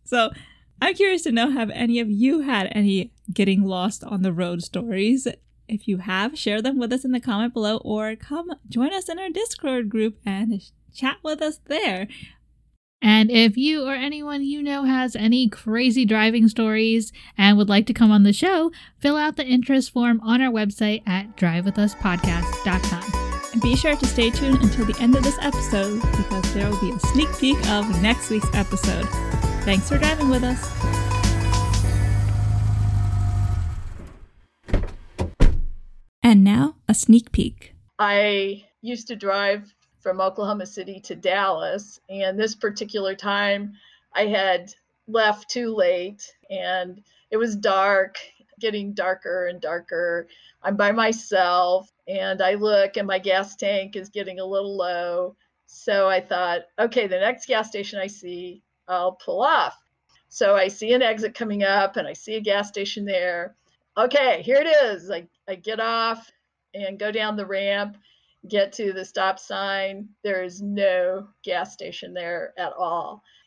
So 0.07 0.31
I'm 0.81 0.95
curious 0.95 1.23
to 1.23 1.31
know 1.31 1.51
have 1.51 1.69
any 1.71 1.99
of 1.99 2.09
you 2.09 2.41
had 2.41 2.69
any 2.71 3.11
getting 3.33 3.63
lost 3.63 4.03
on 4.03 4.21
the 4.21 4.33
road 4.33 4.63
stories? 4.63 5.27
If 5.67 5.87
you 5.87 5.97
have, 5.97 6.37
share 6.37 6.61
them 6.61 6.79
with 6.79 6.93
us 6.93 7.03
in 7.03 7.11
the 7.11 7.19
comment 7.19 7.53
below 7.53 7.77
or 7.77 8.15
come 8.15 8.51
join 8.69 8.93
us 8.93 9.09
in 9.09 9.19
our 9.19 9.29
Discord 9.29 9.89
group 9.89 10.17
and 10.25 10.61
chat 10.93 11.17
with 11.23 11.41
us 11.41 11.59
there. 11.65 12.07
And 13.01 13.29
if 13.29 13.57
you 13.57 13.85
or 13.85 13.93
anyone 13.93 14.43
you 14.43 14.63
know 14.63 14.85
has 14.85 15.15
any 15.15 15.49
crazy 15.49 16.05
driving 16.05 16.47
stories 16.47 17.11
and 17.37 17.57
would 17.57 17.69
like 17.69 17.85
to 17.87 17.93
come 17.93 18.11
on 18.11 18.23
the 18.23 18.33
show, 18.33 18.71
fill 18.99 19.17
out 19.17 19.35
the 19.35 19.45
interest 19.45 19.91
form 19.91 20.19
on 20.21 20.41
our 20.41 20.51
website 20.51 21.07
at 21.07 21.35
drivewithuspodcast.com. 21.37 23.51
And 23.53 23.61
be 23.61 23.75
sure 23.75 23.95
to 23.95 24.07
stay 24.07 24.29
tuned 24.29 24.63
until 24.63 24.85
the 24.85 24.99
end 24.99 25.15
of 25.15 25.23
this 25.23 25.37
episode 25.41 26.01
because 26.15 26.53
there 26.53 26.69
will 26.69 26.81
be 26.81 26.91
a 26.91 26.99
sneak 26.99 27.29
peek 27.37 27.57
of 27.69 28.01
next 28.01 28.29
week's 28.29 28.49
episode. 28.53 29.07
Thanks 29.67 29.89
for 29.89 29.97
driving 29.97 30.29
with 30.29 30.45
us. 30.45 30.63
And 36.23 36.41
now, 36.45 36.75
a 36.87 36.93
sneak 36.93 37.33
peek. 37.33 37.75
I 37.99 38.63
used 38.81 39.07
to 39.09 39.17
drive 39.17 39.75
from 39.99 40.21
Oklahoma 40.21 40.65
City 40.65 41.01
to 41.01 41.17
Dallas, 41.17 41.99
and 42.09 42.39
this 42.39 42.55
particular 42.55 43.13
time 43.13 43.73
I 44.15 44.27
had 44.27 44.73
left 45.05 45.49
too 45.49 45.75
late 45.75 46.33
and 46.49 47.03
it 47.29 47.35
was 47.35 47.57
dark, 47.57 48.15
getting 48.61 48.93
darker 48.93 49.47
and 49.47 49.59
darker. 49.59 50.29
I'm 50.63 50.77
by 50.77 50.93
myself, 50.93 51.91
and 52.07 52.41
I 52.41 52.53
look, 52.53 52.95
and 52.95 53.05
my 53.05 53.19
gas 53.19 53.57
tank 53.57 53.97
is 53.97 54.07
getting 54.07 54.39
a 54.39 54.45
little 54.45 54.77
low. 54.77 55.35
So 55.65 56.07
I 56.07 56.21
thought, 56.21 56.61
okay, 56.79 57.07
the 57.07 57.19
next 57.19 57.47
gas 57.47 57.67
station 57.67 57.99
I 57.99 58.07
see, 58.07 58.63
I'll 58.87 59.13
pull 59.13 59.41
off. 59.41 59.77
So 60.29 60.55
I 60.55 60.67
see 60.67 60.93
an 60.93 61.01
exit 61.01 61.33
coming 61.33 61.63
up, 61.63 61.97
and 61.97 62.07
I 62.07 62.13
see 62.13 62.35
a 62.35 62.41
gas 62.41 62.67
station 62.67 63.05
there. 63.05 63.55
Okay, 63.97 64.41
here 64.43 64.57
it 64.57 64.67
is. 64.67 65.09
I, 65.09 65.27
I 65.47 65.55
get 65.55 65.79
off 65.79 66.29
and 66.73 66.99
go 66.99 67.11
down 67.11 67.35
the 67.35 67.45
ramp 67.45 67.97
get 68.47 68.71
to 68.73 68.93
the 68.93 69.05
stop 69.05 69.39
sign. 69.39 70.09
There 70.23 70.43
is 70.43 70.61
no 70.61 71.27
gas 71.43 71.73
station 71.73 72.13
there 72.13 72.53
at 72.57 72.73
all. 72.73 73.23